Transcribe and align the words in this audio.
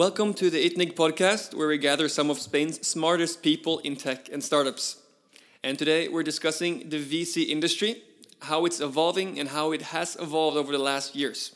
Welcome 0.00 0.32
to 0.40 0.48
the 0.48 0.66
Itnig 0.66 0.94
podcast, 0.94 1.52
where 1.52 1.68
we 1.68 1.76
gather 1.76 2.08
some 2.08 2.30
of 2.30 2.38
Spain's 2.38 2.80
smartest 2.88 3.42
people 3.42 3.80
in 3.80 3.96
tech 3.96 4.30
and 4.32 4.42
startups. 4.42 4.96
And 5.62 5.78
today 5.78 6.08
we're 6.08 6.22
discussing 6.22 6.88
the 6.88 6.96
VC 6.96 7.50
industry, 7.50 8.02
how 8.40 8.64
it's 8.64 8.80
evolving, 8.80 9.38
and 9.38 9.50
how 9.50 9.72
it 9.72 9.82
has 9.82 10.16
evolved 10.18 10.56
over 10.56 10.72
the 10.72 10.78
last 10.78 11.14
years. 11.14 11.54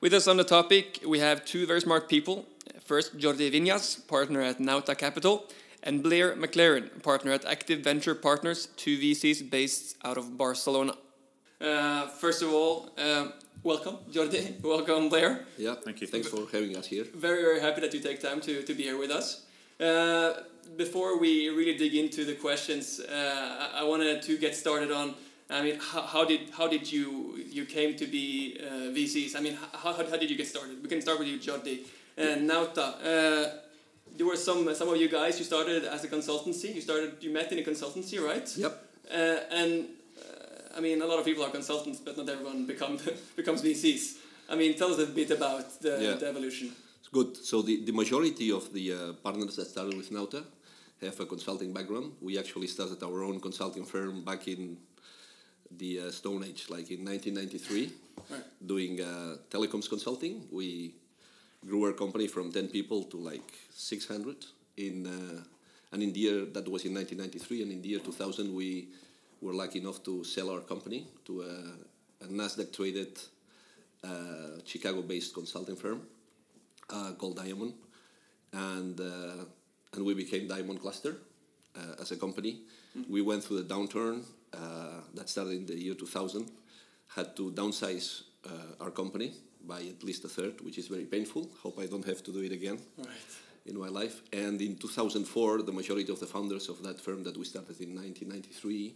With 0.00 0.12
us 0.12 0.26
on 0.26 0.38
the 0.38 0.42
topic, 0.42 1.04
we 1.06 1.20
have 1.20 1.44
two 1.44 1.68
very 1.68 1.80
smart 1.80 2.08
people. 2.08 2.46
First, 2.84 3.16
Jordi 3.16 3.48
Viñas, 3.52 4.04
partner 4.08 4.40
at 4.40 4.58
Nauta 4.58 4.98
Capital, 4.98 5.44
and 5.84 6.02
Blair 6.02 6.34
McLaren, 6.34 7.00
partner 7.00 7.30
at 7.30 7.44
Active 7.44 7.78
Venture 7.78 8.16
Partners, 8.16 8.66
two 8.76 8.98
VCs 8.98 9.48
based 9.48 9.96
out 10.04 10.18
of 10.18 10.36
Barcelona. 10.36 10.94
Uh, 11.60 12.08
first 12.08 12.42
of 12.42 12.52
all, 12.52 12.90
uh, 12.98 13.28
welcome, 13.62 13.98
Jordi. 14.10 14.60
welcome, 14.62 15.08
Blair. 15.08 15.44
Yeah, 15.58 15.74
thank 15.74 16.00
you. 16.00 16.06
Thanks 16.06 16.28
for 16.28 16.46
having 16.52 16.76
us 16.76 16.86
here. 16.86 17.04
Very, 17.14 17.42
very 17.42 17.60
happy 17.60 17.80
that 17.80 17.94
you 17.94 18.00
take 18.00 18.20
time 18.20 18.40
to, 18.42 18.62
to 18.62 18.74
be 18.74 18.84
here 18.84 18.98
with 18.98 19.10
us. 19.10 19.44
Uh, 19.80 20.34
before 20.76 21.18
we 21.18 21.48
really 21.48 21.76
dig 21.76 21.94
into 21.94 22.24
the 22.24 22.34
questions, 22.34 23.00
uh, 23.00 23.70
I 23.74 23.84
wanted 23.84 24.22
to 24.22 24.38
get 24.38 24.54
started 24.54 24.90
on. 24.90 25.14
I 25.50 25.62
mean, 25.62 25.78
how, 25.78 26.02
how 26.02 26.24
did 26.24 26.50
how 26.56 26.66
did 26.68 26.90
you 26.90 27.38
you 27.50 27.66
came 27.66 27.96
to 27.96 28.06
be 28.06 28.58
uh, 28.60 28.94
VCs? 28.96 29.36
I 29.36 29.40
mean, 29.40 29.58
how, 29.72 29.92
how, 29.92 30.04
how 30.10 30.16
did 30.16 30.30
you 30.30 30.36
get 30.36 30.46
started? 30.46 30.82
We 30.82 30.88
can 30.88 31.00
start 31.02 31.18
with 31.18 31.28
you, 31.28 31.38
Jordi. 31.38 31.80
And 32.16 32.48
Nauta, 32.48 32.78
uh, 32.78 33.50
there 34.16 34.26
were 34.26 34.36
some 34.36 34.74
some 34.74 34.88
of 34.88 34.96
you 34.96 35.08
guys. 35.08 35.38
You 35.38 35.44
started 35.44 35.84
as 35.84 36.04
a 36.04 36.08
consultancy. 36.08 36.74
You 36.74 36.80
started. 36.80 37.16
You 37.20 37.30
met 37.30 37.52
in 37.52 37.58
a 37.58 37.62
consultancy, 37.62 38.18
right? 38.24 38.48
Yep. 38.56 38.72
Uh, 39.12 39.36
and 39.50 39.88
I 40.76 40.80
mean, 40.80 41.02
a 41.02 41.06
lot 41.06 41.18
of 41.18 41.24
people 41.24 41.44
are 41.44 41.50
consultants, 41.50 42.00
but 42.00 42.16
not 42.16 42.28
everyone 42.28 42.66
become 42.66 42.98
becomes 43.36 43.62
VCs. 43.62 44.18
I 44.48 44.56
mean, 44.56 44.76
tell 44.76 44.92
us 44.92 44.98
a 44.98 45.06
bit 45.06 45.30
about 45.30 45.80
the, 45.80 45.98
yeah. 46.00 46.14
the 46.14 46.28
evolution. 46.28 46.72
It's 47.00 47.08
good. 47.08 47.36
So 47.36 47.62
the, 47.62 47.84
the 47.84 47.92
majority 47.92 48.50
of 48.50 48.72
the 48.72 48.92
uh, 48.92 49.12
partners 49.22 49.56
that 49.56 49.66
started 49.66 49.96
with 49.96 50.10
Nauta 50.10 50.44
have 51.00 51.18
a 51.20 51.26
consulting 51.26 51.72
background. 51.72 52.12
We 52.20 52.38
actually 52.38 52.66
started 52.66 53.02
our 53.02 53.22
own 53.22 53.40
consulting 53.40 53.84
firm 53.84 54.24
back 54.24 54.48
in 54.48 54.76
the 55.70 56.00
uh, 56.00 56.10
Stone 56.10 56.44
Age, 56.44 56.66
like 56.68 56.90
in 56.90 57.04
1993, 57.04 57.92
right. 58.30 58.42
doing 58.66 59.00
uh, 59.00 59.36
telecoms 59.50 59.88
consulting. 59.88 60.46
We 60.50 60.94
grew 61.66 61.84
our 61.84 61.92
company 61.92 62.26
from 62.26 62.52
10 62.52 62.68
people 62.68 63.04
to 63.04 63.16
like 63.16 63.52
600 63.70 64.36
in 64.76 65.06
uh, 65.06 65.42
and 65.92 66.02
in 66.02 66.12
the 66.12 66.20
year 66.20 66.44
that 66.46 66.68
was 66.68 66.84
in 66.84 66.94
1993 66.94 67.62
and 67.62 67.72
in 67.72 67.80
the 67.80 67.88
year 67.88 68.00
2000 68.00 68.52
we 68.52 68.88
were 69.44 69.52
lucky 69.52 69.78
enough 69.78 70.02
to 70.02 70.24
sell 70.24 70.50
our 70.50 70.60
company 70.60 71.06
to 71.26 71.42
a, 71.42 72.24
a 72.24 72.28
Nasdaq 72.28 72.72
traded 72.72 73.18
uh, 74.02 74.60
Chicago 74.64 75.02
based 75.02 75.34
consulting 75.34 75.76
firm 75.76 76.00
uh, 76.88 77.12
called 77.18 77.36
Diamond, 77.36 77.74
and 78.52 78.98
uh, 79.00 79.44
and 79.92 80.04
we 80.04 80.14
became 80.14 80.48
Diamond 80.48 80.80
Cluster 80.80 81.16
uh, 81.76 82.00
as 82.00 82.10
a 82.10 82.16
company. 82.16 82.60
Mm-hmm. 82.96 83.12
We 83.12 83.20
went 83.20 83.44
through 83.44 83.62
the 83.62 83.74
downturn 83.74 84.24
uh, 84.52 85.00
that 85.14 85.28
started 85.28 85.52
in 85.52 85.66
the 85.66 85.78
year 85.78 85.94
2000, 85.94 86.50
had 87.14 87.36
to 87.36 87.52
downsize 87.52 88.22
our 88.80 88.90
company 88.90 89.32
by 89.66 89.80
at 89.80 90.04
least 90.04 90.24
a 90.24 90.28
third, 90.28 90.60
which 90.60 90.76
is 90.76 90.88
very 90.88 91.04
painful. 91.04 91.48
Hope 91.62 91.78
I 91.78 91.86
don't 91.86 92.04
have 92.04 92.22
to 92.24 92.32
do 92.32 92.40
it 92.40 92.52
again. 92.52 92.78
Right 92.98 93.08
in 93.66 93.78
my 93.78 93.88
life. 93.88 94.20
And 94.30 94.60
in 94.60 94.76
2004, 94.76 95.62
the 95.62 95.72
majority 95.72 96.12
of 96.12 96.20
the 96.20 96.26
founders 96.26 96.68
of 96.68 96.82
that 96.82 97.00
firm 97.00 97.22
that 97.24 97.36
we 97.36 97.46
started 97.46 97.80
in 97.80 97.94
1993 97.94 98.94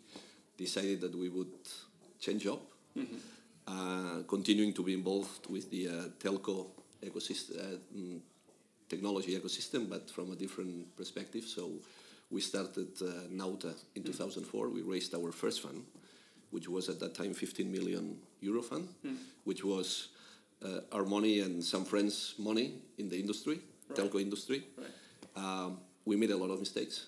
decided 0.58 1.00
that 1.00 1.14
we 1.16 1.28
would 1.30 1.54
change 2.18 2.46
up, 2.46 2.60
mm-hmm. 2.96 3.16
uh, 3.66 4.22
continuing 4.26 4.74
to 4.74 4.82
be 4.82 4.92
involved 4.92 5.48
with 5.48 5.70
the 5.70 5.88
uh, 5.88 5.92
telco 6.19 6.66
ecosystem, 7.02 7.58
uh, 7.58 7.78
mm, 7.96 8.19
technology 8.88 9.38
ecosystem, 9.38 9.88
but 9.88 10.10
from 10.10 10.32
a 10.32 10.36
different 10.36 10.94
perspective. 10.97 11.44
So 11.44 11.70
we 12.30 12.41
started 12.41 12.88
uh, 13.00 13.28
Nauta 13.30 13.72
in 13.94 14.02
mm-hmm. 14.02 14.12
2004. 14.12 14.68
We 14.68 14.82
raised 14.82 15.14
our 15.14 15.32
first 15.32 15.62
fund, 15.62 15.84
which 16.50 16.68
was 16.68 16.88
at 16.88 16.98
that 17.00 17.14
time 17.14 17.34
15 17.34 17.70
million 17.70 18.18
euro 18.41 18.62
fund, 18.62 18.88
mm-hmm. 19.06 19.16
which 19.44 19.64
was 19.64 20.08
uh, 20.64 20.80
our 20.91 21.04
money 21.04 21.41
and 21.41 21.62
some 21.62 21.84
friends' 21.84 22.34
money 22.38 22.74
in 22.98 23.08
the 23.08 23.18
industry, 23.18 23.60
right. 23.88 23.98
telco 23.98 24.20
industry. 24.20 24.64
Right. 24.76 24.88
Um, 25.36 25.78
we 26.04 26.16
made 26.16 26.30
a 26.30 26.36
lot 26.36 26.50
of 26.50 26.58
mistakes 26.58 27.06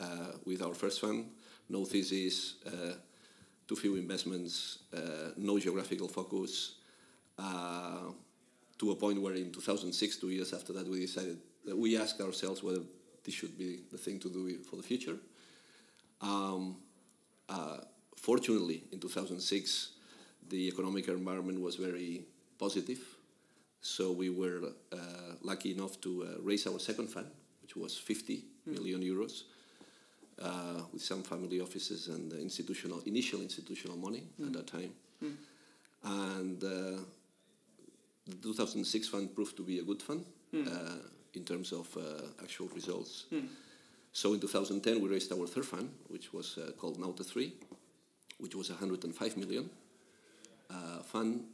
uh, 0.00 0.32
with 0.44 0.62
our 0.62 0.74
first 0.74 1.00
fund 1.00 1.26
no 1.72 1.84
thesis, 1.84 2.56
uh, 2.66 2.94
too 3.66 3.76
few 3.76 3.96
investments, 3.96 4.78
uh, 4.94 5.30
no 5.36 5.58
geographical 5.58 6.06
focus, 6.06 6.74
uh, 7.38 8.12
to 8.78 8.90
a 8.90 8.94
point 8.94 9.20
where 9.20 9.34
in 9.34 9.50
2006, 9.50 10.16
two 10.16 10.28
years 10.28 10.52
after 10.52 10.72
that, 10.74 10.86
we 10.86 11.00
decided 11.00 11.38
that 11.64 11.76
we 11.76 11.96
asked 11.96 12.20
ourselves 12.20 12.62
whether 12.62 12.80
this 13.24 13.34
should 13.34 13.56
be 13.56 13.80
the 13.90 13.98
thing 13.98 14.18
to 14.18 14.28
do 14.28 14.58
for 14.58 14.76
the 14.76 14.82
future. 14.82 15.16
Um, 16.20 16.76
uh, 17.48 17.78
fortunately, 18.16 18.84
in 18.92 19.00
2006, 19.00 19.92
the 20.48 20.68
economic 20.68 21.08
environment 21.08 21.60
was 21.60 21.76
very 21.76 22.24
positive. 22.58 23.00
So 23.80 24.12
we 24.12 24.28
were 24.30 24.60
uh, 24.92 24.96
lucky 25.42 25.72
enough 25.72 26.00
to 26.02 26.24
uh, 26.24 26.42
raise 26.42 26.66
our 26.66 26.78
second 26.78 27.08
fund, 27.08 27.26
which 27.62 27.76
was 27.76 27.96
50 27.96 28.44
mm. 28.68 28.72
million 28.74 29.00
euros 29.00 29.44
uh, 30.42 30.82
with 30.92 31.02
some 31.02 31.22
family 31.22 31.60
offices 31.60 32.08
and 32.08 32.32
institutional 32.32 33.00
initial 33.06 33.40
institutional 33.40 33.96
money 33.96 34.24
mm. 34.40 34.46
at 34.46 34.52
that 34.52 34.66
time. 34.66 34.90
Mm. 35.22 35.34
And 36.04 36.64
uh, 36.64 37.02
the 38.26 38.36
2006 38.42 39.08
fund 39.08 39.34
proved 39.34 39.56
to 39.56 39.62
be 39.62 39.78
a 39.78 39.82
good 39.82 40.02
fund 40.02 40.24
mm. 40.52 40.66
uh, 40.66 40.96
in 41.34 41.44
terms 41.44 41.72
of 41.72 41.96
uh, 41.96 42.42
actual 42.42 42.68
results. 42.74 43.24
Hmm. 43.30 43.46
So 44.12 44.34
in 44.34 44.40
2010 44.40 45.00
we 45.00 45.08
raised 45.08 45.32
our 45.32 45.46
third 45.46 45.64
fund, 45.64 45.90
which 46.08 46.32
was 46.32 46.58
uh, 46.58 46.72
called 46.72 46.98
Nauta 46.98 47.24
3, 47.24 47.52
which 48.38 48.54
was 48.54 48.68
105 48.68 49.36
million 49.38 49.70
uh, 50.70 51.02
fund, 51.02 51.44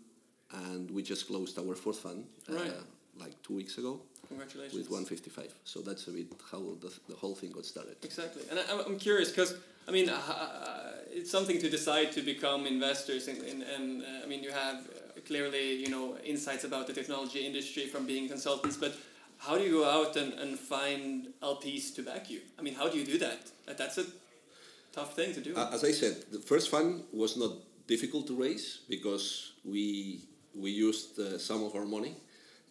and 0.53 0.91
we 0.91 1.03
just 1.03 1.29
closed 1.29 1.59
our 1.59 1.75
fourth 1.77 2.01
fund 2.01 2.25
right. 2.49 2.73
Like 3.19 3.41
two 3.43 3.55
weeks 3.55 3.79
ago. 3.79 4.01
Congratulations. 4.29 4.75
With 4.75 4.91
155. 4.91 5.55
So 5.65 5.81
that's 5.81 6.07
a 6.09 6.11
bit 6.11 6.27
how 6.53 6.59
the, 6.81 6.93
the 7.09 7.15
whole 7.15 7.35
thing 7.35 7.51
got 7.51 7.65
started. 7.65 7.97
Exactly. 8.03 8.43
And 8.51 8.61
I, 8.61 8.83
am 8.85 8.99
curious 8.99 9.31
because, 9.31 9.55
I 9.87 9.91
mean, 9.91 10.11
uh, 10.11 10.93
it's 11.11 11.31
something 11.31 11.59
to 11.61 11.71
decide 11.71 12.13
to 12.13 12.23
become 12.23 12.67
investors. 12.67 13.29
And, 13.29 13.39
and, 13.43 13.63
and 13.63 14.03
uh, 14.03 14.25
I 14.25 14.27
mean, 14.27 14.43
you 14.43 14.51
have 14.51 14.77
uh, 14.77 15.21
clearly, 15.27 15.75
you 15.75 15.89
know, 15.89 16.17
insights 16.25 16.65
about 16.65 16.87
the 16.87 16.93
technology 16.93 17.47
industry 17.47 17.87
from 17.87 18.07
being 18.07 18.29
consultants. 18.29 18.77
But 18.77 18.95
how 19.39 19.57
do 19.57 19.65
you 19.65 19.71
go 19.71 19.89
out 19.89 20.17
and, 20.17 20.35
and 20.35 20.59
find 20.59 21.29
LPs 21.43 21.95
to 21.97 22.03
back 22.03 22.31
you? 22.31 22.41
I 22.59 22.63
mean, 22.63 22.75
how 22.75 22.89
do 22.89 22.99
you 22.99 23.07
do 23.07 23.19
that? 23.19 23.51
That's 23.79 23.97
a 23.99 24.05
tough 24.93 25.15
thing 25.17 25.33
to 25.35 25.41
do. 25.41 25.57
Uh, 25.57 25.71
as 25.73 25.85
I 25.85 25.93
said, 25.93 26.17
the 26.31 26.41
first 26.41 26.69
fund 26.69 27.05
was 27.13 27.37
not 27.37 27.53
difficult 27.87 28.27
to 28.27 28.35
raise 28.37 28.81
because 28.89 29.53
we, 29.65 30.21
we 30.55 30.71
used 30.71 31.19
uh, 31.19 31.39
some 31.39 31.65
of 31.65 31.75
our 31.75 31.87
money 31.87 32.15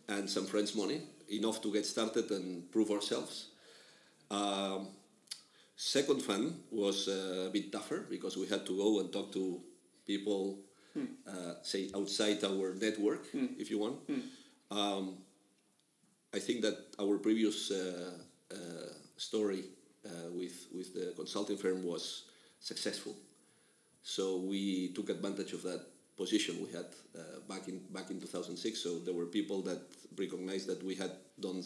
and 0.08 0.30
some 0.30 0.46
friends' 0.46 0.76
money 0.76 1.02
enough 1.30 1.62
to 1.62 1.72
get 1.72 1.86
started 1.86 2.32
and 2.32 2.72
prove 2.72 2.92
ourselves. 2.92 3.48
Um, 4.32 4.88
second 5.76 6.22
fund 6.22 6.64
was 6.72 7.08
uh, 7.08 7.48
a 7.48 7.50
bit 7.50 7.72
tougher 7.72 8.06
because 8.10 8.38
we 8.38 8.48
had 8.48 8.66
to 8.66 8.78
go 8.78 9.00
and 9.00 9.12
talk 9.12 9.32
to 9.34 9.62
people, 10.06 10.60
hmm. 10.94 11.06
uh, 11.28 11.54
say 11.62 11.90
outside 11.96 12.44
our 12.44 12.74
network, 12.74 13.30
hmm. 13.32 13.48
if 13.58 13.70
you 13.70 13.80
want. 13.80 13.98
Hmm. 14.08 14.78
Um, 14.78 15.18
I 16.34 16.40
think 16.40 16.62
that 16.62 16.78
our 17.00 17.18
previous 17.18 17.72
uh, 17.72 18.12
uh 18.52 18.90
story 19.16 19.64
uh, 20.06 20.30
with 20.32 20.68
with 20.76 20.94
the 20.94 21.14
consulting 21.16 21.58
firm 21.58 21.84
was 21.84 22.26
successful, 22.60 23.16
so 24.04 24.38
we 24.38 24.90
took 24.90 25.10
advantage 25.10 25.54
of 25.54 25.64
that 25.64 25.82
position 26.18 26.56
we 26.60 26.72
had 26.72 26.88
uh, 27.16 27.40
back 27.48 27.68
in 27.68 27.80
back 27.94 28.10
in 28.10 28.20
2006. 28.20 28.80
So 28.80 29.00
there 29.00 29.14
were 29.14 29.26
people 29.26 29.62
that 29.64 29.82
recognized 30.18 30.68
that 30.68 30.84
we 30.84 30.96
had 30.96 31.12
done 31.40 31.64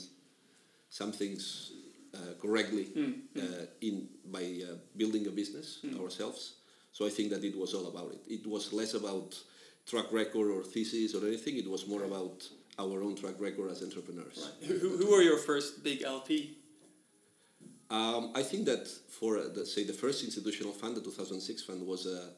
some 0.90 1.12
things 1.12 1.72
uh, 2.14 2.34
correctly 2.42 2.88
mm. 2.96 3.14
uh, 3.38 3.66
in 3.82 4.08
by 4.26 4.44
uh, 4.44 4.76
building 4.98 5.28
a 5.28 5.32
business 5.32 5.80
mm. 5.84 6.00
ourselves. 6.02 6.56
So 6.92 7.06
I 7.06 7.10
think 7.10 7.30
that 7.30 7.44
it 7.44 7.58
was 7.58 7.74
all 7.74 7.88
about 7.88 8.12
it. 8.12 8.22
It 8.28 8.46
was 8.46 8.74
less 8.74 8.94
about 8.94 9.40
track 9.88 10.12
record 10.12 10.52
or 10.52 10.64
thesis 10.64 11.16
or 11.16 11.26
anything. 11.26 11.58
It 11.58 11.70
was 11.70 11.88
more 11.88 12.04
about 12.04 12.48
our 12.78 13.02
own 13.02 13.16
track 13.16 13.36
record 13.40 13.72
as 13.72 13.82
entrepreneurs. 13.82 14.52
Right. 14.62 14.70
Who, 14.70 14.98
who 14.98 15.12
were 15.12 15.22
your 15.22 15.38
first 15.38 15.84
big 15.84 16.04
LP? 16.04 16.58
Um, 17.90 18.32
I 18.36 18.44
think 18.44 18.66
that 18.66 18.88
for 18.88 19.38
uh, 19.38 19.50
the, 19.54 19.66
say 19.66 19.84
the 19.84 19.94
first 19.94 20.24
institutional 20.24 20.72
fund, 20.72 20.96
the 20.96 21.02
2006 21.02 21.64
fund, 21.64 21.86
was 21.86 22.06
a 22.06 22.30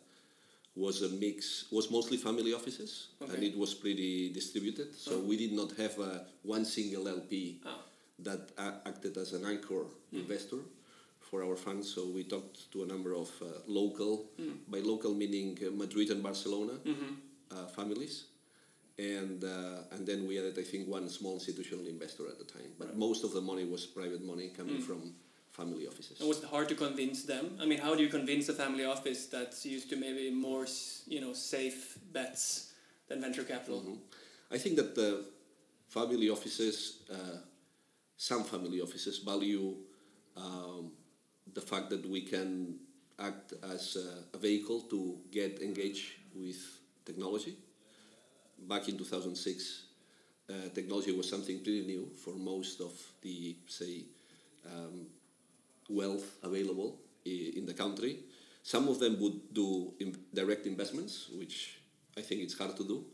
was 0.76 1.04
a 1.04 1.10
mix 1.10 1.66
was 1.72 1.92
mostly 1.92 2.18
family 2.18 2.54
offices 2.54 3.10
okay. 3.22 3.34
and 3.34 3.44
it 3.44 3.58
was 3.58 3.74
pretty 3.74 4.32
distributed 4.34 4.96
so 4.96 5.12
oh. 5.16 5.20
we 5.20 5.38
did 5.38 5.54
not 5.54 5.72
have 5.78 6.00
uh, 6.00 6.20
one 6.42 6.66
single 6.66 7.08
lp 7.08 7.60
oh. 7.66 7.80
that 8.20 8.50
acted 8.86 9.16
as 9.18 9.34
an 9.34 9.46
anchor 9.46 9.84
mm. 9.84 10.20
investor 10.22 10.58
for 11.20 11.44
our 11.44 11.56
fund 11.56 11.86
so 11.86 12.08
we 12.08 12.24
talked 12.24 12.72
to 12.72 12.84
a 12.84 12.86
number 12.86 13.14
of 13.14 13.30
uh, 13.42 13.46
local 13.68 14.26
mm. 14.40 14.56
by 14.68 14.80
local 14.80 15.14
meaning 15.14 15.58
uh, 15.62 15.70
madrid 15.72 16.10
and 16.10 16.24
barcelona 16.24 16.74
mm-hmm. 16.86 17.14
Uh, 17.52 17.68
families 17.68 18.24
and 18.98 19.44
uh, 19.44 19.84
and 19.92 20.06
then 20.06 20.28
we 20.28 20.38
added 20.40 20.58
I 20.58 20.64
think 20.64 20.88
one 20.88 21.10
small 21.10 21.34
institutional 21.36 21.86
investor 21.88 22.28
at 22.28 22.38
the 22.38 22.46
time. 22.46 22.72
But 22.78 22.96
most 22.96 23.24
of 23.24 23.34
the 23.34 23.42
money 23.42 23.66
was 23.66 23.86
private 23.86 24.24
money 24.24 24.50
coming 24.50 24.78
Mm. 24.78 24.84
from 24.84 25.14
family 25.54 25.88
offices. 25.88 26.20
And 26.20 26.28
was 26.28 26.40
it 26.44 26.50
hard 26.50 26.68
to 26.70 26.76
convince 26.76 27.24
them? 27.24 27.58
I 27.62 27.66
mean, 27.66 27.80
how 27.80 27.96
do 27.96 28.04
you 28.04 28.10
convince 28.10 28.50
a 28.50 28.54
family 28.54 28.86
office 28.86 29.28
that's 29.28 29.66
used 29.66 29.90
to 29.92 29.96
maybe 29.96 30.32
more, 30.32 30.66
you 31.08 31.22
know, 31.22 31.34
safe 31.34 31.98
bets 32.12 32.74
than 33.08 33.22
venture 33.22 33.44
capital? 33.44 33.82
Mhm. 33.82 33.98
I 34.52 34.58
think 34.58 34.76
that 34.76 34.96
the 34.96 35.26
family 35.88 36.30
offices, 36.30 37.04
uh, 37.10 37.38
some 38.18 38.44
family 38.44 38.82
offices 38.82 39.20
value 39.20 39.76
um, 40.36 40.92
the 41.54 41.62
fact 41.62 41.90
that 41.90 42.10
we 42.10 42.22
can 42.22 42.80
act 43.20 43.54
as 43.64 43.96
a, 43.96 44.36
a 44.36 44.40
vehicle 44.40 44.82
to 44.90 45.18
get 45.32 45.62
engaged 45.62 46.14
with 46.36 46.58
technology. 47.06 47.56
Back 48.68 48.88
in 48.88 48.98
2006, 48.98 49.84
uh, 50.50 50.54
technology 50.74 51.12
was 51.12 51.30
something 51.30 51.60
pretty 51.60 51.86
new 51.86 52.10
for 52.24 52.34
most 52.34 52.80
of 52.82 52.94
the, 53.22 53.56
say, 53.68 54.06
um, 54.66 55.08
wealth 55.90 56.38
available 56.44 57.00
in 57.26 57.66
the 57.66 57.74
country. 57.74 58.20
Some 58.64 58.88
of 58.88 59.00
them 59.00 59.20
would 59.20 59.54
do 59.54 59.94
direct 60.34 60.66
investments, 60.66 61.30
which 61.38 61.80
I 62.18 62.22
think 62.22 62.42
it's 62.42 62.58
hard 62.58 62.78
to 62.78 62.84
do 62.84 63.06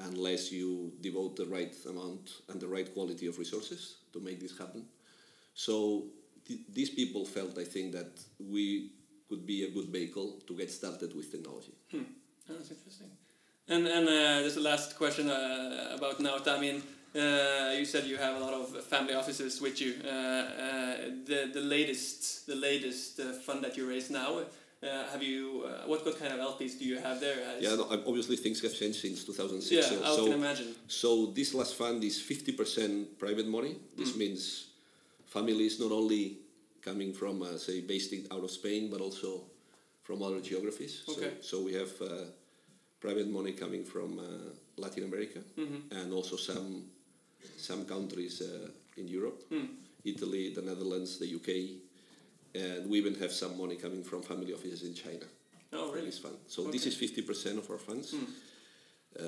unless 0.00 0.52
you 0.52 0.92
devote 1.00 1.36
the 1.36 1.46
right 1.46 1.74
amount 1.88 2.42
and 2.50 2.60
the 2.60 2.68
right 2.68 2.92
quality 2.92 3.26
of 3.26 3.38
resources 3.38 3.96
to 4.12 4.20
make 4.20 4.40
this 4.40 4.56
happen. 4.58 4.84
So 5.54 6.04
th- 6.46 6.60
these 6.72 6.90
people 6.90 7.24
felt, 7.24 7.56
I 7.58 7.64
think, 7.64 7.92
that 7.92 8.20
we 8.38 8.92
could 9.28 9.46
be 9.46 9.64
a 9.64 9.70
good 9.70 9.88
vehicle 9.88 10.42
to 10.46 10.54
get 10.54 10.70
started 10.70 11.16
with 11.16 11.30
technology. 11.30 11.72
Oh, 11.94 12.04
that's 12.48 12.70
interesting. 12.70 13.10
And 13.68 13.86
and 13.88 14.06
uh, 14.06 14.40
there's 14.42 14.56
a 14.56 14.60
last 14.60 14.96
question 14.96 15.28
uh, 15.28 15.96
about 15.96 16.20
Nauta. 16.20 16.56
I 16.56 16.60
mean, 16.60 16.82
uh, 17.16 17.72
you 17.78 17.84
said 17.84 18.04
you 18.04 18.16
have 18.16 18.36
a 18.36 18.40
lot 18.40 18.52
of 18.54 18.84
family 18.84 19.14
offices 19.14 19.60
with 19.60 19.80
you. 19.80 19.94
Uh, 20.04 20.08
uh, 20.08 20.96
the 21.24 21.50
the 21.52 21.60
latest 21.60 22.46
the 22.46 22.54
latest 22.56 23.20
uh, 23.20 23.32
fund 23.46 23.62
that 23.64 23.76
you 23.76 23.88
raise 23.88 24.10
now. 24.10 24.40
Uh, 24.82 25.04
have 25.12 25.22
you 25.22 25.64
uh, 25.66 25.86
what 25.88 26.04
what 26.04 26.18
kind 26.18 26.32
of 26.32 26.38
LPs 26.38 26.78
do 26.78 26.84
you 26.84 26.98
have 26.98 27.18
there? 27.20 27.36
Yeah, 27.60 27.76
no, 27.76 27.84
obviously 28.06 28.36
things 28.36 28.60
have 28.62 28.74
changed 28.74 29.00
since 29.00 29.24
2006. 29.24 29.70
yeah, 29.72 29.82
so, 29.82 30.04
I 30.04 30.16
so 30.16 30.24
can 30.24 30.34
imagine. 30.34 30.74
So 30.86 31.26
this 31.26 31.54
last 31.54 31.74
fund 31.76 32.04
is 32.04 32.18
50% 32.20 33.18
private 33.18 33.46
money. 33.48 33.76
This 33.96 34.12
Mm. 34.12 34.18
means 34.18 34.66
families 35.26 35.80
not 35.80 35.92
only 35.92 36.38
coming 36.82 37.12
from, 37.14 37.42
uh, 37.42 37.56
say, 37.58 37.80
based 37.80 38.12
in, 38.12 38.26
out 38.30 38.44
of 38.44 38.50
Spain, 38.50 38.90
but 38.90 39.00
also 39.00 39.40
from 40.02 40.22
other 40.22 40.40
geographies. 40.40 41.02
Okay. 41.08 41.30
So, 41.40 41.58
so 41.58 41.62
we 41.64 41.72
have 41.74 41.90
uh, 42.00 42.26
private 43.00 43.28
money 43.28 43.52
coming 43.52 43.82
from 43.84 44.18
uh, 44.18 44.22
Latin 44.76 45.04
America 45.04 45.40
Mm-hmm. 45.58 45.96
and 45.98 46.12
also 46.12 46.36
some 46.36 46.84
some 47.56 47.84
countries 47.84 48.40
uh, 48.42 48.68
in 48.96 49.08
Europe, 49.08 49.42
Mm. 49.50 49.68
Italy, 50.04 50.54
the 50.54 50.62
Netherlands, 50.62 51.18
the 51.18 51.26
UK, 51.34 51.80
and 52.54 52.88
we 52.88 52.98
even 52.98 53.14
have 53.16 53.32
some 53.32 53.56
money 53.58 53.76
coming 53.76 54.02
from 54.04 54.22
family 54.22 54.52
offices 54.54 54.82
in 54.82 54.94
China 54.94 55.26
Oh, 55.72 55.90
really? 55.92 56.06
this 56.06 56.18
fund. 56.18 56.36
So 56.46 56.62
this 56.70 56.86
is 56.86 56.94
50% 56.96 57.58
of 57.58 57.68
our 57.70 57.78
funds. 57.78 58.14
Mm. 58.14 58.26
Uh, 59.18 59.22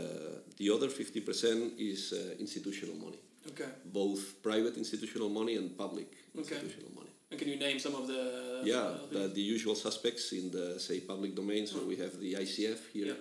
the 0.57 0.71
other 0.71 0.89
50% 0.89 1.73
is 1.79 2.13
uh, 2.13 2.35
institutional 2.39 2.95
money, 2.97 3.19
Okay. 3.51 3.69
both 3.93 4.43
private 4.43 4.77
institutional 4.77 5.29
money 5.31 5.57
and 5.57 5.77
public 5.77 6.07
Okay. 6.39 6.55
institutional 6.57 6.91
money. 6.95 7.11
And 7.31 7.39
can 7.41 7.49
you 7.49 7.57
name 7.57 7.79
some 7.79 7.95
of 7.95 8.07
the? 8.07 8.63
yeah, 8.65 8.95
the, 9.11 9.29
the 9.29 9.41
usual 9.43 9.75
suspects 9.75 10.33
in 10.33 10.51
the, 10.51 10.79
say, 10.79 11.01
public 11.01 11.35
domain. 11.35 11.67
So 11.67 11.79
we 11.85 11.97
have 11.97 12.19
the 12.21 12.35
ICF 12.35 12.79
here 12.93 13.17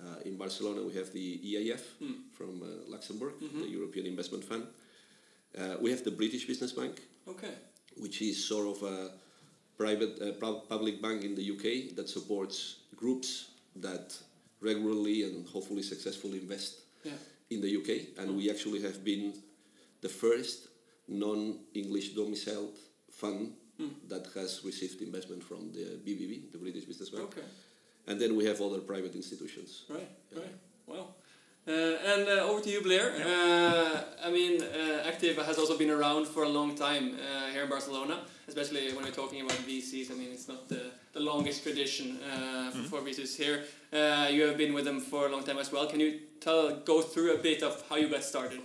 uh, 0.00 0.20
in 0.24 0.36
Barcelona, 0.36 0.82
we 0.82 0.94
have 0.94 1.12
the 1.12 1.40
EIF 1.44 1.80
Mm. 2.00 2.14
from 2.32 2.62
uh, 2.62 2.66
Luxembourg, 2.90 3.34
Mhm. 3.40 3.60
the 3.62 3.68
European 3.68 4.06
Investment 4.06 4.44
Fund. 4.44 4.66
Uh, 5.54 5.76
we 5.80 5.90
have 5.90 6.02
the 6.04 6.10
British 6.10 6.46
Business 6.46 6.72
Bank, 6.72 7.00
Okay. 7.26 7.54
which 7.96 8.20
is 8.22 8.44
sort 8.44 8.66
of 8.76 8.82
a 8.82 9.10
private 9.76 10.20
uh, 10.20 10.32
public 10.68 11.00
bank 11.02 11.24
in 11.24 11.34
the 11.34 11.42
UK 11.42 11.94
that 11.96 12.08
supports 12.08 12.76
groups 12.96 13.48
that 13.76 14.16
regularly 14.60 15.22
and 15.24 15.46
hopefully 15.48 15.82
successfully 15.82 16.38
invest 16.38 16.80
Yeah. 17.04 17.18
in 17.50 17.60
the 17.60 17.68
UK, 17.78 18.08
and 18.18 18.36
we 18.36 18.50
actually 18.50 18.80
have 18.82 19.02
been 19.04 19.32
the 20.00 20.08
first 20.08 20.68
non-English 21.08 22.14
domiciled 22.14 22.76
fund 23.10 23.54
Mm. 23.78 23.90
that 24.08 24.26
has 24.34 24.64
received 24.64 25.02
investment 25.02 25.42
from 25.42 25.70
the 25.72 25.98
BBB, 26.04 26.48
the 26.52 26.58
British 26.58 26.84
Business 26.86 27.10
Bank, 27.10 27.28
Okay. 27.28 27.44
And 28.06 28.20
then 28.20 28.36
we 28.36 28.44
have 28.44 28.60
other 28.60 28.78
private 28.78 29.14
institutions. 29.14 29.84
Right, 29.88 30.10
right. 30.34 30.54
Wow. 30.86 31.08
Uh, 31.68 31.72
and 31.72 32.28
uh, 32.28 32.48
over 32.48 32.60
to 32.60 32.70
you, 32.70 32.80
Blair. 32.80 33.10
Uh, 33.10 34.02
I 34.24 34.30
mean, 34.30 34.62
uh, 34.62 35.02
Active 35.04 35.36
has 35.38 35.58
also 35.58 35.76
been 35.76 35.90
around 35.90 36.28
for 36.28 36.44
a 36.44 36.48
long 36.48 36.76
time 36.76 37.14
uh, 37.14 37.50
here 37.50 37.64
in 37.64 37.68
Barcelona, 37.68 38.20
especially 38.46 38.92
when 38.92 39.04
we're 39.04 39.10
talking 39.10 39.40
about 39.40 39.58
VCs. 39.66 40.12
I 40.12 40.14
mean, 40.14 40.30
it's 40.32 40.46
not 40.46 40.68
the, 40.68 40.92
the 41.12 41.18
longest 41.18 41.64
tradition 41.64 42.20
uh, 42.22 42.70
for, 42.70 43.00
for 43.00 43.00
VCs 43.00 43.36
here. 43.36 43.64
Uh, 43.92 44.28
you 44.30 44.42
have 44.42 44.56
been 44.56 44.74
with 44.74 44.84
them 44.84 45.00
for 45.00 45.26
a 45.26 45.28
long 45.28 45.42
time 45.42 45.58
as 45.58 45.72
well. 45.72 45.88
Can 45.88 45.98
you 45.98 46.20
tell, 46.40 46.76
go 46.76 47.02
through 47.02 47.34
a 47.34 47.38
bit 47.38 47.64
of 47.64 47.82
how 47.88 47.96
you 47.96 48.08
got 48.08 48.22
started? 48.22 48.60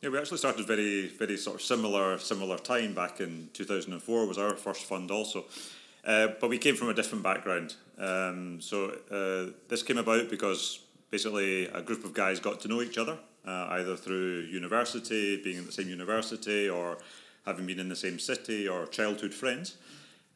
Yeah, 0.00 0.08
we 0.08 0.18
actually 0.18 0.38
started 0.38 0.66
very, 0.66 1.08
very 1.08 1.36
sort 1.36 1.56
of 1.56 1.62
similar, 1.62 2.18
similar 2.18 2.56
time 2.56 2.94
back 2.94 3.20
in 3.20 3.50
two 3.52 3.64
thousand 3.64 3.92
and 3.92 4.02
four 4.02 4.26
was 4.26 4.38
our 4.38 4.56
first 4.56 4.86
fund 4.86 5.10
also, 5.10 5.44
uh, 6.06 6.28
but 6.40 6.48
we 6.48 6.56
came 6.56 6.74
from 6.74 6.88
a 6.88 6.94
different 6.94 7.22
background. 7.22 7.76
Um, 8.00 8.60
so 8.60 8.90
uh, 9.10 9.52
this 9.68 9.82
came 9.82 9.98
about 9.98 10.30
because 10.30 10.80
basically 11.10 11.66
a 11.66 11.82
group 11.82 12.04
of 12.04 12.14
guys 12.14 12.40
got 12.40 12.60
to 12.60 12.68
know 12.68 12.82
each 12.82 12.98
other 12.98 13.18
uh, 13.46 13.68
either 13.70 13.96
through 13.96 14.40
university, 14.42 15.42
being 15.42 15.58
in 15.58 15.66
the 15.66 15.72
same 15.72 15.88
university, 15.88 16.68
or 16.68 16.98
having 17.46 17.66
been 17.66 17.78
in 17.78 17.88
the 17.88 17.96
same 17.96 18.18
city, 18.18 18.68
or 18.68 18.86
childhood 18.86 19.32
friends. 19.32 19.76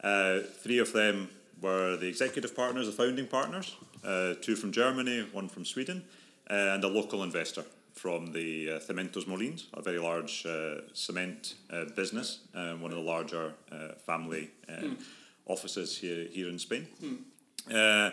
Uh, 0.03 0.41
three 0.41 0.79
of 0.79 0.93
them 0.93 1.29
were 1.61 1.97
the 1.97 2.07
executive 2.07 2.55
partners, 2.55 2.87
the 2.87 2.93
founding 2.93 3.27
partners, 3.27 3.77
uh, 4.05 4.35
two 4.41 4.57
from 4.57 4.73
Germany, 4.73 5.27
one 5.33 5.49
from 5.49 5.65
Sweden, 5.65 6.05
uh, 6.51 6.75
and 6.75 6.85
a 6.85 6.89
local 6.89 7.23
investor 7.23 7.65
from 7.93 8.33
the 8.33 8.73
uh, 8.73 8.79
Cementos 8.81 9.25
Molins, 9.25 9.67
a 9.73 9.81
very 9.81 9.99
large 9.99 10.45
uh, 10.47 10.81
cement 10.93 11.55
uh, 11.71 11.85
business, 11.97 12.41
one 12.53 12.91
of 12.91 12.97
the 12.97 13.01
larger 13.01 13.53
uh, 13.71 13.95
family 14.05 14.51
uh, 14.69 14.89
offices 15.47 15.97
here, 15.97 16.27
here 16.33 16.49
in 16.49 16.59
Spain. 16.59 16.89
Uh, 17.73 18.11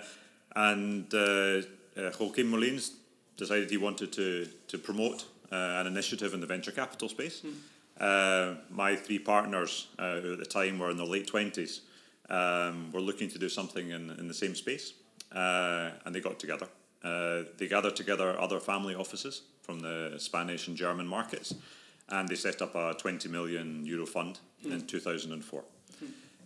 and 0.55 1.13
uh, 1.13 1.61
uh, 1.97 2.11
Joaquin 2.19 2.51
Molins 2.51 2.91
decided 3.37 3.69
he 3.69 3.77
wanted 3.77 4.11
to, 4.13 4.47
to 4.67 4.77
promote 4.77 5.25
uh, 5.51 5.55
an 5.55 5.87
initiative 5.87 6.33
in 6.33 6.41
the 6.41 6.47
venture 6.47 6.71
capital 6.71 7.09
space. 7.09 7.41
Uh, 7.99 8.55
my 8.69 8.95
three 8.95 9.19
partners, 9.19 9.87
uh, 9.99 10.19
who 10.19 10.33
at 10.33 10.39
the 10.39 10.45
time 10.45 10.79
were 10.79 10.89
in 10.89 10.97
their 10.97 11.05
late 11.05 11.31
20s, 11.31 11.81
um, 12.29 12.91
were 12.91 13.01
looking 13.01 13.29
to 13.29 13.37
do 13.37 13.49
something 13.49 13.91
in, 13.91 14.09
in 14.11 14.27
the 14.27 14.33
same 14.33 14.55
space, 14.55 14.93
uh, 15.33 15.91
and 16.05 16.15
they 16.15 16.21
got 16.21 16.39
together. 16.39 16.67
Uh, 17.03 17.43
they 17.57 17.67
gathered 17.67 17.95
together 17.95 18.39
other 18.39 18.59
family 18.59 18.95
offices 18.95 19.41
from 19.61 19.79
the 19.79 20.15
Spanish 20.17 20.67
and 20.67 20.77
German 20.77 21.07
markets, 21.07 21.53
and 22.09 22.27
they 22.27 22.35
set 22.35 22.61
up 22.61 22.75
a 22.75 22.93
20 22.97 23.29
million 23.29 23.85
euro 23.85 24.05
fund 24.05 24.39
in 24.63 24.85
2004. 24.85 25.63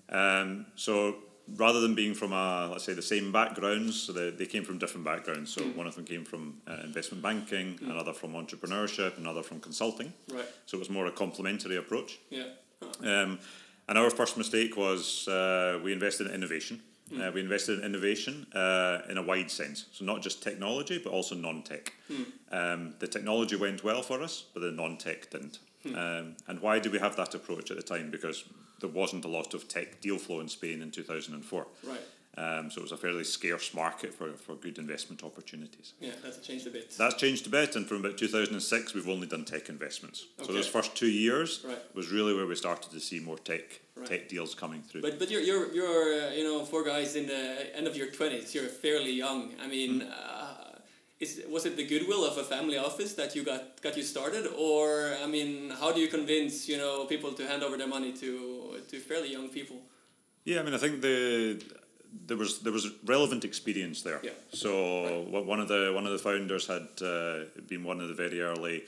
Um, 0.09 0.65
so 0.75 1.15
rather 1.55 1.79
than 1.79 1.95
being 1.95 2.13
from 2.13 2.31
a 2.33 2.69
let's 2.71 2.83
say 2.83 2.93
the 2.93 3.01
same 3.01 3.31
backgrounds, 3.31 4.01
so 4.01 4.13
they, 4.13 4.29
they 4.31 4.45
came 4.45 4.63
from 4.63 4.77
different 4.77 5.05
backgrounds. 5.05 5.53
So 5.53 5.61
one 5.63 5.87
of 5.87 5.95
them 5.95 6.05
came 6.05 6.25
from 6.25 6.61
uh, 6.67 6.77
investment 6.83 7.21
banking, 7.23 7.79
another 7.81 8.13
from 8.13 8.33
entrepreneurship, 8.33 9.17
another 9.17 9.43
from 9.43 9.59
consulting. 9.59 10.13
Right. 10.31 10.45
So 10.65 10.77
it 10.77 10.79
was 10.79 10.89
more 10.89 11.05
a 11.05 11.11
complementary 11.11 11.77
approach. 11.77 12.19
Yeah. 12.29 12.45
Um, 13.01 13.39
and 13.87 13.97
our 13.97 14.09
first 14.09 14.37
mistake 14.37 14.75
was 14.75 15.27
uh, 15.27 15.79
we 15.83 15.93
invested 15.93 16.27
in 16.27 16.33
innovation. 16.33 16.81
Hmm. 17.09 17.21
Uh, 17.21 17.31
we 17.31 17.41
invested 17.41 17.79
in 17.79 17.85
innovation 17.85 18.47
uh, 18.53 19.01
in 19.09 19.19
a 19.19 19.21
wide 19.21 19.51
sense, 19.51 19.85
so 19.91 20.03
not 20.05 20.23
just 20.23 20.41
technology, 20.41 20.99
but 21.03 21.13
also 21.13 21.35
non-tech. 21.35 21.93
Hmm. 22.07 22.23
Um, 22.51 22.95
the 22.97 23.07
technology 23.07 23.55
went 23.55 23.83
well 23.83 24.01
for 24.01 24.23
us, 24.23 24.45
but 24.53 24.61
the 24.61 24.71
non-tech 24.71 25.29
didn't. 25.29 25.59
Hmm. 25.83 25.95
Um, 25.95 26.35
and 26.47 26.59
why 26.61 26.79
did 26.79 26.91
we 26.91 26.97
have 26.97 27.15
that 27.17 27.35
approach 27.35 27.69
at 27.69 27.77
the 27.77 27.83
time? 27.83 28.09
Because 28.09 28.45
there 28.79 28.89
wasn't 28.89 29.25
a 29.25 29.29
lot 29.29 29.53
of 29.53 29.67
tech 29.67 30.01
deal 30.01 30.17
flow 30.17 30.39
in 30.39 30.48
Spain 30.50 30.82
in 30.82 30.91
2004. 30.91 31.67
Right. 31.84 32.00
Um, 32.38 32.70
so 32.70 32.79
it 32.79 32.84
was 32.84 32.91
a 32.91 32.98
fairly 32.98 33.24
scarce 33.24 33.74
market 33.74 34.13
for, 34.13 34.34
for 34.34 34.55
good 34.55 34.77
investment 34.77 35.24
opportunities. 35.24 35.94
Yeah, 36.01 36.12
that's 36.22 36.39
changed 36.46 36.67
a 36.67 36.70
bit. 36.70 36.91
That's 36.98 37.15
changed 37.15 37.48
a 37.48 37.50
bit, 37.50 37.77
and 37.77 37.88
from 37.88 38.00
about 38.03 38.17
2006, 38.17 38.94
we've 38.94 39.08
only 39.08 39.25
done 39.25 39.46
tech 39.46 39.70
investments. 39.70 40.25
So 40.44 40.51
those 40.51 40.67
first 40.67 40.96
two 40.96 41.08
years 41.10 41.63
Right. 41.65 41.77
was 41.96 42.12
really 42.12 42.34
where 42.36 42.46
we 42.46 42.55
started 42.55 42.91
to 42.91 43.00
see 43.00 43.22
more 43.22 43.38
tech 43.38 43.79
Right. 43.96 44.05
tech 44.05 44.27
deals 44.27 44.53
coming 44.53 44.82
through. 44.82 45.01
But 45.03 45.17
but 45.20 45.32
you're 45.32 45.39
you're 45.39 45.72
you're 45.74 46.24
uh, 46.27 46.32
you 46.32 46.44
know 46.44 46.65
four 46.65 46.84
guys 46.84 47.15
in 47.15 47.27
the 47.27 47.74
end 47.74 47.88
of 47.88 47.96
your 47.96 48.08
twenties. 48.12 48.53
You're 48.53 48.67
fairly 48.67 49.13
young. 49.13 49.53
I 49.63 49.67
mean, 49.67 50.01
uh, 50.01 50.44
is 51.19 51.41
was 51.50 51.65
it 51.65 51.77
the 51.77 51.86
goodwill 51.86 52.25
of 52.25 52.38
a 52.38 52.43
family 52.43 52.77
office 52.77 53.13
that 53.13 53.36
you 53.36 53.43
got 53.43 53.81
got 53.81 53.95
you 53.98 54.03
started, 54.03 54.48
or 54.57 55.15
I 55.24 55.27
mean, 55.27 55.72
how 55.72 55.91
do 55.91 56.00
you 56.00 56.07
convince 56.07 56.67
you 56.67 56.77
know 56.77 57.05
people 57.05 57.34
to 57.34 57.48
hand 57.48 57.63
over 57.63 57.77
their 57.77 57.88
money 57.88 58.12
to 58.13 58.81
to 58.89 59.00
fairly 59.00 59.31
young 59.31 59.50
people? 59.50 59.81
yeah, 60.45 60.60
I 60.60 60.63
mean, 60.63 60.74
I 60.74 60.77
think 60.77 61.01
the 61.01 61.62
there 62.27 62.38
was 62.38 62.60
there 62.60 62.72
was 62.72 62.89
relevant 63.03 63.43
experience 63.43 64.03
there. 64.03 64.22
Yeah. 64.24 64.31
So 64.53 65.25
right. 65.34 65.45
one 65.45 65.60
of 65.60 65.67
the 65.67 65.91
one 65.93 66.05
of 66.05 66.13
the 66.13 66.19
founders 66.19 66.67
had 66.67 66.88
uh, 67.01 67.45
been 67.67 67.84
one 67.84 68.00
of 68.00 68.07
the 68.07 68.13
very 68.13 68.41
early 68.41 68.84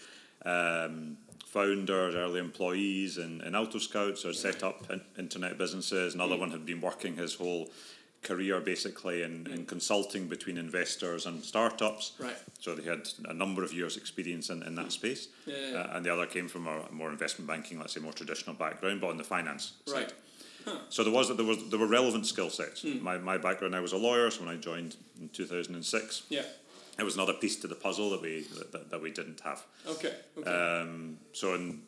um, 0.46 1.18
founders, 1.46 2.16
early 2.16 2.40
employees 2.40 3.18
in, 3.18 3.42
in 3.42 3.56
Auto 3.56 3.80
Scouts, 3.80 4.24
or 4.24 4.34
set 4.34 4.64
up 4.64 4.90
in, 4.92 5.02
internet 5.18 5.58
businesses. 5.58 6.14
Another 6.14 6.36
mm. 6.36 6.42
one 6.42 6.52
had 6.52 6.66
been 6.66 6.80
working 6.80 7.18
his 7.18 7.34
whole 7.34 7.70
career 8.28 8.60
basically 8.60 9.18
in, 9.28 9.34
mm. 9.44 9.54
in 9.56 9.66
consulting 9.66 10.28
between 10.28 10.58
investors 10.58 11.26
and 11.26 11.44
startups. 11.44 12.14
Right. 12.20 12.38
So 12.60 12.76
they 12.76 12.84
had 12.94 13.04
a 13.26 13.34
number 13.34 13.64
of 13.64 13.72
years' 13.74 13.98
experience 13.98 14.54
in, 14.54 14.64
in 14.64 14.76
that 14.76 14.92
space. 14.92 15.30
Yeah, 15.46 15.56
yeah. 15.56 15.78
Uh, 15.78 15.96
and 15.96 16.06
the 16.06 16.12
other 16.14 16.26
came 16.26 16.48
from 16.48 16.68
a 16.68 16.76
more 16.92 17.12
investment 17.12 17.48
banking, 17.48 17.80
let's 17.80 17.94
say 17.94 18.02
more 18.02 18.14
traditional 18.14 18.56
background, 18.56 19.02
but 19.02 19.10
on 19.10 19.18
the 19.18 19.24
finance 19.24 19.74
right. 19.88 20.10
side. 20.10 20.14
Huh. 20.66 20.80
So 20.90 21.04
there 21.04 21.14
was 21.14 21.28
there 21.40 21.46
was 21.46 21.58
there 21.70 21.80
were 21.80 21.92
relevant 22.00 22.26
skill 22.26 22.50
sets. 22.50 22.84
Mm. 22.84 23.02
My 23.02 23.18
my 23.18 23.38
background 23.38 23.74
I 23.76 23.80
was 23.80 23.94
a 23.94 24.02
lawyer, 24.08 24.30
so 24.30 24.40
when 24.44 24.52
I 24.56 24.58
joined 24.60 24.98
in 25.20 25.30
two 25.30 25.46
thousand 25.46 25.76
and 25.76 25.86
six, 25.86 26.24
yeah, 26.30 26.44
it 27.00 27.04
was 27.04 27.16
another 27.16 27.34
piece 27.34 27.56
to 27.62 27.68
the 27.68 27.76
puzzle 27.76 28.10
that 28.10 28.22
we 28.22 28.46
that, 28.74 28.90
that 28.92 29.02
we 29.02 29.12
didn't 29.12 29.40
have. 29.42 29.60
Okay. 29.88 30.14
okay. 30.38 30.52
Um, 30.52 31.18
so 31.32 31.56
in 31.56 31.82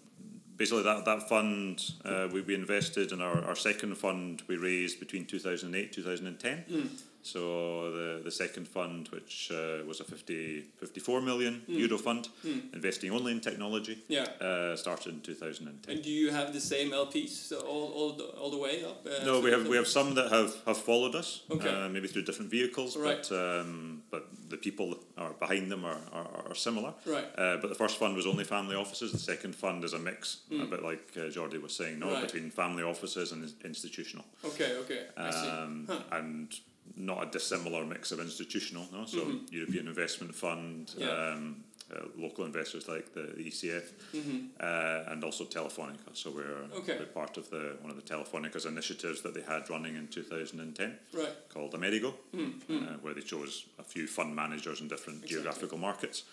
basically 0.59 0.83
that 0.83 1.05
that 1.05 1.27
fund 1.27 1.93
uh, 2.05 2.27
we, 2.31 2.41
we 2.41 2.53
invested 2.53 3.11
in 3.11 3.21
our, 3.21 3.43
our 3.45 3.55
second 3.55 3.95
fund 3.97 4.43
we 4.47 4.57
raised 4.57 4.99
between 4.99 5.25
two 5.25 5.39
thousand 5.39 5.73
and 5.73 5.75
eight 5.75 5.91
two 5.91 6.03
thousand 6.03 6.27
and 6.27 6.39
ten. 6.39 6.63
Mm. 6.69 6.89
So 7.21 7.91
the, 7.91 8.21
the 8.23 8.31
second 8.31 8.67
fund, 8.67 9.09
which 9.09 9.51
uh, 9.51 9.85
was 9.85 9.99
a 9.99 10.03
50, 10.03 10.61
54 10.79 11.21
million 11.21 11.61
mm. 11.69 11.77
euro 11.79 11.97
fund, 11.97 12.29
mm. 12.45 12.73
investing 12.73 13.11
only 13.11 13.31
in 13.31 13.41
technology, 13.41 13.99
yeah. 14.07 14.23
uh, 14.41 14.75
started 14.75 15.13
in 15.13 15.21
2010. 15.21 15.95
And 15.95 16.03
do 16.03 16.09
you 16.09 16.31
have 16.31 16.53
the 16.53 16.61
same 16.61 16.91
LPs 16.91 17.51
all, 17.51 17.91
all, 17.91 18.13
the, 18.13 18.25
all 18.39 18.49
the 18.49 18.57
way 18.57 18.83
up? 18.83 19.05
Uh, 19.05 19.25
no, 19.25 19.41
we 19.41 19.51
have 19.51 19.67
we 19.67 19.75
have 19.75 19.87
some 19.87 20.15
that 20.15 20.31
have, 20.31 20.55
have 20.65 20.77
followed 20.77 21.15
us, 21.15 21.43
okay. 21.51 21.69
Uh, 21.69 21.89
maybe 21.89 22.07
through 22.07 22.23
different 22.23 22.49
vehicles, 22.49 22.95
right. 22.95 23.27
but 23.29 23.35
um, 23.35 24.01
but 24.09 24.27
the 24.49 24.57
people 24.57 24.95
are 25.17 25.33
behind 25.33 25.71
them 25.71 25.85
are, 25.85 26.01
are, 26.11 26.47
are 26.49 26.55
similar. 26.55 26.93
Right. 27.05 27.25
Uh, 27.37 27.57
but 27.57 27.69
the 27.69 27.75
first 27.75 27.97
fund 27.97 28.15
was 28.15 28.25
only 28.25 28.43
family 28.43 28.75
offices. 28.75 29.11
The 29.11 29.19
second 29.19 29.55
fund 29.55 29.83
is 29.83 29.93
a 29.93 29.99
mix, 29.99 30.39
mm. 30.51 30.63
a 30.63 30.65
bit 30.65 30.83
like 30.83 31.11
uh, 31.17 31.21
Jordi 31.29 31.61
was 31.61 31.75
saying, 31.75 31.99
no, 31.99 32.11
right. 32.11 32.21
between 32.21 32.49
family 32.49 32.83
offices 32.83 33.31
and 33.31 33.51
institutional. 33.63 34.25
Okay, 34.43 34.75
okay, 34.77 35.01
I 35.17 35.31
see. 35.31 35.49
Um, 35.49 35.85
huh. 35.87 35.99
And 36.11 36.59
not 36.95 37.23
a 37.23 37.31
dissimilar 37.31 37.85
mix 37.85 38.11
of 38.11 38.19
institutional, 38.19 38.85
no? 38.91 39.05
So 39.05 39.19
mm-hmm. 39.19 39.53
European 39.53 39.87
Investment 39.87 40.35
Fund, 40.35 40.93
yeah. 40.97 41.07
um, 41.07 41.63
uh, 41.91 42.01
local 42.17 42.45
investors 42.45 42.87
like 42.87 43.13
the, 43.13 43.33
the 43.35 43.43
ECF, 43.49 43.83
mm-hmm. 44.13 44.37
uh, 44.59 45.11
and 45.11 45.23
also 45.23 45.43
Telefonica. 45.43 46.13
So 46.13 46.29
we're, 46.29 46.77
okay. 46.79 46.97
we're, 46.99 47.05
part 47.05 47.37
of 47.37 47.49
the 47.49 47.77
one 47.81 47.89
of 47.89 47.95
the 47.95 48.03
Telefonica's 48.03 48.65
initiatives 48.65 49.21
that 49.23 49.33
they 49.33 49.41
had 49.41 49.69
running 49.69 49.95
in 49.95 50.07
2010, 50.07 50.97
right. 51.13 51.29
called 51.49 51.73
Amerigo, 51.73 52.13
mm-hmm. 52.35 52.77
uh, 52.77 52.97
where 53.01 53.13
they 53.13 53.21
chose 53.21 53.65
a 53.79 53.83
few 53.83 54.07
fund 54.07 54.35
managers 54.35 54.81
in 54.81 54.87
different 54.87 55.23
exactly. 55.23 55.37
geographical 55.37 55.77
markets. 55.77 56.23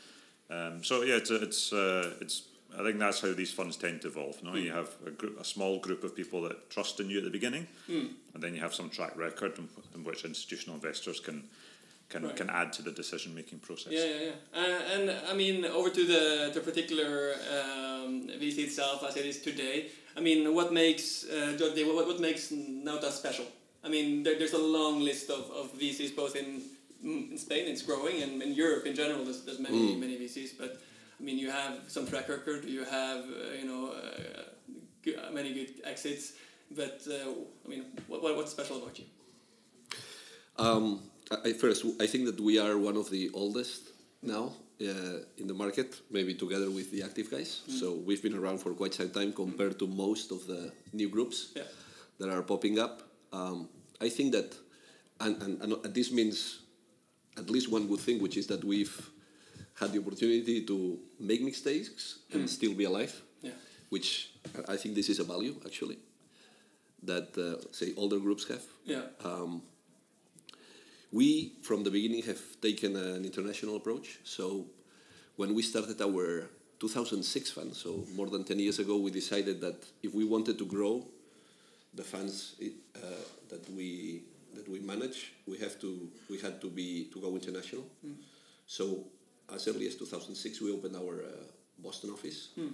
Um, 0.50 0.84
so 0.84 1.02
yeah, 1.02 1.16
it's 1.16 1.30
it's 1.30 1.72
uh, 1.72 2.14
it's 2.20 2.42
I 2.78 2.82
think 2.82 2.98
that's 2.98 3.20
how 3.20 3.32
these 3.32 3.52
funds 3.52 3.76
tend 3.76 4.02
to 4.02 4.08
evolve. 4.08 4.42
No, 4.42 4.52
mm. 4.52 4.62
you 4.62 4.72
have 4.72 4.90
a 5.06 5.10
group, 5.10 5.40
a 5.40 5.44
small 5.44 5.78
group 5.78 6.04
of 6.04 6.14
people 6.14 6.42
that 6.42 6.70
trust 6.70 7.00
in 7.00 7.08
you 7.08 7.18
at 7.18 7.24
the 7.24 7.30
beginning, 7.30 7.66
mm. 7.88 8.10
and 8.34 8.42
then 8.42 8.54
you 8.54 8.60
have 8.60 8.74
some 8.74 8.90
track 8.90 9.16
record 9.16 9.58
in, 9.58 9.68
in 9.94 10.04
which 10.04 10.24
institutional 10.24 10.74
investors 10.74 11.20
can 11.20 11.44
can 12.08 12.24
right. 12.24 12.36
can 12.36 12.50
add 12.50 12.72
to 12.74 12.82
the 12.82 12.92
decision 12.92 13.34
making 13.34 13.58
process. 13.60 13.92
Yeah, 13.92 14.04
yeah, 14.04 14.30
yeah. 14.30 14.60
Uh, 14.60 14.94
and 14.94 15.10
I 15.30 15.34
mean, 15.34 15.64
over 15.64 15.90
to 15.90 16.06
the 16.06 16.50
the 16.52 16.60
particular 16.60 17.34
um, 17.50 18.28
VC 18.40 18.58
itself 18.58 19.04
as 19.08 19.16
it 19.16 19.26
is 19.26 19.40
today. 19.40 19.86
I 20.16 20.20
mean, 20.20 20.54
what 20.54 20.72
makes 20.72 21.24
uh, 21.24 21.56
what 21.58 22.06
what 22.06 22.20
makes 22.20 22.52
Nauta 22.52 23.10
special? 23.10 23.46
I 23.84 23.88
mean, 23.88 24.22
there, 24.22 24.36
there's 24.38 24.54
a 24.54 24.58
long 24.58 25.00
list 25.00 25.30
of, 25.30 25.50
of 25.50 25.72
VCs 25.78 26.16
both 26.16 26.36
in 26.36 26.62
in 27.02 27.38
Spain, 27.38 27.68
it's 27.68 27.82
growing, 27.82 28.22
and 28.22 28.42
in 28.42 28.52
Europe 28.52 28.86
in 28.86 28.94
general, 28.94 29.24
there's, 29.24 29.42
there's 29.42 29.60
many 29.60 29.94
mm. 29.94 30.00
many 30.00 30.16
VCs, 30.16 30.52
but 30.58 30.80
I 31.18 31.22
mean, 31.22 31.38
you 31.38 31.50
have 31.50 31.80
some 31.88 32.06
track 32.06 32.28
record, 32.28 32.64
you 32.64 32.84
have, 32.84 33.24
uh, 33.24 33.54
you 33.58 33.66
know, 33.66 33.92
uh, 33.92 35.32
many 35.32 35.54
good 35.54 35.70
exits, 35.84 36.34
but 36.70 37.00
uh, 37.08 37.30
I 37.64 37.68
mean, 37.68 37.84
what, 38.06 38.22
what, 38.22 38.36
what's 38.36 38.50
special 38.50 38.76
about 38.78 38.98
you? 38.98 39.04
Um, 40.58 41.00
I, 41.44 41.52
first, 41.52 41.84
I 42.00 42.06
think 42.06 42.26
that 42.26 42.40
we 42.40 42.58
are 42.58 42.76
one 42.76 42.96
of 42.96 43.10
the 43.10 43.30
oldest 43.34 43.82
now 44.22 44.52
uh, 44.80 45.18
in 45.38 45.46
the 45.46 45.54
market, 45.54 46.00
maybe 46.10 46.34
together 46.34 46.70
with 46.70 46.90
the 46.90 47.02
active 47.02 47.30
guys. 47.30 47.62
Mm. 47.68 47.80
So 47.80 47.94
we've 47.94 48.22
been 48.22 48.36
around 48.36 48.58
for 48.58 48.72
quite 48.72 48.94
some 48.94 49.10
time 49.10 49.32
compared 49.32 49.78
to 49.78 49.86
most 49.86 50.30
of 50.32 50.46
the 50.46 50.72
new 50.92 51.08
groups 51.08 51.52
yeah. 51.54 51.62
that 52.18 52.28
are 52.28 52.42
popping 52.42 52.78
up. 52.78 53.02
Um, 53.32 53.68
I 54.00 54.08
think 54.08 54.32
that, 54.32 54.54
and, 55.20 55.40
and, 55.42 55.62
and 55.62 55.94
this 55.94 56.12
means 56.12 56.60
at 57.38 57.48
least 57.48 57.70
one 57.70 57.86
good 57.86 58.00
thing, 58.00 58.20
which 58.22 58.36
is 58.36 58.46
that 58.48 58.64
we've 58.64 59.10
had 59.78 59.92
the 59.92 59.98
opportunity 59.98 60.62
to 60.62 60.98
make 61.20 61.42
mistakes 61.42 62.18
and 62.32 62.44
mm. 62.44 62.48
still 62.48 62.74
be 62.74 62.84
alive. 62.84 63.14
Yeah. 63.42 63.50
Which 63.90 64.30
I 64.68 64.76
think 64.76 64.94
this 64.94 65.08
is 65.08 65.20
a 65.20 65.24
value 65.24 65.54
actually 65.64 65.98
that 67.02 67.36
uh, 67.38 67.62
say 67.72 67.92
older 67.96 68.18
groups 68.18 68.48
have. 68.48 68.62
Yeah. 68.84 69.02
Um, 69.24 69.62
we 71.12 71.52
from 71.62 71.84
the 71.84 71.90
beginning 71.90 72.22
have 72.24 72.40
taken 72.60 72.96
an 72.96 73.24
international 73.24 73.76
approach. 73.76 74.18
So 74.24 74.66
when 75.36 75.54
we 75.54 75.62
started 75.62 76.00
our 76.00 76.48
2006 76.80 77.50
fund, 77.50 77.74
so 77.74 78.04
more 78.14 78.28
than 78.28 78.44
10 78.44 78.58
years 78.58 78.78
ago, 78.78 78.96
we 78.96 79.10
decided 79.10 79.60
that 79.60 79.76
if 80.02 80.14
we 80.14 80.24
wanted 80.24 80.58
to 80.58 80.66
grow 80.66 81.06
the 81.94 82.02
funds 82.02 82.56
uh, 82.62 82.98
that 83.48 83.70
we 83.70 84.22
that 84.54 84.68
we 84.68 84.80
manage, 84.80 85.32
we 85.46 85.58
have 85.58 85.78
to 85.80 86.08
we 86.30 86.38
had 86.38 86.60
to 86.60 86.68
be 86.68 87.08
to 87.12 87.20
go 87.20 87.34
international. 87.34 87.84
Mm. 88.04 88.16
So 88.66 89.04
as 89.54 89.68
early 89.68 89.86
as 89.86 89.96
2006, 89.96 90.60
we 90.60 90.72
opened 90.72 90.96
our 90.96 91.22
uh, 91.22 91.44
Boston 91.78 92.10
office, 92.10 92.48
mm. 92.58 92.72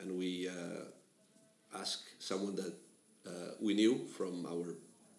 and 0.00 0.18
we 0.18 0.48
uh, 0.48 1.78
asked 1.78 2.08
someone 2.18 2.56
that 2.56 2.74
uh, 3.26 3.30
we 3.60 3.74
knew 3.74 4.06
from 4.16 4.46
our 4.46 4.74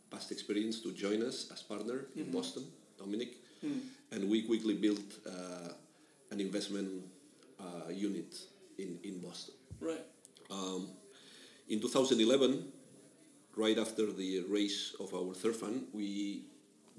past 0.09 0.31
experience 0.31 0.81
to 0.81 0.91
join 0.91 1.21
us 1.21 1.49
as 1.51 1.61
partner 1.61 1.93
mm-hmm. 1.93 2.21
in 2.21 2.31
Boston, 2.31 2.63
Dominic, 2.97 3.37
mm. 3.63 3.79
and 4.11 4.29
we 4.29 4.41
quickly 4.41 4.73
built 4.73 5.19
uh, 5.27 5.73
an 6.31 6.39
investment 6.39 6.89
uh, 7.59 7.91
unit 7.91 8.35
in 8.77 8.97
in 9.03 9.19
Boston. 9.19 9.53
Right. 9.79 10.05
Um, 10.49 10.87
in 11.69 11.79
2011, 11.79 12.65
right 13.55 13.77
after 13.77 14.11
the 14.11 14.43
raise 14.49 14.95
of 14.99 15.13
our 15.13 15.35
third 15.35 15.55
fund, 15.55 15.85
we 15.93 16.45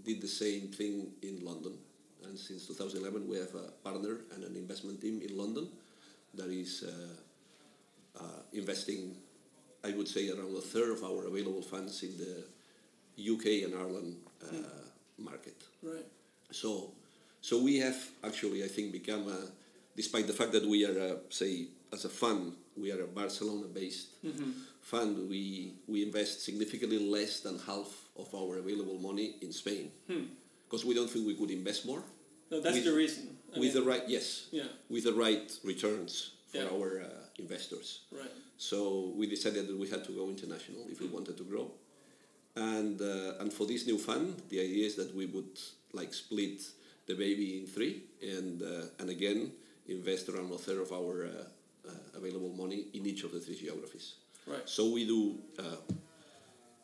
did 0.04 0.20
the 0.20 0.28
same 0.28 0.68
thing 0.68 1.12
in 1.22 1.44
London 1.44 1.76
and 2.24 2.38
since 2.38 2.66
2011 2.66 3.28
we 3.28 3.38
have 3.38 3.54
a 3.54 3.70
partner 3.82 4.20
and 4.34 4.44
an 4.44 4.56
investment 4.56 5.00
team 5.00 5.20
in 5.22 5.36
London 5.36 5.68
that 6.34 6.50
is 6.50 6.84
uh, 6.86 8.22
uh, 8.22 8.42
investing, 8.52 9.16
I 9.84 9.92
would 9.92 10.08
say, 10.08 10.30
around 10.30 10.56
a 10.56 10.60
third 10.60 10.90
of 10.90 11.02
our 11.04 11.26
available 11.26 11.62
funds 11.62 12.02
in 12.02 12.16
the 12.16 12.44
UK 13.32 13.64
and 13.64 13.74
Ireland 13.74 14.16
uh, 14.42 14.54
mm. 14.54 14.64
market. 15.18 15.56
Right. 15.82 16.06
So, 16.50 16.92
so 17.40 17.62
we 17.62 17.78
have 17.78 17.96
actually, 18.24 18.64
I 18.64 18.68
think, 18.68 18.92
become 18.92 19.28
a, 19.28 19.48
despite 19.96 20.26
the 20.26 20.32
fact 20.32 20.52
that 20.52 20.66
we 20.66 20.86
are, 20.86 20.98
a, 20.98 21.16
say, 21.30 21.66
as 21.92 22.04
a 22.04 22.08
fund, 22.08 22.54
we 22.76 22.92
are 22.92 23.02
a 23.02 23.06
Barcelona-based 23.06 24.24
mm-hmm. 24.24 24.50
fund. 24.80 25.28
We 25.28 25.74
we 25.88 26.02
invest 26.04 26.44
significantly 26.44 26.98
less 26.98 27.40
than 27.40 27.58
half 27.58 27.88
of 28.16 28.32
our 28.32 28.58
available 28.58 28.98
money 28.98 29.34
in 29.42 29.52
Spain. 29.52 29.90
Hmm 30.06 30.24
because 30.70 30.84
we 30.84 30.94
don't 30.94 31.10
think 31.10 31.26
we 31.26 31.34
could 31.34 31.50
invest 31.50 31.84
more. 31.84 32.02
No, 32.50 32.60
that's 32.60 32.76
with, 32.76 32.84
the 32.84 32.92
reason. 32.92 33.36
I 33.54 33.58
with 33.58 33.74
mean, 33.74 33.84
the 33.84 33.90
right, 33.90 34.02
yes, 34.06 34.46
yeah, 34.52 34.64
with 34.88 35.04
the 35.04 35.12
right 35.12 35.50
returns 35.64 36.32
for 36.46 36.58
yeah. 36.58 36.68
our 36.72 37.00
uh, 37.00 37.04
investors. 37.38 38.00
Right. 38.12 38.30
So 38.56 39.12
we 39.16 39.26
decided 39.26 39.66
that 39.68 39.78
we 39.78 39.88
had 39.88 40.04
to 40.04 40.12
go 40.12 40.28
international 40.28 40.86
if 40.88 41.00
we 41.00 41.08
wanted 41.08 41.36
to 41.38 41.44
grow, 41.44 41.70
and 42.56 43.00
uh, 43.00 43.40
and 43.40 43.52
for 43.52 43.66
this 43.66 43.86
new 43.86 43.98
fund, 43.98 44.42
the 44.48 44.60
idea 44.60 44.86
is 44.86 44.94
that 44.96 45.14
we 45.14 45.26
would 45.26 45.58
like 45.92 46.14
split 46.14 46.62
the 47.06 47.14
baby 47.14 47.58
in 47.58 47.66
three, 47.66 48.04
and 48.22 48.62
uh, 48.62 48.86
and 49.00 49.10
again 49.10 49.52
invest 49.88 50.28
around 50.28 50.52
a 50.52 50.58
third 50.58 50.78
of 50.78 50.92
our 50.92 51.26
uh, 51.26 51.88
uh, 51.88 51.92
available 52.14 52.50
money 52.50 52.86
in 52.94 53.06
each 53.06 53.24
of 53.24 53.32
the 53.32 53.40
three 53.40 53.56
geographies. 53.56 54.14
Right. 54.46 54.68
So 54.68 54.90
we 54.90 55.06
do 55.06 55.38
uh, 55.58 55.94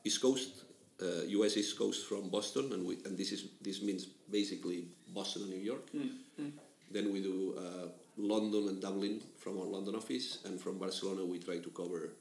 East 0.04 0.20
Coast, 0.20 0.64
uh, 1.02 1.22
U.S. 1.40 1.56
East 1.56 1.78
Coast 1.78 2.06
from 2.06 2.28
Boston, 2.30 2.72
and 2.72 2.86
we 2.86 2.98
and 3.04 3.16
this 3.16 3.32
is 3.32 3.48
this 3.60 3.82
means 3.82 4.06
basically 4.30 4.88
Boston 5.14 5.42
and 5.42 5.50
New 5.50 5.64
York. 5.64 5.90
Mm, 5.94 6.10
mm. 6.40 6.52
Then 6.90 7.12
we 7.12 7.20
do 7.20 7.54
uh, 7.58 7.88
London 8.16 8.68
and 8.68 8.80
Dublin 8.80 9.20
from 9.36 9.58
our 9.58 9.66
London 9.66 9.94
office, 9.94 10.38
and 10.44 10.60
from 10.60 10.78
Barcelona 10.78 11.24
we 11.24 11.38
try 11.38 11.58
to 11.58 11.70
cover 11.70 12.12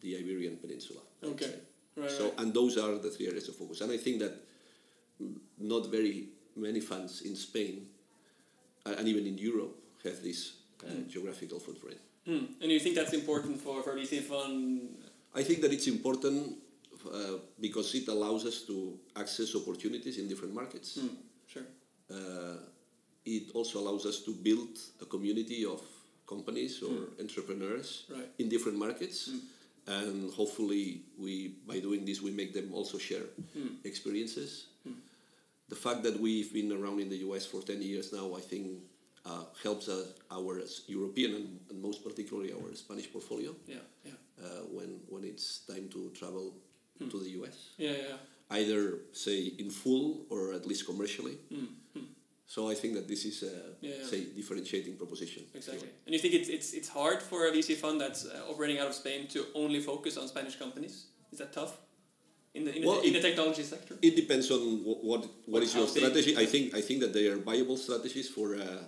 the 0.00 0.16
Iberian 0.16 0.56
Peninsula. 0.56 1.00
Okay. 1.22 1.54
Right, 1.96 2.10
so 2.10 2.24
right. 2.24 2.34
and 2.38 2.52
those 2.52 2.76
are 2.76 2.98
the 2.98 3.10
three 3.10 3.28
areas 3.28 3.48
of 3.48 3.56
focus, 3.56 3.80
and 3.80 3.92
I 3.92 3.96
think 3.96 4.18
that 4.18 4.34
not 5.58 5.90
very 5.90 6.28
many 6.56 6.80
fans 6.80 7.22
in 7.22 7.36
Spain 7.36 7.86
uh, 8.86 8.94
and 8.98 9.08
even 9.08 9.26
in 9.26 9.38
Europe 9.38 9.76
have 10.04 10.22
this 10.22 10.54
uh, 10.82 10.90
mm. 10.90 11.08
geographical 11.08 11.58
footprint. 11.58 11.98
Mm. 12.28 12.46
And 12.60 12.70
you 12.70 12.80
think 12.80 12.94
that's 12.94 13.12
important 13.12 13.60
for 13.60 13.82
for 13.82 13.94
VC 13.94 14.20
fund? 14.20 14.88
I 15.34 15.42
think 15.42 15.60
that 15.62 15.72
it's 15.72 15.88
important 15.88 16.58
uh, 17.12 17.38
because 17.60 17.94
it 17.94 18.08
allows 18.08 18.44
us 18.46 18.62
to 18.66 18.98
access 19.16 19.54
opportunities 19.54 20.18
in 20.18 20.28
different 20.28 20.54
markets. 20.54 20.98
Mm, 20.98 21.16
sure. 21.46 21.62
Uh, 22.10 22.56
it 23.24 23.50
also 23.54 23.78
allows 23.80 24.04
us 24.06 24.20
to 24.24 24.32
build 24.32 24.78
a 25.00 25.06
community 25.06 25.64
of 25.64 25.80
companies 26.26 26.82
or 26.82 27.08
entrepreneurs 27.20 28.04
Right. 28.10 28.28
in 28.38 28.48
different 28.48 28.78
markets. 28.78 29.30
And 29.86 30.32
hopefully, 30.32 31.02
we 31.18 31.56
by 31.66 31.78
doing 31.80 32.04
this, 32.06 32.22
we 32.22 32.30
make 32.30 32.52
them 32.54 32.72
also 32.72 32.96
share 32.98 33.24
experiences. 33.84 34.66
The 35.68 35.76
fact 35.76 36.02
that 36.02 36.20
we've 36.20 36.52
been 36.52 36.72
around 36.72 37.00
in 37.00 37.08
the 37.08 37.16
US 37.28 37.46
for 37.46 37.62
10 37.62 37.80
years 37.82 38.12
now, 38.12 38.34
I 38.36 38.40
think, 38.40 38.82
uh, 39.24 39.44
helps 39.62 39.88
us, 39.88 40.06
our 40.30 40.60
European 40.86 41.34
and, 41.34 41.60
and 41.70 41.80
most 41.82 42.04
particularly 42.04 42.52
our 42.52 42.74
Spanish 42.74 43.10
portfolio 43.10 43.54
Yeah, 43.66 43.76
yeah, 44.04 44.12
uh, 44.42 44.62
when, 44.70 45.00
when 45.08 45.24
it's 45.24 45.60
time 45.66 45.88
to 45.92 46.10
travel 46.10 46.52
to 46.98 47.18
the 47.18 47.30
US 47.40 47.56
yeah, 47.76 47.90
yeah. 47.90 48.16
either 48.58 48.98
say 49.12 49.38
in 49.58 49.68
full 49.70 50.26
or 50.30 50.52
at 50.52 50.64
least 50.66 50.86
commercially. 50.86 51.36
So 52.46 52.68
I 52.70 52.74
think 52.74 52.94
that 52.94 53.06
this 53.08 53.24
is 53.24 53.42
a 53.42 53.54
Yeah. 53.80 54.04
say 54.10 54.20
differentiating 54.40 54.94
proposition. 54.96 55.42
Exactly. 55.54 55.88
And 56.06 56.12
you 56.14 56.20
think 56.24 56.34
it's 56.34 56.48
it's 56.56 56.68
it's 56.78 56.88
hard 56.88 57.18
for 57.30 57.38
a 57.48 57.50
VC 57.56 57.74
fund 57.74 57.96
that's 58.04 58.22
uh, 58.26 58.50
operating 58.50 58.78
out 58.80 58.88
of 58.92 58.94
Spain 59.02 59.20
to 59.34 59.38
only 59.54 59.80
focus 59.80 60.16
on 60.20 60.28
Spanish 60.28 60.56
companies? 60.64 60.94
Is 61.32 61.38
that 61.38 61.52
tough? 61.52 61.72
In 62.56 62.64
the 62.66 62.72
in, 62.76 62.82
Well, 62.86 63.00
the, 63.00 63.08
in 63.08 63.14
it- 63.14 63.22
the 63.22 63.28
technology 63.28 63.64
sector? 63.74 63.94
It 64.08 64.14
depends 64.22 64.46
on 64.56 64.60
what 64.86 64.98
what, 65.10 65.20
what 65.52 65.62
is 65.66 65.74
your 65.74 65.88
strategy. 65.96 66.32
I 66.44 66.46
think 66.52 66.64
I 66.80 66.82
think 66.86 66.98
that 67.04 67.12
they 67.16 67.26
are 67.32 67.38
viable 67.52 67.78
strategies 67.86 68.28
for 68.36 68.46
uh, 68.54 68.82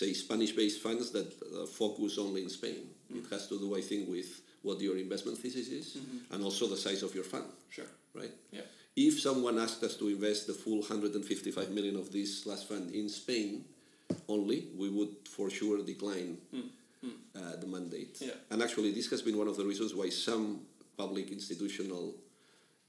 say 0.00 0.12
Spanish-based 0.12 0.78
funds 0.86 1.10
that 1.16 1.28
uh, 1.42 1.66
focus 1.80 2.18
only 2.18 2.40
in 2.46 2.50
Spain. 2.60 2.82
Mm. 3.10 3.18
It 3.20 3.26
has 3.34 3.42
to 3.50 3.58
do, 3.64 3.68
I 3.80 3.82
think, 3.90 4.02
with 4.16 4.30
what 4.68 4.80
your 4.80 4.96
investment 4.98 5.38
thesis 5.38 5.68
is 5.68 5.98
and 6.32 6.44
also 6.44 6.66
the 6.68 6.76
size 6.76 7.02
of 7.02 7.14
your 7.14 7.24
fund, 7.24 7.48
Sure. 7.70 7.90
right? 8.14 8.30
Mm-hmm. 8.30 8.56
Yeah. 8.56 9.08
If 9.08 9.20
someone 9.20 9.58
asked 9.58 9.82
us 9.88 9.94
to 9.96 10.08
invest 10.08 10.46
the 10.46 10.52
full 10.52 10.80
155 10.80 11.70
million 11.70 11.96
of 11.96 12.12
this 12.12 12.44
last 12.46 12.68
fund 12.68 12.92
in 12.94 13.08
Spain 13.08 13.64
only, 14.28 14.58
we 14.76 14.88
would 14.90 15.14
for 15.36 15.48
sure 15.50 15.78
decline 15.84 16.36
uh, 16.52 17.56
the 17.60 17.66
mandate. 17.66 18.18
Yeah. 18.20 18.32
And 18.50 18.62
actually, 18.62 18.90
this 18.92 19.08
has 19.10 19.22
been 19.22 19.38
one 19.38 19.48
of 19.48 19.56
the 19.56 19.64
reasons 19.64 19.94
why 19.94 20.08
some 20.10 20.60
public 20.96 21.30
institutional 21.30 22.14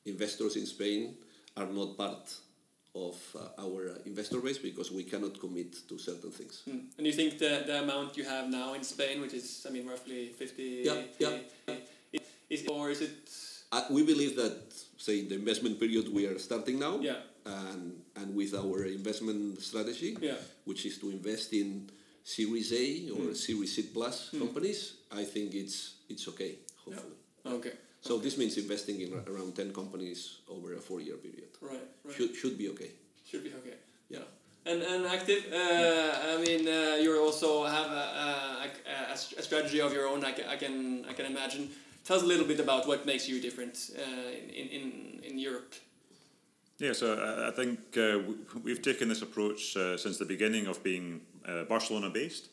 investors 0.05 0.55
in 0.55 0.65
Spain 0.65 1.15
are 1.55 1.67
not 1.67 1.95
part 1.97 2.25
of 2.95 3.15
uh, 3.35 3.61
our 3.63 3.89
uh, 3.89 3.93
investor 4.05 4.39
base 4.41 4.57
because 4.57 4.91
we 4.91 5.03
cannot 5.03 5.39
commit 5.39 5.87
to 5.87 5.97
certain 5.99 6.31
things. 6.31 6.63
Mm. 6.67 6.85
And 6.97 7.05
you 7.07 7.13
think 7.13 7.37
the, 7.37 7.63
the 7.67 7.83
amount 7.83 8.17
you 8.17 8.23
have 8.23 8.49
now 8.49 8.73
in 8.73 8.83
Spain, 8.83 9.21
which 9.21 9.33
is, 9.33 9.65
I 9.67 9.71
mean, 9.71 9.87
roughly 9.87 10.29
50, 10.29 10.81
Yeah, 10.85 11.01
yeah. 11.19 11.37
Or 12.89 12.91
is 12.97 13.01
it, 13.05 13.17
Uh, 13.71 13.85
we 13.93 14.01
believe 14.01 14.33
that, 14.41 14.57
say, 14.97 15.21
the 15.29 15.35
investment 15.37 15.77
period 15.79 16.09
we 16.09 16.25
are 16.25 16.39
starting 16.41 16.79
now, 16.81 16.97
Yeah. 16.99 17.21
and, 17.45 18.01
and 18.17 18.33
with 18.33 18.57
our 18.57 18.81
investment 18.89 19.61
strategy, 19.61 20.17
Yeah. 20.19 20.41
which 20.65 20.89
is 20.89 20.97
to 21.05 21.13
invest 21.13 21.53
in 21.53 21.85
Series 22.25 22.73
A 22.73 22.85
or 23.13 23.35
Series 23.37 23.71
C 23.77 23.83
plus 23.93 24.33
companies, 24.33 24.79
I 25.13 25.23
think 25.33 25.53
it's 25.53 25.77
it's 26.09 26.25
okay. 26.33 26.51
Hopefully, 26.85 27.17
okay, 27.57 27.73
so 28.01 28.17
this 28.17 28.35
means 28.41 28.57
investing 28.57 28.97
in 29.05 29.09
around 29.31 29.53
ten 29.53 29.69
companies 29.79 30.41
over 30.49 30.73
a 30.73 30.81
four-year 30.87 31.17
period. 31.21 31.51
right, 31.61 31.85
right. 32.05 32.15
Should 32.17 32.31
should 32.39 32.55
be 32.57 32.67
okay. 32.73 32.89
Should 33.29 33.43
be 33.45 33.53
okay. 33.61 33.77
Yeah. 34.09 34.25
And, 34.69 34.81
and 34.81 35.01
active, 35.05 35.41
uh, 35.53 36.33
I 36.33 36.35
mean, 36.45 36.65
uh, 36.67 36.97
you 37.03 37.11
also 37.21 37.49
have 37.77 37.89
a, 38.03 38.05
a, 38.25 38.27
a, 39.13 39.13
a 39.13 39.43
strategy 39.47 39.79
of 39.85 39.93
your 39.93 40.05
own, 40.11 40.19
I 40.25 40.33
can, 40.37 40.45
I 40.49 40.57
can, 40.57 40.75
I 41.09 41.13
can 41.17 41.25
imagine. 41.33 41.69
Tell 42.03 42.17
us 42.17 42.23
a 42.23 42.25
little 42.25 42.45
bit 42.45 42.59
about 42.59 42.87
what 42.87 43.05
makes 43.05 43.27
you 43.29 43.39
different 43.41 43.91
uh, 43.97 44.29
in, 44.31 44.67
in, 44.67 45.19
in 45.23 45.39
Europe. 45.39 45.73
Yeah, 46.79 46.93
so 46.93 47.13
I, 47.15 47.49
I 47.49 47.51
think 47.51 47.79
uh, 47.97 48.19
we've 48.63 48.81
taken 48.81 49.09
this 49.09 49.21
approach 49.21 49.75
uh, 49.75 49.97
since 49.97 50.17
the 50.17 50.25
beginning 50.25 50.67
of 50.67 50.81
being 50.81 51.21
uh, 51.45 51.63
Barcelona 51.65 52.09
based, 52.09 52.49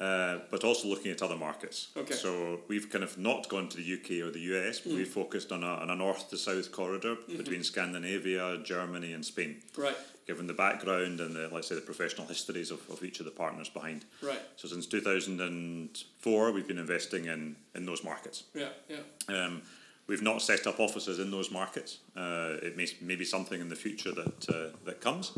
uh, 0.00 0.38
but 0.50 0.64
also 0.64 0.88
looking 0.88 1.12
at 1.12 1.22
other 1.22 1.36
markets. 1.36 1.88
Okay. 1.96 2.14
So 2.14 2.60
we've 2.66 2.90
kind 2.90 3.04
of 3.04 3.16
not 3.18 3.48
gone 3.48 3.68
to 3.68 3.76
the 3.76 3.94
UK 3.94 4.26
or 4.26 4.32
the 4.32 4.40
US, 4.40 4.80
but 4.80 4.92
we've 4.94 5.08
focused 5.08 5.52
on 5.52 5.62
a, 5.62 5.66
on 5.66 5.90
a 5.90 5.94
north 5.94 6.28
to 6.30 6.36
south 6.36 6.72
corridor 6.72 7.16
between 7.28 7.62
Scandinavia, 7.62 8.58
Germany, 8.64 9.12
and 9.12 9.24
Spain. 9.24 9.62
Right, 9.76 9.96
Given 10.28 10.46
the 10.46 10.52
background 10.52 11.20
and 11.20 11.34
the, 11.34 11.48
let's 11.50 11.68
say 11.68 11.74
the 11.74 11.80
professional 11.80 12.26
histories 12.26 12.70
of, 12.70 12.80
of 12.90 13.02
each 13.02 13.18
of 13.18 13.24
the 13.24 13.32
partners 13.32 13.70
behind. 13.70 14.04
right. 14.22 14.38
So 14.56 14.68
since 14.68 14.86
2004, 14.86 16.52
we've 16.52 16.68
been 16.68 16.78
investing 16.78 17.24
in, 17.24 17.56
in 17.74 17.86
those 17.86 18.04
markets. 18.04 18.44
Yeah, 18.54 18.68
yeah. 18.90 19.34
Um, 19.34 19.62
we've 20.06 20.20
not 20.20 20.42
set 20.42 20.66
up 20.66 20.80
offices 20.80 21.18
in 21.18 21.30
those 21.30 21.50
markets. 21.50 21.98
Uh, 22.14 22.56
it 22.62 22.76
may, 22.76 22.86
may 23.00 23.16
be 23.16 23.24
something 23.24 23.58
in 23.58 23.70
the 23.70 23.76
future 23.76 24.12
that 24.12 24.48
uh, 24.50 24.76
that 24.84 25.00
comes. 25.00 25.32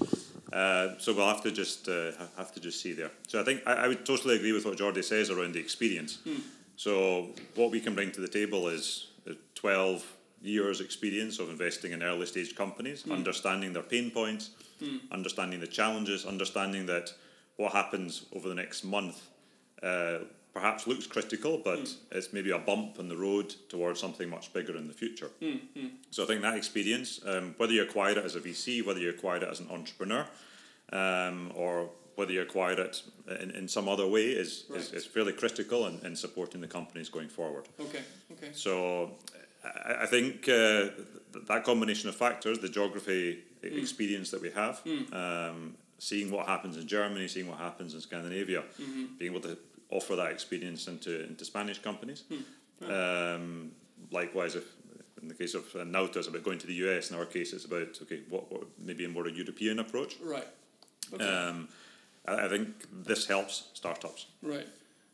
Uh, 0.53 0.99
so 0.99 1.15
we'll 1.15 1.29
have 1.29 1.43
to 1.43 1.53
just 1.53 1.89
uh, 1.89 2.11
have 2.37 2.53
to 2.55 2.61
just 2.61 2.81
see 2.83 2.93
there. 2.93 3.13
So 3.29 3.41
I 3.41 3.45
think 3.45 3.63
I, 3.67 3.73
I 3.75 3.89
would 3.89 4.05
totally 4.05 4.37
agree 4.37 4.53
with 4.53 4.65
what 4.65 4.77
Jordi 4.77 5.05
says 5.05 5.31
around 5.31 5.53
the 5.55 5.61
experience. 5.61 6.19
So 6.75 7.29
what 7.55 7.71
we 7.71 7.79
can 7.79 7.95
bring 7.95 8.11
to 8.13 8.21
the 8.21 8.29
table 8.29 8.67
is 8.69 9.09
twelve 9.55 10.05
years 10.43 10.81
experience 10.81 11.39
of 11.39 11.51
investing 11.51 11.93
in 11.93 12.03
early 12.03 12.27
stage 12.27 12.57
companies, 12.57 13.05
understanding 13.11 13.73
their 13.73 13.83
pain 13.83 14.11
points, 14.11 14.51
understanding 15.11 15.61
the 15.61 15.67
challenges, 15.67 16.25
understanding 16.27 16.87
that 16.87 17.13
what 17.57 17.73
happens 17.73 18.27
over 18.35 18.49
the 18.49 18.55
next 18.55 18.85
month 18.85 19.29
uh, 19.83 20.19
perhaps 20.53 20.87
looks 20.87 21.07
critical, 21.07 21.59
but 21.59 21.89
it's 22.11 22.33
maybe 22.33 22.51
a 22.51 22.59
bump 22.59 22.99
in 22.99 23.09
the 23.09 23.17
road 23.17 23.55
towards 23.69 24.01
something 24.01 24.29
much 24.29 24.53
bigger 24.53 24.77
in 24.77 24.89
the 24.89 24.93
future. 24.95 25.31
So 26.11 26.25
I 26.25 26.27
think 26.27 26.43
that 26.43 26.57
experience, 26.57 27.21
um, 27.25 27.55
whether 27.57 27.73
you 27.73 27.83
acquire 27.83 28.13
it 28.19 28.25
as 28.25 28.35
a 28.35 28.41
VC, 28.41 28.85
whether 28.85 28.99
you 29.01 29.11
acquire 29.11 29.37
it 29.37 29.43
as 29.45 29.61
an 29.61 29.69
entrepreneur, 29.71 30.27
um, 30.93 31.53
or 31.55 31.91
whether 32.17 32.33
you 32.33 32.43
acquire 32.43 32.79
it 32.81 33.03
in, 33.41 33.51
in 33.53 33.69
some 33.69 33.89
other 33.89 34.07
way, 34.07 34.27
is, 34.33 34.65
is, 34.65 34.71
Right. 34.71 34.95
is 34.95 35.07
fairly 35.07 35.33
critical 35.33 35.87
in, 35.87 36.01
in 36.05 36.17
supporting 36.17 36.61
the 36.61 36.67
companies 36.67 37.09
going 37.09 37.29
forward. 37.29 37.67
Okay, 37.81 38.01
okay. 38.33 38.49
So 38.53 39.13
I, 39.65 40.03
I 40.03 40.07
think 40.07 40.49
uh, 40.49 40.89
th- 41.33 41.47
that 41.47 41.65
combination 41.65 42.09
of 42.09 42.17
factors, 42.17 42.59
the 42.59 42.69
geography 42.69 43.45
e- 43.65 43.79
experience 43.81 44.31
that 44.31 44.41
we 44.43 44.51
have, 44.51 44.81
um, 45.13 45.75
seeing 45.99 46.31
what 46.31 46.47
happens 46.47 46.77
in 46.77 46.87
Germany, 46.87 47.29
seeing 47.29 47.49
what 47.49 47.59
happens 47.59 47.95
in 47.95 48.01
Scandinavia, 48.01 48.63
being 49.19 49.33
able 49.33 49.41
to 49.41 49.57
offer 49.91 50.17
that 50.17 50.31
experience 50.33 50.87
into, 50.89 51.25
into 51.27 51.45
Spanish 51.45 51.79
companies. 51.79 52.25
Um, 52.89 53.73
likewise, 54.11 54.55
if 54.55 54.65
in 55.23 55.29
the 55.29 55.35
case 55.35 55.55
of 55.55 55.65
uh, 55.75 55.81
Nauta, 55.81 56.17
it's 56.17 56.29
about 56.29 56.43
going 56.45 56.59
to 56.59 56.67
the 56.67 56.75
US. 56.89 57.11
In 57.11 57.17
our 57.19 57.27
case, 57.27 57.53
it's 57.53 57.67
about 57.67 57.99
okay, 58.03 58.21
what, 58.31 58.51
what 58.51 58.63
maybe 58.79 59.05
a 59.05 59.09
more 59.09 59.27
a 59.27 59.33
European 59.33 59.79
approach. 59.79 60.17
Right. 60.23 60.47
Okay. 61.13 61.25
Um, 61.25 61.69
I, 62.27 62.47
I 62.47 62.49
think 62.49 62.69
this 63.05 63.27
helps 63.27 63.69
startups. 63.75 64.27
Right. 64.43 64.67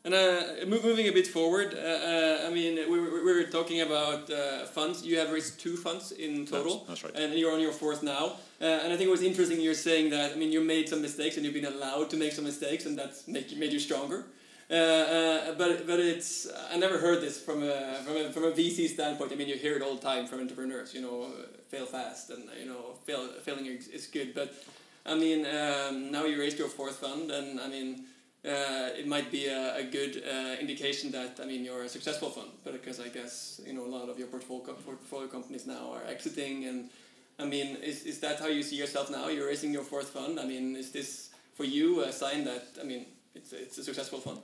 And 0.05 0.13
uh, 0.13 0.65
mo- 0.67 0.81
moving 0.83 1.07
a 1.07 1.11
bit 1.11 1.27
forward, 1.27 1.73
uh, 1.73 1.77
uh, 1.77 2.47
I 2.47 2.49
mean, 2.53 2.75
we, 2.89 2.99
we 2.99 3.09
we 3.25 3.33
were 3.33 3.43
talking 3.43 3.81
about 3.81 4.29
uh, 4.29 4.65
funds. 4.65 5.05
You 5.05 5.19
have 5.19 5.31
raised 5.31 5.59
two 5.59 5.75
funds 5.75 6.11
in 6.11 6.45
total. 6.45 6.85
that's 6.87 7.03
right. 7.03 7.13
And 7.15 7.33
you're 7.33 7.51
on 7.51 7.59
your 7.59 7.73
fourth 7.73 8.03
now. 8.03 8.37
Uh, 8.61 8.65
and 8.83 8.93
I 8.93 8.95
think 8.97 9.07
it 9.07 9.11
was 9.11 9.21
interesting 9.21 9.59
you're 9.59 9.73
saying 9.73 10.09
that, 10.11 10.31
I 10.31 10.35
mean, 10.35 10.51
you 10.51 10.61
made 10.61 10.89
some 10.89 11.01
mistakes 11.01 11.35
and 11.35 11.45
you've 11.45 11.53
been 11.53 11.65
allowed 11.65 12.09
to 12.11 12.17
make 12.17 12.31
some 12.31 12.45
mistakes 12.45 12.85
and 12.85 12.97
that's 12.97 13.27
make, 13.27 13.55
made 13.57 13.71
you 13.71 13.79
stronger. 13.79 14.25
Uh, 14.69 14.73
uh, 14.73 15.53
but 15.57 15.87
but 15.87 15.99
it's 15.99 16.45
I 16.73 16.77
never 16.77 16.97
heard 16.97 17.21
this 17.21 17.39
from 17.39 17.63
a, 17.63 18.01
from 18.03 18.17
a 18.17 18.31
from 18.31 18.43
a 18.43 18.51
VC 18.51 18.89
standpoint. 18.89 19.31
I 19.31 19.35
mean, 19.35 19.47
you 19.47 19.55
hear 19.55 19.75
it 19.77 19.81
all 19.81 19.95
the 19.95 20.01
time 20.01 20.27
from 20.27 20.41
entrepreneurs. 20.41 20.93
You 20.93 21.01
know, 21.01 21.27
fail 21.69 21.85
fast 21.85 22.31
and 22.31 22.43
you 22.59 22.65
know, 22.65 22.95
fail 23.05 23.27
failing 23.41 23.65
is, 23.65 23.87
is 23.87 24.07
good. 24.07 24.35
But 24.35 24.53
I 25.05 25.15
mean, 25.15 25.45
um, 25.45 26.11
now 26.11 26.25
you 26.25 26.37
raised 26.37 26.59
your 26.59 26.67
fourth 26.67 26.97
fund, 26.97 27.31
and 27.31 27.61
I 27.61 27.69
mean, 27.69 28.03
uh, 28.47 28.89
it 28.97 29.07
might 29.07 29.31
be 29.31 29.47
a, 29.47 29.77
a 29.77 29.83
good 29.83 30.23
uh, 30.23 30.55
indication 30.59 31.11
that 31.11 31.39
I 31.41 31.45
mean 31.45 31.65
you're 31.65 31.83
a 31.83 31.89
successful 31.89 32.29
fund. 32.29 32.49
But 32.63 32.73
because 32.73 32.99
I 32.99 33.09
guess 33.09 33.61
you 33.65 33.73
know 33.73 33.85
a 33.85 33.91
lot 33.97 34.09
of 34.09 34.17
your 34.17 34.27
portfolio 34.27 34.73
portfolio 34.73 35.27
companies 35.27 35.67
now 35.67 35.91
are 35.93 36.05
exiting, 36.07 36.65
and 36.65 36.89
I 37.39 37.45
mean, 37.45 37.77
is 37.83 38.03
is 38.03 38.19
that 38.19 38.39
how 38.39 38.47
you 38.47 38.63
see 38.63 38.77
yourself 38.77 39.09
now? 39.09 39.27
You're 39.27 39.47
raising 39.47 39.73
your 39.73 39.83
fourth 39.83 40.09
fund. 40.09 40.39
I 40.39 40.45
mean, 40.45 40.75
is 40.75 40.91
this 40.91 41.29
for 41.53 41.65
you 41.65 42.03
a 42.03 42.11
sign 42.11 42.45
that 42.45 42.65
I 42.81 42.83
mean 42.83 43.05
it's 43.35 43.53
a, 43.53 43.61
it's 43.61 43.77
a 43.77 43.83
successful 43.83 44.19
fund? 44.19 44.39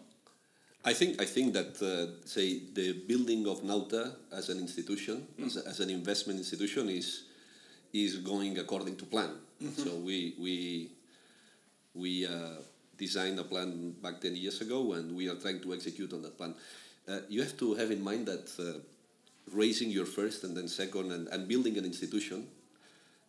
I 0.86 0.94
think 0.94 1.22
I 1.22 1.26
think 1.26 1.54
that 1.54 1.82
uh, 1.82 2.26
say 2.26 2.60
the 2.74 2.94
building 3.08 3.48
of 3.48 3.63
Nauta 3.63 4.16
as 4.32 4.50
an 4.50 4.60
institution, 4.60 5.28
as, 5.46 5.58
a, 5.58 5.68
as 5.68 5.80
an 5.80 5.89
investment 5.89 6.39
institution, 6.39 6.89
is 6.89 7.24
is 7.94 8.18
going 8.18 8.60
according 8.60 8.98
to 8.98 9.06
plan. 9.06 9.32
So 9.78 9.96
we 9.96 10.36
we 10.38 10.92
we 11.96 12.28
uh, 12.28 12.60
designed 13.06 13.38
a 13.39 13.44
plan 13.44 13.96
back 14.02 14.16
ten 14.22 14.36
years 14.36 14.62
ago, 14.62 14.80
and 14.94 15.06
we 15.20 15.30
are 15.32 15.39
trying 15.44 15.62
to 15.66 15.74
execute 15.74 16.12
on 16.16 16.22
that 16.22 16.36
plan. 16.38 16.54
Uh, 17.08 17.20
you 17.30 17.42
have 17.42 17.56
to 17.58 17.76
have 17.80 17.92
in 17.92 18.02
mind 18.02 18.26
that 18.26 18.48
uh, 18.60 18.80
raising 19.52 19.89
your 19.92 20.06
first 20.06 20.44
and 20.46 20.56
then 20.58 20.68
second 20.68 21.12
and, 21.12 21.28
and 21.34 21.48
building 21.48 21.78
an 21.78 21.86
institution 21.86 22.48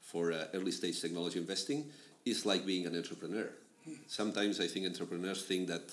for 0.00 0.32
uh, 0.32 0.56
early 0.56 0.70
stage 0.70 1.00
technology 1.00 1.38
investing 1.38 1.80
is 2.24 2.46
like 2.46 2.62
being 2.64 2.86
an 2.86 2.94
entrepreneur. 2.94 3.48
Sometimes 4.06 4.60
I 4.60 4.68
think 4.68 4.86
entrepreneurs 4.86 5.44
think 5.44 5.68
that 5.68 5.86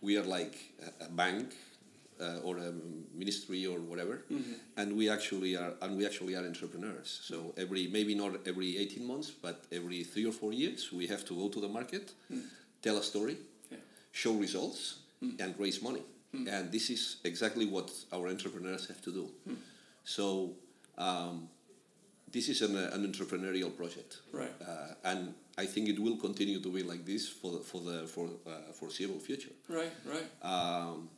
we 0.00 0.18
are 0.20 0.28
like 0.38 0.54
a, 0.86 1.06
a 1.06 1.08
bank 1.08 1.46
uh, 2.20 2.46
or 2.46 2.58
a 2.58 2.72
ministry 3.14 3.66
or 3.66 3.78
whatever, 3.90 4.22
and 4.76 4.96
we 5.00 5.08
actually 5.16 5.56
are 5.56 5.72
and 5.82 5.96
we 5.98 6.04
actually 6.06 6.34
are 6.36 6.44
entrepreneurs. 6.44 7.10
So 7.30 7.36
every 7.56 7.88
maybe 7.88 8.14
not 8.14 8.32
every 8.46 8.70
eighteen 8.82 9.06
months, 9.06 9.30
but 9.30 9.56
every 9.70 10.04
three 10.04 10.26
or 10.26 10.32
four 10.32 10.52
years, 10.52 10.92
we 10.92 11.06
have 11.06 11.24
to 11.24 11.34
go 11.34 11.48
to 11.48 11.60
the 11.60 11.68
market, 11.68 12.12
tell 12.82 12.96
a 12.96 13.02
story, 13.02 13.36
Yeah. 13.70 13.78
show 14.12 14.34
results, 14.34 14.96
and 15.20 15.54
raise 15.58 15.82
money. 15.82 16.02
And 16.32 16.70
this 16.70 16.90
is 16.90 17.16
exactly 17.24 17.64
what 17.66 17.90
our 18.12 18.28
entrepreneurs 18.28 18.86
have 18.88 19.00
to 19.02 19.10
do. 19.12 19.56
So. 20.04 20.54
Um, 20.96 21.48
this 22.30 22.48
is 22.50 22.60
an, 22.60 22.76
uh, 22.76 22.90
an 22.92 23.10
entrepreneurial 23.10 23.74
project, 23.74 24.18
Right. 24.32 24.52
Uh, 24.60 24.92
and 25.04 25.32
I 25.56 25.64
think 25.64 25.88
it 25.88 25.98
will 25.98 26.16
continue 26.18 26.60
to 26.60 26.70
be 26.70 26.82
like 26.82 27.06
this 27.06 27.26
for 27.26 27.52
the, 27.52 27.60
for 27.60 27.80
the 27.80 28.06
for 28.06 28.28
uh, 28.46 28.72
foreseeable 28.74 29.18
future. 29.20 29.52
Right, 29.68 29.92
right. 30.04 30.28
Um, 30.42 31.08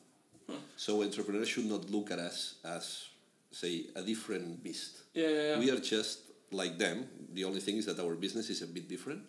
So 0.76 1.02
entrepreneurs 1.02 1.48
should 1.48 1.66
not 1.66 1.90
look 1.90 2.10
at 2.10 2.18
us 2.18 2.54
as, 2.64 3.06
say, 3.50 3.86
a 3.96 4.02
different 4.02 4.62
beast. 4.62 5.02
Yeah, 5.14 5.28
yeah, 5.28 5.42
yeah. 5.42 5.58
We 5.58 5.70
are 5.70 5.80
just 5.80 6.18
like 6.52 6.78
them. 6.78 7.08
The 7.34 7.44
only 7.44 7.60
thing 7.60 7.76
is 7.78 7.86
that 7.86 7.98
our 7.98 8.14
business 8.14 8.48
is 8.50 8.62
a 8.62 8.66
bit 8.66 8.88
different, 8.88 9.22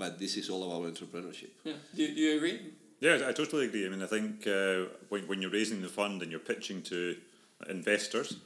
but 0.00 0.18
this 0.18 0.36
is 0.36 0.50
all 0.50 0.62
about 0.64 0.92
entrepreneurship. 0.92 1.50
yeah. 1.62 1.74
Do, 1.94 2.14
do 2.14 2.20
you 2.20 2.36
agree? 2.38 2.58
Yeah, 3.00 3.28
I 3.28 3.32
totally 3.32 3.66
agree. 3.66 3.86
I 3.86 3.90
mean, 3.90 4.02
I 4.02 4.06
think 4.06 4.46
uh, 4.46 4.86
when, 5.10 5.22
when 5.28 5.40
you're 5.40 5.50
raising 5.50 5.80
the 5.80 5.88
fund 5.88 6.22
and 6.22 6.30
you're 6.30 6.40
pitching 6.40 6.82
to 6.82 7.16
investors, 7.68 8.36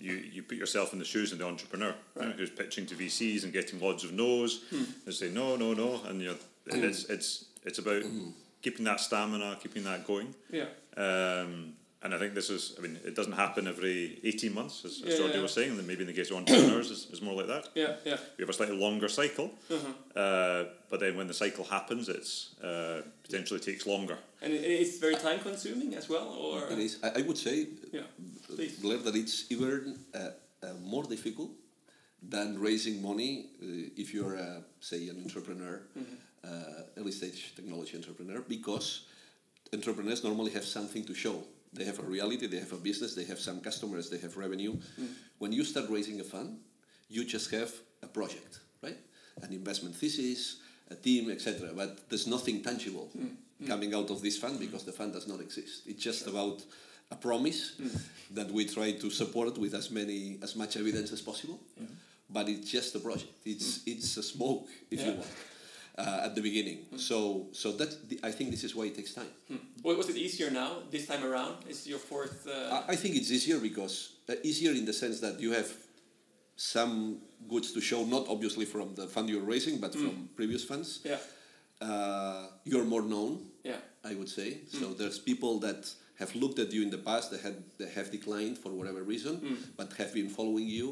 you, 0.00 0.12
you 0.34 0.42
put 0.42 0.56
yourself 0.58 0.92
in 0.92 0.98
the 0.98 1.04
shoes 1.04 1.32
of 1.32 1.38
the 1.38 1.46
entrepreneur 1.46 1.94
you 2.16 2.22
know, 2.22 2.32
who's 2.32 2.50
pitching 2.50 2.86
to 2.86 2.94
VCs 2.94 3.44
and 3.44 3.52
getting 3.52 3.80
lots 3.80 4.04
of 4.04 4.12
no's. 4.12 4.62
They 5.04 5.12
say 5.12 5.30
no, 5.30 5.56
no, 5.56 5.74
no, 5.74 6.00
and 6.06 6.20
you 6.20 6.28
know, 6.28 6.36
and 6.70 6.84
it's 6.84 7.04
it's 7.10 7.46
it's 7.64 7.78
about 7.78 8.04
keeping 8.62 8.84
that 8.84 9.00
stamina, 9.00 9.58
keeping 9.62 9.84
that 9.84 10.06
going. 10.06 10.34
Yeah. 10.50 10.66
Um, 10.96 11.74
and 12.04 12.14
I 12.14 12.18
think 12.18 12.34
this 12.34 12.50
is, 12.50 12.74
I 12.78 12.82
mean, 12.82 12.98
it 13.04 13.14
doesn't 13.16 13.32
happen 13.32 13.66
every 13.66 14.20
18 14.24 14.52
months, 14.54 14.84
as, 14.84 15.02
as 15.06 15.18
Yeah, 15.18 15.24
Jordi 15.26 15.34
yeah. 15.36 15.40
was 15.42 15.52
saying, 15.54 15.70
and 15.70 15.78
then 15.78 15.86
maybe 15.86 16.02
in 16.02 16.06
the 16.06 16.12
case 16.12 16.30
of 16.30 16.36
entrepreneurs 16.36 16.90
is, 16.90 17.06
is 17.10 17.22
more 17.22 17.34
like 17.34 17.46
that. 17.46 17.68
Yeah, 17.74 17.96
yeah. 18.04 18.18
We 18.36 18.42
have 18.42 18.50
a 18.50 18.52
slightly 18.52 18.76
longer 18.76 19.08
cycle, 19.08 19.50
Uh-huh. 19.70 20.20
uh, 20.20 20.64
but 20.90 21.00
then 21.00 21.16
when 21.16 21.26
the 21.28 21.34
cycle 21.34 21.64
happens, 21.64 22.08
it's 22.10 22.60
uh, 22.62 23.00
potentially 23.22 23.58
takes 23.60 23.86
longer. 23.86 24.18
And 24.42 24.52
it's 24.52 24.98
very 24.98 25.16
time 25.16 25.40
consuming 25.40 25.94
as 25.94 26.08
well, 26.10 26.28
or 26.28 26.68
It 26.70 26.78
is. 26.78 26.98
I, 27.02 27.20
I 27.20 27.22
would 27.22 27.38
say, 27.38 27.68
yeah. 27.90 28.02
Please. 28.54 28.78
Blair, 28.82 28.98
that 28.98 29.14
it's 29.16 29.50
even 29.50 29.98
uh, 30.14 30.18
uh, 30.62 30.74
more 30.82 31.04
difficult 31.04 31.50
than 32.22 32.60
raising 32.60 33.00
money 33.02 33.46
uh, 33.62 33.66
if 34.02 34.12
you're, 34.12 34.36
uh, 34.38 34.60
say, 34.80 35.08
an 35.08 35.22
entrepreneur, 35.24 35.80
uh, 36.44 36.48
early 36.98 37.12
stage 37.12 37.54
technology 37.56 37.96
entrepreneur, 37.96 38.40
because 38.46 39.06
entrepreneurs 39.72 40.22
normally 40.22 40.50
have 40.52 40.64
something 40.66 41.02
to 41.06 41.14
show. 41.14 41.42
They 41.74 41.84
have 41.84 41.98
a 41.98 42.02
reality, 42.02 42.46
they 42.46 42.60
have 42.60 42.72
a 42.72 42.76
business, 42.76 43.14
they 43.14 43.24
have 43.24 43.40
some 43.40 43.60
customers, 43.60 44.08
they 44.08 44.18
have 44.18 44.36
revenue. 44.36 44.76
Mm. 45.00 45.08
When 45.38 45.52
you 45.52 45.64
start 45.64 45.90
raising 45.90 46.20
a 46.20 46.24
fund, 46.24 46.58
you 47.08 47.24
just 47.24 47.50
have 47.50 47.72
a 48.02 48.06
project, 48.06 48.60
right? 48.82 48.96
An 49.42 49.52
investment 49.52 49.96
thesis, 49.96 50.58
a 50.90 50.94
team, 50.94 51.30
etc. 51.30 51.70
But 51.74 52.08
there's 52.08 52.26
nothing 52.26 52.62
tangible 52.62 53.10
mm. 53.16 53.30
Mm. 53.62 53.66
coming 53.66 53.94
out 53.94 54.10
of 54.10 54.22
this 54.22 54.38
fund 54.38 54.60
because 54.60 54.84
the 54.84 54.92
fund 54.92 55.12
does 55.12 55.26
not 55.26 55.40
exist. 55.40 55.82
It's 55.86 56.02
just 56.02 56.26
about 56.26 56.62
a 57.10 57.16
promise 57.16 57.72
that 58.30 58.50
we 58.50 58.66
try 58.66 58.92
to 58.92 59.10
support 59.10 59.58
with 59.58 59.74
as 59.74 59.90
many 59.90 60.38
as 60.42 60.56
much 60.56 60.76
evidence 60.76 61.12
as 61.12 61.20
possible. 61.20 61.60
But 62.30 62.48
it's 62.48 62.70
just 62.70 62.94
a 62.94 63.00
project. 63.00 63.32
It's 63.44 63.80
it's 63.86 64.16
a 64.16 64.22
smoke, 64.22 64.68
if 64.90 65.00
you 65.04 65.12
want, 65.12 65.26
uh, 65.98 66.26
at 66.26 66.34
the 66.34 66.40
beginning. 66.42 66.78
So 66.96 67.46
so 67.52 67.72
that 67.72 67.90
I 68.22 68.32
think 68.32 68.50
this 68.50 68.64
is 68.64 68.74
why 68.74 68.84
it 68.86 68.94
takes 68.94 69.14
time. 69.14 69.30
Wa- 69.82 69.94
Was 69.96 70.08
it 70.08 70.16
easier 70.16 70.50
now 70.50 70.70
this 70.90 71.06
time 71.06 71.24
around? 71.24 71.54
Is 71.68 71.86
your 71.86 71.98
fourth? 72.10 72.46
Uh, 72.46 72.82
I 72.88 72.92
I 72.94 72.96
think 72.96 73.16
it's 73.16 73.30
easier 73.30 73.58
because 73.60 73.94
uh, 74.28 74.34
easier 74.50 74.72
in 74.72 74.84
the 74.84 74.92
sense 74.92 75.20
that 75.20 75.40
you 75.40 75.52
have 75.52 75.68
some 76.56 77.18
goods 77.48 77.72
to 77.72 77.80
show, 77.80 78.04
not 78.04 78.26
obviously 78.28 78.64
from 78.64 78.94
the 78.94 79.06
fund 79.06 79.28
you're 79.28 79.42
raising, 79.54 79.78
but 79.80 79.92
from 79.92 80.28
previous 80.36 80.64
funds. 80.64 81.00
yeah, 81.04 81.18
Uh, 81.80 82.46
you're 82.64 82.84
more 82.94 83.02
known, 83.02 83.32
yeah, 83.64 83.80
I 84.10 84.14
would 84.14 84.28
say. 84.28 84.48
So 84.80 84.94
there's 84.94 85.18
people 85.18 85.58
that 85.66 85.82
have 86.20 86.32
looked 86.36 86.58
at 86.64 86.72
you 86.72 86.82
in 86.82 86.90
the 86.90 87.02
past 87.10 87.30
that 87.32 87.40
had 87.42 87.56
that 87.78 87.90
have 87.98 88.08
declined 88.10 88.56
for 88.62 88.70
whatever 88.72 89.02
reason, 89.02 89.34
but 89.76 89.92
have 90.00 90.12
been 90.14 90.28
following 90.30 90.68
you 90.78 90.86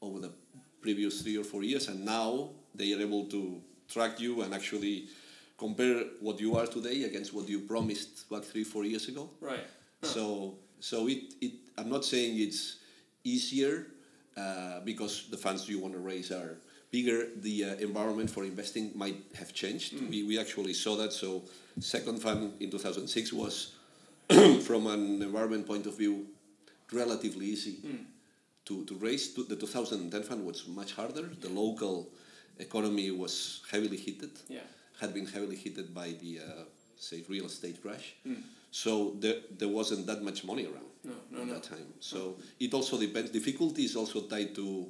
over 0.00 0.18
the 0.26 0.32
previous 0.80 1.22
three 1.22 1.38
or 1.38 1.44
four 1.44 1.62
years, 1.62 1.88
and 1.88 2.04
now 2.04 2.50
they 2.74 2.92
are 2.94 3.00
able 3.08 3.24
to 3.36 3.40
track 3.92 4.20
you 4.20 4.42
and 4.42 4.54
actually 4.54 5.08
compare 5.58 6.04
what 6.20 6.40
you 6.40 6.56
are 6.56 6.66
today 6.66 7.04
against 7.04 7.32
what 7.34 7.48
you 7.48 7.60
promised 7.60 8.30
like 8.30 8.44
three 8.44 8.64
four 8.64 8.84
years 8.84 9.08
ago. 9.08 9.30
right. 9.40 9.66
So 10.02 10.56
so 10.80 11.06
it, 11.08 11.34
it 11.40 11.52
I'm 11.78 11.88
not 11.88 12.04
saying 12.04 12.40
it's 12.40 12.76
easier 13.24 13.86
uh, 14.36 14.80
because 14.84 15.28
the 15.30 15.36
funds 15.36 15.68
you 15.68 15.78
want 15.78 15.94
to 15.94 16.00
raise 16.00 16.32
are 16.32 16.58
bigger. 16.90 17.28
The 17.36 17.64
uh, 17.64 17.74
environment 17.76 18.28
for 18.30 18.44
investing 18.44 18.90
might 18.94 19.16
have 19.38 19.52
changed. 19.54 19.94
We, 20.10 20.22
we 20.24 20.38
actually 20.38 20.74
saw 20.74 20.96
that. 20.96 21.12
So 21.12 21.42
second 21.80 22.20
fund 22.20 22.54
in 22.60 22.70
2006 22.70 23.32
was 23.32 23.74
from 24.66 24.86
an 24.86 25.22
environment 25.22 25.66
point 25.66 25.86
of 25.86 25.96
view 25.96 26.26
relatively 26.92 27.46
easy 27.46 27.76
to, 28.66 28.84
to 28.84 28.94
raise. 28.96 29.32
To, 29.34 29.44
the 29.44 29.56
2010 29.56 30.22
fund 30.22 30.44
was 30.44 30.66
much 30.66 30.92
harder. 30.94 31.22
The 31.40 31.48
local 31.48 32.08
economy 32.58 33.10
was 33.10 33.62
heavily 33.70 33.96
hit 33.96 34.22
Yeah. 34.48 34.60
had 35.00 35.12
been 35.14 35.26
heavily 35.26 35.56
hit 35.56 35.92
by 35.94 36.12
the 36.12 36.38
uh, 36.40 36.64
say 36.96 37.22
real 37.28 37.46
estate 37.46 37.82
crash. 37.82 38.14
So 38.70 39.16
there, 39.20 39.40
there 39.58 39.68
wasn't 39.68 40.06
that 40.06 40.22
much 40.22 40.44
money 40.44 40.64
around 40.64 40.86
No, 41.04 41.14
no, 41.30 41.40
at 41.42 41.46
no. 41.46 41.54
that 41.54 41.62
time. 41.64 41.88
So 42.00 42.36
it 42.58 42.72
also 42.72 42.98
depends. 42.98 43.30
Difficulty 43.30 43.84
is 43.84 43.96
also 43.96 44.22
tied 44.22 44.54
to 44.54 44.86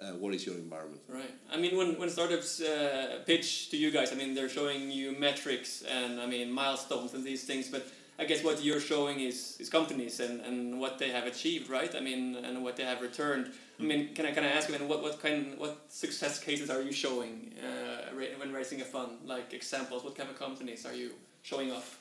uh, 0.00 0.12
what 0.20 0.34
is 0.34 0.44
your 0.46 0.56
environment. 0.56 1.00
Right. 1.08 1.30
I 1.50 1.56
mean, 1.56 1.76
when, 1.76 1.98
when 1.98 2.10
startups 2.10 2.60
uh, 2.60 3.20
pitch 3.26 3.70
to 3.70 3.76
you 3.76 3.90
guys, 3.90 4.12
I 4.12 4.16
mean, 4.16 4.34
they're 4.34 4.48
showing 4.48 4.90
you 4.90 5.12
metrics 5.18 5.82
and, 5.82 6.20
I 6.20 6.26
mean, 6.26 6.52
milestones 6.52 7.14
and 7.14 7.24
these 7.24 7.44
things, 7.44 7.68
but 7.68 7.86
I 8.20 8.24
guess 8.24 8.42
what 8.42 8.62
you're 8.64 8.80
showing 8.80 9.20
is, 9.20 9.56
is 9.60 9.68
companies 9.68 10.18
and, 10.18 10.40
and 10.40 10.80
what 10.80 10.98
they 10.98 11.10
have 11.10 11.26
achieved, 11.26 11.70
right? 11.70 11.94
I 11.94 12.00
mean, 12.00 12.34
and 12.34 12.64
what 12.64 12.76
they 12.76 12.82
have 12.82 13.00
returned. 13.00 13.52
I 13.78 13.82
mean, 13.84 14.12
can 14.12 14.26
I, 14.26 14.32
can 14.32 14.42
I 14.42 14.48
ask, 14.48 14.68
I 14.68 14.76
mean, 14.76 14.88
what, 14.88 15.02
what 15.02 15.22
kind, 15.22 15.56
what 15.56 15.84
success 15.88 16.40
cases 16.40 16.68
are 16.68 16.82
you 16.82 16.90
showing 16.90 17.54
uh, 17.62 18.12
when 18.38 18.52
raising 18.52 18.80
a 18.80 18.84
fund? 18.84 19.18
Like 19.24 19.54
examples, 19.54 20.02
what 20.02 20.16
kind 20.16 20.28
of 20.28 20.38
companies 20.38 20.84
are 20.84 20.94
you 20.94 21.12
showing 21.42 21.70
off? 21.70 21.98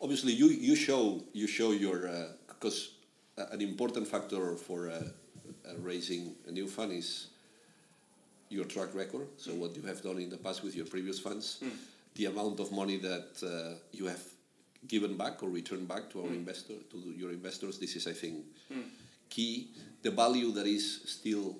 Obviously, 0.00 0.32
you, 0.32 0.48
you 0.48 0.74
show 0.74 1.22
you 1.32 1.46
show 1.46 1.70
your 1.70 2.10
because 2.48 2.90
an 3.36 3.60
important 3.60 4.08
factor 4.08 4.56
for 4.56 4.90
uh, 4.90 4.94
uh, 4.94 5.74
raising 5.78 6.34
a 6.48 6.50
new 6.50 6.66
fund 6.66 6.90
is 6.90 7.28
your 8.48 8.64
track 8.64 8.92
record. 8.94 9.28
So 9.36 9.52
what 9.52 9.76
you 9.76 9.82
have 9.82 10.02
done 10.02 10.18
in 10.18 10.28
the 10.28 10.36
past 10.36 10.64
with 10.64 10.74
your 10.74 10.86
previous 10.86 11.20
funds, 11.20 11.62
the 12.16 12.24
amount 12.26 12.58
of 12.58 12.72
money 12.72 12.98
that 12.98 13.28
uh, 13.42 13.78
you 13.92 14.06
have 14.06 14.22
given 14.88 15.16
back 15.16 15.42
or 15.42 15.48
returned 15.48 15.86
back 15.88 16.10
to 16.10 16.22
our 16.22 16.28
investor 16.28 16.74
to 16.90 16.98
your 17.16 17.30
investors. 17.30 17.78
This 17.78 17.96
is, 17.96 18.06
I 18.06 18.12
think, 18.12 18.44
key. 19.30 19.68
The 20.02 20.10
value 20.10 20.50
that 20.52 20.66
is 20.66 21.02
still 21.06 21.56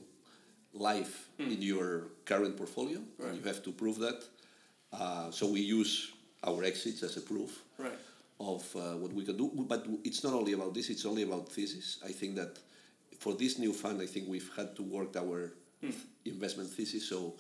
live 0.75 1.29
in 1.39 1.61
your 1.63 2.09
current 2.25 2.57
portfolio. 2.57 3.01
Right. 3.19 3.35
You 3.35 3.43
have 3.43 3.63
to 3.63 3.73
prove 3.73 3.99
that. 3.99 4.25
Uh, 4.93 5.31
so 5.31 5.47
we 5.51 5.61
use 5.61 6.13
our 6.45 6.65
exits 6.65 7.03
as 7.03 7.17
a 7.17 7.21
proof 7.21 7.63
Right. 7.79 7.99
of 8.41 8.65
uh, 8.77 8.97
what 8.97 9.13
we 9.13 9.25
can 9.25 9.37
do. 9.37 9.51
But 9.55 9.87
it's 10.05 10.25
not 10.25 10.33
only 10.35 10.53
about 10.55 10.75
this; 10.75 10.91
it's 10.91 11.05
only 11.07 11.23
about 11.23 11.49
thesis. 11.49 11.99
I 12.05 12.13
think 12.13 12.35
that 12.37 12.59
for 13.19 13.35
this 13.35 13.59
new 13.59 13.73
fund, 13.73 14.03
I 14.03 14.07
think 14.07 14.29
we've 14.29 14.51
had 14.57 14.75
to 14.77 14.83
work 14.83 15.17
our 15.17 15.53
investment 16.25 16.69
thesis. 16.71 17.09
So, 17.09 17.35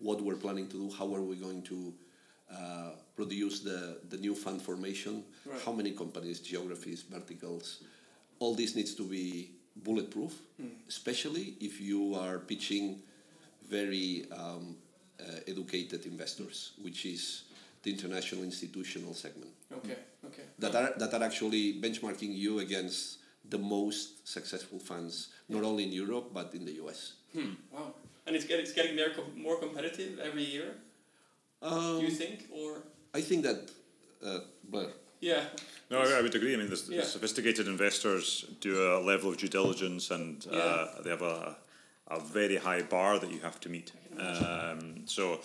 what 0.00 0.20
we're 0.20 0.36
planning 0.36 0.68
to 0.68 0.88
do, 0.88 0.94
how 0.96 1.12
are 1.14 1.22
we 1.22 1.36
going 1.36 1.62
to 1.62 1.92
uh, 2.52 2.90
produce 3.16 3.60
the 3.60 3.98
the 4.10 4.16
new 4.18 4.34
fund 4.34 4.60
formation? 4.60 5.24
Right. 5.48 5.60
How 5.64 5.72
many 5.72 5.92
companies, 5.92 6.40
geographies, 6.40 7.02
verticals? 7.02 7.80
All 8.38 8.54
this 8.54 8.76
needs 8.76 8.94
to 8.96 9.02
be 9.02 9.50
bulletproof, 9.76 10.32
especially 10.88 11.54
if 11.60 11.80
you 11.80 12.14
are 12.14 12.38
pitching 12.38 13.00
very 13.68 14.26
um, 14.32 14.76
uh, 15.20 15.24
educated 15.46 16.06
investors, 16.06 16.72
which 16.82 17.06
is 17.06 17.44
the 17.82 17.90
international 17.92 18.42
institutional 18.42 19.14
segment 19.14 19.52
Okay. 19.72 19.96
Okay. 20.26 20.42
that 20.58 20.74
are 20.74 20.92
that 20.98 21.14
are 21.14 21.22
actually 21.22 21.80
benchmarking 21.80 22.34
you 22.34 22.58
against 22.58 23.18
the 23.48 23.58
most 23.58 24.26
successful 24.28 24.78
funds, 24.78 25.28
not 25.48 25.62
only 25.64 25.84
in 25.84 25.92
Europe 25.92 26.30
but 26.34 26.52
in 26.54 26.64
the 26.64 26.72
US. 26.84 27.14
Hmm. 27.32 27.54
Wow. 27.72 27.94
And 28.26 28.36
it's 28.36 28.44
getting, 28.44 28.64
it's 28.66 28.74
getting 28.74 28.96
more, 28.96 29.10
com- 29.10 29.40
more 29.42 29.56
competitive 29.58 30.18
every 30.18 30.44
year, 30.44 30.74
Um, 31.62 31.98
do 32.00 32.04
you 32.04 32.10
think? 32.12 32.46
Or, 32.52 32.82
I 33.14 33.22
think 33.22 33.42
that, 33.44 33.70
uh, 34.22 34.40
Blair, 34.64 34.90
yeah. 35.20 35.44
No, 35.90 36.00
I, 36.00 36.18
I 36.18 36.22
would 36.22 36.34
agree. 36.34 36.54
I 36.54 36.56
mean, 36.58 36.68
the, 36.70 36.82
Yeah. 36.88 37.00
the 37.00 37.06
sophisticated 37.06 37.66
investors 37.66 38.44
do 38.60 38.92
a 38.92 39.00
level 39.00 39.30
of 39.30 39.38
due 39.38 39.48
diligence, 39.48 40.10
and 40.10 40.46
uh, 40.52 40.86
they 41.02 41.10
have 41.10 41.22
a, 41.22 41.56
a 42.08 42.20
very 42.20 42.56
high 42.56 42.82
bar 42.82 43.18
that 43.18 43.30
you 43.32 43.40
have 43.40 43.58
to 43.60 43.68
meet. 43.68 43.92
Um, 44.18 45.02
so, 45.06 45.40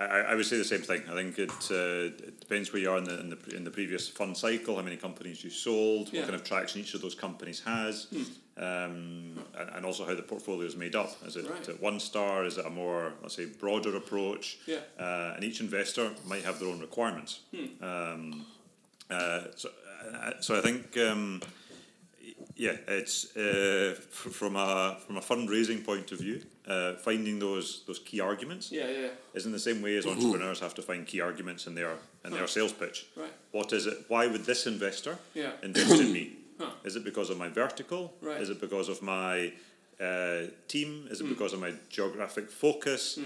I, 0.00 0.04
I 0.30 0.34
would 0.36 0.46
say 0.46 0.56
the 0.56 0.64
same 0.64 0.80
thing. 0.82 1.02
I 1.10 1.14
think 1.14 1.38
it, 1.38 1.50
uh, 1.70 2.24
it 2.26 2.40
depends 2.40 2.72
where 2.72 2.80
you 2.80 2.90
are 2.90 2.98
in 2.98 3.04
the, 3.04 3.18
in 3.20 3.30
the 3.30 3.56
in 3.56 3.64
the 3.64 3.70
previous 3.70 4.08
fund 4.08 4.36
cycle, 4.36 4.76
how 4.76 4.82
many 4.82 4.96
companies 4.96 5.42
you 5.44 5.50
sold, 5.50 6.08
Yeah. 6.12 6.20
what 6.20 6.30
kind 6.30 6.40
of 6.40 6.44
traction 6.46 6.80
each 6.80 6.94
of 6.94 7.00
those 7.02 7.16
companies 7.16 7.60
has, 7.66 8.06
um, 8.56 9.38
and, 9.58 9.70
and 9.74 9.84
also 9.84 10.04
how 10.06 10.14
the 10.14 10.22
portfolio 10.22 10.66
is 10.66 10.76
made 10.76 10.94
up. 10.94 11.10
Is 11.26 11.36
it 11.36 11.48
Right. 11.50 11.82
one 11.82 12.00
star? 12.00 12.44
Is 12.44 12.58
it 12.58 12.66
a 12.66 12.70
more 12.70 13.12
let's 13.22 13.34
say 13.36 13.46
broader 13.46 13.96
approach? 13.96 14.58
Yeah. 14.66 14.78
Uh, 14.98 15.32
and 15.34 15.44
each 15.44 15.60
investor 15.60 16.10
might 16.26 16.44
have 16.44 16.58
their 16.60 16.68
own 16.68 16.80
requirements. 16.80 17.40
Hmm. 17.54 17.84
Um, 17.84 18.46
uh, 19.10 19.40
so, 19.56 19.68
uh, 20.14 20.32
so 20.40 20.58
I 20.58 20.60
think. 20.60 20.96
Um, 20.96 21.40
yeah, 22.54 22.76
it's 22.88 23.36
uh, 23.36 23.94
f- 23.96 24.32
from 24.32 24.56
a 24.56 24.96
from 25.06 25.16
a 25.16 25.20
fundraising 25.20 25.84
point 25.84 26.10
of 26.12 26.18
view, 26.18 26.40
uh, 26.66 26.94
finding 26.94 27.38
those 27.38 27.84
those 27.86 28.00
key 28.00 28.20
arguments 28.20 28.72
Yeah, 28.72 28.88
yeah, 28.88 29.08
is 29.32 29.46
in 29.46 29.52
the 29.52 29.58
same 29.60 29.80
way 29.80 29.96
as 29.96 30.06
entrepreneurs 30.06 30.58
have 30.60 30.74
to 30.74 30.82
find 30.82 31.06
key 31.06 31.20
arguments 31.20 31.66
in 31.68 31.74
their 31.76 31.92
in 32.24 32.32
their 32.32 32.48
sales 32.48 32.72
pitch. 32.72 33.06
Right. 33.16 33.32
What 33.52 33.72
is 33.72 33.86
it? 33.86 33.96
Why 34.08 34.26
would 34.26 34.44
this 34.44 34.66
investor 34.66 35.18
Yeah. 35.34 35.52
invest 35.62 36.00
in 36.00 36.12
me? 36.12 36.32
Huh. 36.60 36.70
Is 36.84 36.96
it 36.96 37.04
because 37.04 37.30
of 37.30 37.38
my 37.38 37.48
vertical? 37.48 38.12
Right. 38.20 38.40
Is 38.42 38.50
it 38.50 38.60
because 38.60 38.88
of 38.88 39.00
my 39.00 39.52
uh, 40.00 40.42
team? 40.68 41.06
Is 41.10 41.20
it 41.20 41.28
because 41.28 41.52
of 41.52 41.60
my 41.60 41.72
geographic 41.88 42.50
focus? 42.50 43.18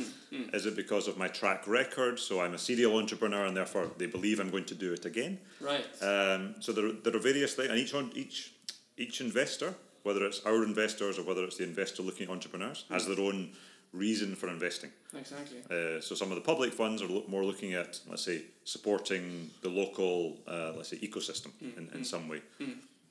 Is 0.52 0.66
it 0.66 0.74
because 0.76 1.06
of 1.08 1.16
my 1.18 1.28
track 1.28 1.66
record? 1.68 2.18
So 2.18 2.40
I'm 2.40 2.54
a 2.54 2.58
serial 2.58 2.96
entrepreneur, 2.96 3.44
and 3.46 3.56
therefore 3.56 3.90
they 3.98 4.06
believe 4.06 4.40
I'm 4.40 4.50
going 4.50 4.64
to 4.66 4.74
do 4.74 4.92
it 4.92 5.04
again. 5.04 5.38
right. 5.60 5.84
Um, 6.02 6.54
so 6.60 6.72
there, 6.72 6.92
there 6.92 7.14
are 7.14 7.18
various 7.32 7.54
things, 7.54 7.68
and 7.70 7.78
each 7.78 7.92
one, 7.94 8.10
each 8.14 8.52
each 8.96 9.20
investor, 9.20 9.74
whether 10.02 10.24
it's 10.26 10.40
our 10.44 10.64
investors 10.64 11.18
or 11.18 11.22
whether 11.22 11.44
it's 11.44 11.56
the 11.56 11.64
investor 11.64 12.02
looking 12.02 12.24
at 12.26 12.30
entrepreneurs, 12.32 12.84
has 12.90 13.06
their 13.06 13.20
own 13.20 13.50
reason 13.92 14.34
for 14.34 14.48
investing. 14.48 14.90
exactly. 15.18 15.58
Uh, 15.70 16.00
so 16.00 16.14
some 16.14 16.30
of 16.30 16.36
the 16.36 16.40
public 16.40 16.72
funds 16.72 17.02
are 17.02 17.08
lo- 17.08 17.24
more 17.28 17.44
looking 17.44 17.74
at, 17.74 18.00
let's 18.08 18.24
say, 18.24 18.42
supporting 18.64 19.50
the 19.62 19.68
local, 19.68 20.38
uh, 20.48 20.72
let's 20.76 20.88
say, 20.88 20.96
ecosystem 20.98 21.50
in, 21.60 21.88
in 21.94 22.04
some 22.04 22.26
way. 22.28 22.40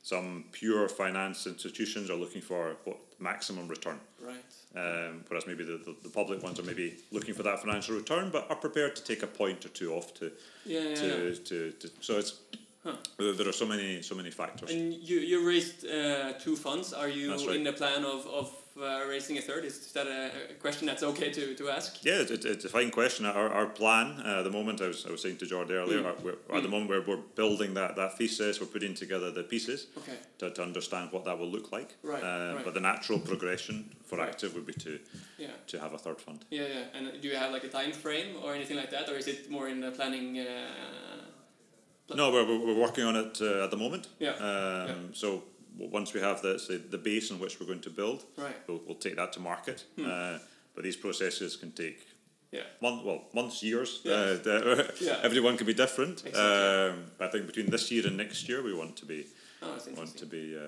Some 0.04 0.46
pure 0.52 0.90
finance 0.90 1.46
institutions 1.46 2.10
are 2.10 2.16
looking 2.16 2.42
for 2.42 2.76
what 2.86 2.98
maximum 3.20 3.68
return. 3.68 4.00
Right. 4.20 4.36
Um, 4.76 5.24
whereas 5.28 5.46
maybe 5.46 5.64
the, 5.64 5.78
the, 5.78 5.96
the 6.04 6.10
public 6.10 6.42
ones 6.42 6.60
are 6.60 6.64
maybe 6.64 6.96
looking 7.12 7.36
for 7.36 7.44
that 7.44 7.60
financial 7.60 7.96
return, 7.96 8.30
but 8.32 8.50
are 8.50 8.56
prepared 8.56 8.96
to 8.96 9.04
take 9.04 9.22
a 9.22 9.28
point 9.28 9.64
or 9.66 9.70
two 9.70 9.94
off 9.94 10.14
to, 10.16 10.32
Yeah, 10.66 10.80
yeah, 10.80 10.96
to, 10.96 11.28
yeah. 11.28 11.36
to, 11.46 11.72
to 11.72 11.90
so 12.00 12.18
it's 12.18 12.34
Huh. 12.84 12.96
there 13.20 13.48
are 13.48 13.54
so 13.54 13.68
many 13.68 14.02
so 14.02 14.16
many 14.16 14.32
factors. 14.32 14.72
And 14.72 14.92
you 14.94 15.20
you 15.20 15.48
raised 15.48 15.86
uh, 15.86 16.34
two 16.40 16.56
funds. 16.56 16.94
Are 16.94 17.08
you 17.08 17.32
right. 17.32 17.56
in 17.58 17.64
the 17.64 17.74
plan 17.74 18.04
of 18.04 18.26
of 18.26 18.52
uh, 18.77 19.05
raising 19.07 19.38
a 19.38 19.41
third? 19.41 19.65
Is 19.65 19.91
that 19.93 20.07
a, 20.07 20.53
question 20.60 20.86
that's 20.88 21.03
okay 21.03 21.31
to, 21.31 21.55
to 21.55 21.69
ask? 21.69 22.03
Yeah, 22.03 22.21
it, 22.21 22.31
it, 22.31 22.45
it's 22.45 22.65
a 22.65 22.69
fine 22.69 22.91
question. 22.91 23.25
Our, 23.25 23.49
our 23.49 23.65
plan 23.67 24.21
uh, 24.25 24.39
at 24.39 24.43
the 24.43 24.49
moment, 24.51 24.81
I 24.81 24.88
was, 24.88 25.05
I 25.05 25.12
was 25.12 25.21
saying 25.21 25.38
to 25.38 25.45
Jord 25.45 25.71
earlier, 25.71 26.01
Mm. 26.01 26.23
we're, 26.23 26.57
at 26.57 26.63
the 26.63 26.69
moment 26.69 26.89
we're, 26.89 27.01
we're 27.05 27.23
building 27.36 27.73
that, 27.75 27.95
that 27.95 28.17
thesis, 28.17 28.60
we're 28.60 28.67
putting 28.67 28.93
together 28.93 29.31
the 29.31 29.43
pieces 29.43 29.88
Okay. 29.97 30.17
to, 30.39 30.51
to 30.51 30.62
understand 30.63 31.12
what 31.12 31.25
that 31.25 31.38
will 31.38 31.49
look 31.49 31.71
like. 31.71 31.95
Right, 32.03 32.23
Uh, 32.23 32.55
right. 32.55 32.65
But 32.65 32.73
the 32.73 32.79
natural 32.81 33.19
progression 33.19 33.89
for 34.05 34.17
Right. 34.17 34.29
Active 34.29 34.53
would 34.55 34.65
be 34.65 34.73
to, 34.73 34.99
Yeah. 35.38 35.47
to 35.67 35.79
have 35.79 35.93
a 35.93 35.97
third 35.97 36.19
fund. 36.21 36.45
Yeah, 36.49 36.63
yeah. 36.67 36.84
And 36.93 37.21
do 37.21 37.27
you 37.27 37.36
have 37.36 37.51
like 37.51 37.63
a 37.63 37.69
time 37.69 37.91
frame 37.93 38.36
or 38.43 38.53
anything 38.53 38.77
like 38.77 38.91
that, 38.91 39.10
or 39.10 39.15
is 39.15 39.27
it 39.27 39.49
more 39.49 39.67
in 39.69 39.79
the 39.81 39.91
planning? 39.91 40.39
Uh, 40.39 40.45
pl- 42.07 42.17
No, 42.17 42.31
we're, 42.31 42.45
we're 42.45 42.79
working 42.79 43.03
on 43.05 43.15
it 43.15 43.39
uh, 43.41 43.63
at 43.65 43.71
the 43.71 43.77
moment. 43.77 44.07
Yeah, 44.19 44.31
Um, 44.31 44.88
yeah. 44.88 44.93
So 45.13 45.43
once 45.77 46.13
we 46.13 46.19
have 46.21 46.41
the, 46.41 46.57
say, 46.60 46.77
the 46.77 46.97
base 46.97 47.31
on 47.31 47.39
which 47.39 47.60
we're 47.60 47.67
going 47.67 47.81
to 47.81 47.89
build, 47.89 48.23
Right. 48.38 48.55
Hmm. 48.65 48.71
we'll, 48.73 48.81
we'll 48.86 48.95
take 48.97 49.15
that 49.15 49.34
to 49.34 49.39
market. 49.39 49.86
Uh, 49.97 50.38
but 50.75 50.84
these 50.84 50.95
processes 50.97 51.55
can 51.57 51.71
take 51.71 51.99
Yeah. 52.51 52.63
month, 52.81 53.03
well, 53.05 53.23
months, 53.34 53.62
years. 53.63 54.01
Yeah. 54.03 54.13
Uh, 54.13 54.36
the- 54.43 54.93
Yeah. 55.01 55.19
Everyone 55.23 55.57
can 55.57 55.67
be 55.67 55.73
different. 55.73 56.23
Exactly. 56.25 56.41
Um, 56.41 57.12
but 57.17 57.27
I 57.27 57.31
think 57.31 57.45
between 57.47 57.69
this 57.69 57.89
year 57.91 58.05
and 58.07 58.17
next 58.17 58.47
year, 58.49 58.62
we 58.63 58.73
want 58.73 58.95
to 58.97 59.05
be 59.05 59.25
Oh, 59.63 59.77
want 59.95 60.17
to 60.17 60.25
be 60.25 60.57
uh, 60.57 60.62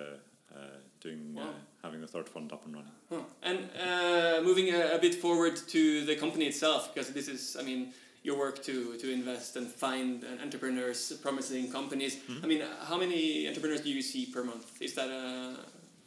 uh, 0.56 0.60
doing 1.02 1.36
uh, 1.38 1.42
Wow. 1.42 1.54
having 1.84 2.02
the 2.02 2.08
third 2.08 2.30
fund 2.30 2.52
up 2.54 2.64
and 2.66 2.76
running. 2.76 2.92
Huh. 3.10 3.24
And 3.42 3.60
uh, 3.80 4.42
moving 4.44 4.70
a, 4.74 4.96
a 4.96 5.00
bit 5.00 5.16
forward 5.16 5.56
to 5.70 6.06
the 6.06 6.16
company 6.16 6.46
itself, 6.46 6.94
because 6.94 7.12
this 7.14 7.28
is, 7.28 7.58
I 7.60 7.64
mean, 7.64 7.92
your 8.24 8.38
work 8.38 8.64
to, 8.64 8.96
to 8.98 9.12
invest 9.12 9.56
and 9.58 9.68
find 9.68 10.26
entrepreneurs, 10.42 11.12
promising 11.22 11.70
companies. 11.72 12.16
Mm-hmm. 12.16 12.44
I 12.44 12.48
mean, 12.48 12.62
how 12.88 12.98
many 12.98 13.48
entrepreneurs 13.48 13.82
do 13.82 13.90
you 13.90 14.02
see 14.02 14.26
per 14.26 14.44
month? 14.44 14.82
Is 14.82 14.94
that 14.96 15.10
a 15.10 15.58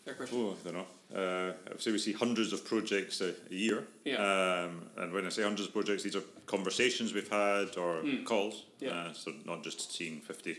fair 0.05 0.15
question? 0.15 0.39
Oh, 0.41 0.57
I 0.59 0.65
don't 0.71 0.75
know. 0.75 0.87
Uh, 1.15 1.53
I 1.67 1.71
would 1.71 1.81
say 1.83 1.93
we 1.93 1.99
see 1.99 2.13
hundreds 2.13 2.53
of 2.53 2.65
projects 2.65 3.21
a, 3.21 3.35
a 3.51 3.55
year. 3.55 3.85
Yeah. 4.05 4.17
Um, 4.17 4.83
and 4.97 5.13
when 5.13 5.27
I 5.27 5.29
say 5.29 5.43
hundreds 5.43 5.69
of 5.69 5.75
projects, 5.75 6.03
these 6.03 6.17
are 6.17 6.23
conversations 6.47 7.13
we've 7.13 7.29
had 7.29 7.77
or 7.77 8.03
calls. 8.25 8.65
Hmm. 8.81 8.85
Yeah. 8.87 8.91
Uh, 8.93 9.13
so 9.13 9.33
not 9.45 9.63
just 9.63 9.93
seeing 9.95 10.21
50, 10.21 10.57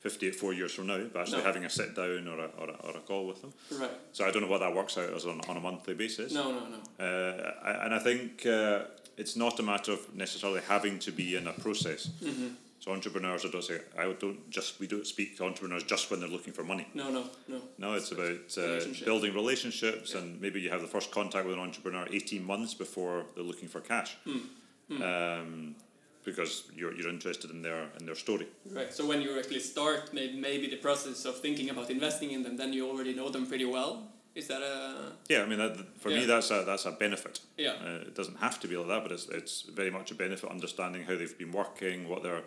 50 0.00 0.28
at 0.28 0.34
four 0.34 0.52
years 0.52 0.72
from 0.74 0.88
now, 0.88 1.02
but 1.12 1.20
actually 1.22 1.38
No. 1.38 1.44
having 1.44 1.64
a 1.64 1.70
sit 1.70 1.96
down 1.96 2.28
or 2.28 2.38
a, 2.38 2.48
or, 2.58 2.68
a, 2.68 2.76
or 2.86 2.96
a 2.98 3.00
call 3.00 3.26
with 3.26 3.40
them. 3.40 3.54
Right. 3.80 3.90
So 4.12 4.26
I 4.26 4.30
don't 4.30 4.42
know 4.42 4.48
what 4.48 4.60
that 4.60 4.74
works 4.74 4.98
out 4.98 5.12
as 5.14 5.24
on, 5.24 5.40
on 5.48 5.56
a 5.56 5.60
monthly 5.60 5.94
basis. 5.94 6.34
No, 6.34 6.52
no, 6.52 6.66
no. 6.68 7.04
Uh, 7.04 7.54
I- 7.64 7.84
and 7.86 7.94
I 7.94 7.98
think 7.98 8.44
uh, 8.46 8.82
it's 9.18 9.36
not 9.36 9.58
a 9.60 9.62
matter 9.62 9.92
of 9.92 10.14
necessarily 10.14 10.60
having 10.68 10.98
to 11.00 11.10
be 11.12 11.36
in 11.36 11.46
a 11.46 11.52
process. 11.52 12.08
Mm-hmm. 12.22 12.48
So 12.80 12.92
entrepreneurs, 12.92 13.44
I 13.44 13.48
don't 13.50 13.64
say 13.64 13.80
I 13.98 14.04
don't 14.20 14.48
just 14.50 14.78
we 14.80 14.86
don't 14.86 15.06
speak 15.06 15.36
to 15.38 15.44
entrepreneurs 15.44 15.82
just 15.84 16.10
when 16.10 16.20
they're 16.20 16.28
looking 16.36 16.52
for 16.54 16.64
money. 16.64 16.86
No, 16.94 17.10
no, 17.10 17.24
no. 17.48 17.60
No, 17.76 17.94
it's 17.94 18.12
about 18.12 18.38
uh, 18.56 18.60
Relationship. 18.62 19.04
building 19.06 19.34
relationships, 19.34 20.12
Yeah. 20.12 20.20
and 20.20 20.40
maybe 20.40 20.60
you 20.60 20.70
have 20.70 20.80
the 20.80 20.86
first 20.96 21.10
contact 21.10 21.44
with 21.46 21.54
an 21.58 21.60
entrepreneur 21.68 22.06
eighteen 22.12 22.44
months 22.44 22.74
before 22.74 23.24
they're 23.34 23.44
looking 23.52 23.68
for 23.68 23.80
cash, 23.80 24.16
Hmm. 24.24 25.02
Um, 25.02 25.74
because 26.24 26.52
you're 26.78 26.94
you're 26.96 27.10
interested 27.10 27.50
in 27.50 27.62
their 27.62 27.82
in 27.98 28.06
their 28.06 28.14
story. 28.16 28.46
Right. 28.78 28.92
So 28.94 29.02
when 29.06 29.20
you 29.22 29.38
actually 29.38 29.60
start, 29.60 30.12
maybe, 30.12 30.36
maybe 30.48 30.66
the 30.68 30.76
process 30.88 31.24
of 31.24 31.40
thinking 31.40 31.70
about 31.70 31.90
investing 31.90 32.30
in 32.32 32.42
them, 32.42 32.56
then 32.56 32.72
you 32.72 32.88
already 32.90 33.12
know 33.14 33.28
them 33.30 33.46
pretty 33.46 33.64
well. 33.64 33.92
Is 34.34 34.46
that 34.48 34.62
a 34.62 35.12
Yeah, 35.28 35.42
I 35.42 35.46
mean 35.46 35.58
that, 35.58 35.76
for 36.00 36.10
Yeah. 36.10 36.20
me 36.20 36.26
that's 36.26 36.50
a 36.50 36.62
that's 36.64 36.86
a 36.86 36.92
benefit. 36.92 37.40
Yeah. 37.56 37.72
uh, 37.84 38.06
it 38.06 38.14
doesn't 38.14 38.36
have 38.38 38.60
to 38.60 38.68
be 38.68 38.76
like 38.76 38.88
that, 38.88 39.02
but 39.02 39.12
it's 39.12 39.28
it's 39.28 39.62
very 39.62 39.90
much 39.90 40.10
a 40.10 40.14
benefit 40.14 40.50
understanding 40.50 41.04
how 41.04 41.16
they've 41.16 41.38
been 41.38 41.52
working, 41.52 42.08
what 42.08 42.22
they're 42.22 42.44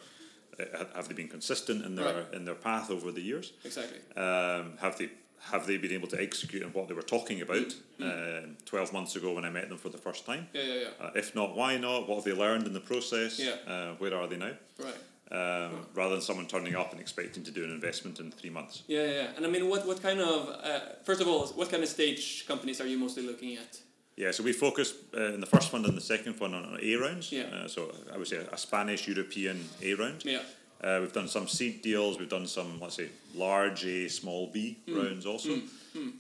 uh, 0.59 0.85
have 0.95 1.07
they 1.07 1.13
been 1.15 1.27
consistent 1.29 1.83
in 1.85 1.95
their 1.95 2.13
Right. 2.13 2.33
in 2.33 2.45
their 2.45 2.55
path 2.55 2.89
over 2.91 3.11
the 3.11 3.21
years. 3.21 3.53
exactly? 3.65 3.99
Um, 4.15 4.77
have 4.77 4.97
they 4.97 5.09
have 5.51 5.65
they 5.65 5.77
been 5.77 5.91
able 5.91 6.07
to 6.09 6.21
execute 6.21 6.63
on 6.63 6.71
what 6.71 6.87
they 6.87 6.93
were 6.93 7.01
talking 7.17 7.41
about 7.41 7.73
um, 7.99 8.57
twelve 8.65 8.93
months 8.93 9.15
ago 9.15 9.33
when 9.33 9.43
I 9.43 9.49
met 9.49 9.69
them 9.69 9.77
for 9.77 9.89
the 9.89 9.97
first 9.97 10.25
time? 10.25 10.47
Yeah, 10.53 10.61
yeah, 10.63 10.73
yeah. 10.83 11.05
Uh, 11.05 11.11
if 11.15 11.33
not, 11.35 11.55
why 11.55 11.77
not? 11.77 12.07
What 12.07 12.15
have 12.17 12.23
they 12.25 12.33
learned 12.33 12.67
in 12.67 12.73
the 12.73 12.79
process? 12.93 13.39
Yeah. 13.39 13.55
Uh, 13.67 13.95
where 13.95 14.13
are 14.15 14.27
they 14.27 14.37
now? 14.37 14.53
Right. 14.77 14.95
Um, 15.31 15.85
Rather 15.93 16.15
than 16.15 16.21
someone 16.21 16.45
turning 16.47 16.75
up 16.75 16.91
and 16.91 16.99
expecting 16.99 17.43
to 17.43 17.51
do 17.51 17.63
an 17.63 17.71
investment 17.71 18.19
in 18.19 18.31
three 18.31 18.49
months. 18.49 18.83
Yeah, 18.87 19.05
yeah. 19.05 19.27
And 19.37 19.45
I 19.45 19.49
mean, 19.49 19.69
what, 19.69 19.87
what 19.87 20.01
kind 20.01 20.19
of, 20.19 20.49
uh, 20.63 20.79
first 21.05 21.21
of 21.21 21.27
all, 21.27 21.47
what 21.47 21.69
kind 21.71 21.83
of 21.83 21.89
stage 21.89 22.45
companies 22.47 22.81
are 22.81 22.87
you 22.87 22.97
mostly 22.97 23.23
looking 23.23 23.55
at? 23.57 23.79
Yeah, 24.17 24.31
so 24.31 24.43
we 24.43 24.51
focus 24.51 24.93
uh, 25.17 25.33
in 25.33 25.39
the 25.39 25.45
first 25.47 25.71
fund 25.71 25.85
and 25.85 25.95
the 25.95 26.01
second 26.01 26.33
fund 26.33 26.53
on 26.53 26.77
A 26.81 26.95
rounds. 26.95 27.31
Yeah. 27.31 27.43
Uh, 27.43 27.67
so 27.67 27.95
I 28.13 28.17
would 28.17 28.27
say 28.27 28.37
a 28.51 28.57
Spanish 28.57 29.07
European 29.07 29.63
A 29.81 29.93
round. 29.93 30.25
Yeah. 30.25 30.39
Uh, 30.83 30.97
we've 30.99 31.13
done 31.13 31.27
some 31.29 31.47
seed 31.47 31.81
deals. 31.81 32.19
We've 32.19 32.27
done 32.29 32.47
some, 32.47 32.79
let's 32.81 32.95
say, 32.95 33.07
large 33.33 33.85
A, 33.85 34.09
small 34.09 34.47
B 34.47 34.79
Hmm. 34.85 34.97
rounds 34.97 35.25
also. 35.25 35.59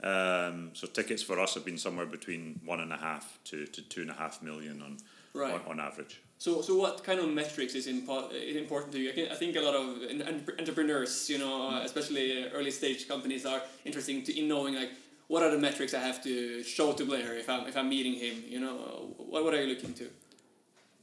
Um, 0.03 0.71
so 0.73 0.87
tickets 0.87 1.23
for 1.23 1.39
us 1.39 1.53
have 1.55 1.65
been 1.65 1.77
somewhere 1.77 2.05
between 2.05 2.59
one 2.65 2.79
and 2.79 2.91
a 2.93 2.97
half 2.97 3.39
to, 3.45 3.65
to 3.65 3.81
two 3.81 4.01
and 4.01 4.09
a 4.09 4.13
half 4.13 4.41
million 4.41 4.81
on 4.81 4.97
Right. 5.33 5.53
on, 5.53 5.61
on 5.65 5.79
average. 5.79 6.21
So, 6.41 6.63
so 6.63 6.75
what 6.75 7.03
kind 7.03 7.19
of 7.19 7.29
metrics 7.29 7.75
is, 7.75 7.85
impo- 7.85 8.33
important 8.57 8.91
to 8.93 8.99
you? 8.99 9.11
I, 9.11 9.13
can, 9.13 9.31
I 9.31 9.35
think 9.35 9.55
a 9.55 9.61
lot 9.61 9.75
of 9.75 10.01
en- 10.09 10.23
en- 10.23 10.43
entrepreneurs, 10.57 11.29
you 11.29 11.37
know, 11.37 11.69
uh, 11.69 11.83
especially 11.83 12.43
uh, 12.43 12.49
early 12.55 12.71
stage 12.71 13.07
companies, 13.07 13.45
are 13.45 13.61
interested 13.85 14.25
to, 14.25 14.39
in 14.39 14.47
knowing 14.47 14.73
like 14.73 14.89
what 15.27 15.43
are 15.43 15.51
the 15.51 15.59
metrics 15.59 15.93
I 15.93 15.99
have 15.99 16.23
to 16.23 16.63
show 16.63 16.93
to 16.93 17.05
Blair 17.05 17.37
if 17.37 17.47
I'm 17.47 17.67
if 17.67 17.77
I'm 17.77 17.89
meeting 17.89 18.15
him. 18.15 18.43
You 18.47 18.59
know, 18.59 18.73
what 19.17 19.43
what 19.43 19.53
are 19.53 19.61
you 19.63 19.69
looking 19.71 19.93
to? 19.93 20.09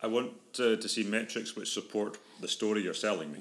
I 0.03 0.09
want 0.09 0.33
uh, 0.59 0.74
to 0.74 0.88
see 0.88 1.05
metrics 1.05 1.55
which 1.55 1.72
support 1.72 2.18
the 2.40 2.48
story 2.48 2.83
you're 2.83 3.03
selling 3.07 3.31
me. 3.31 3.38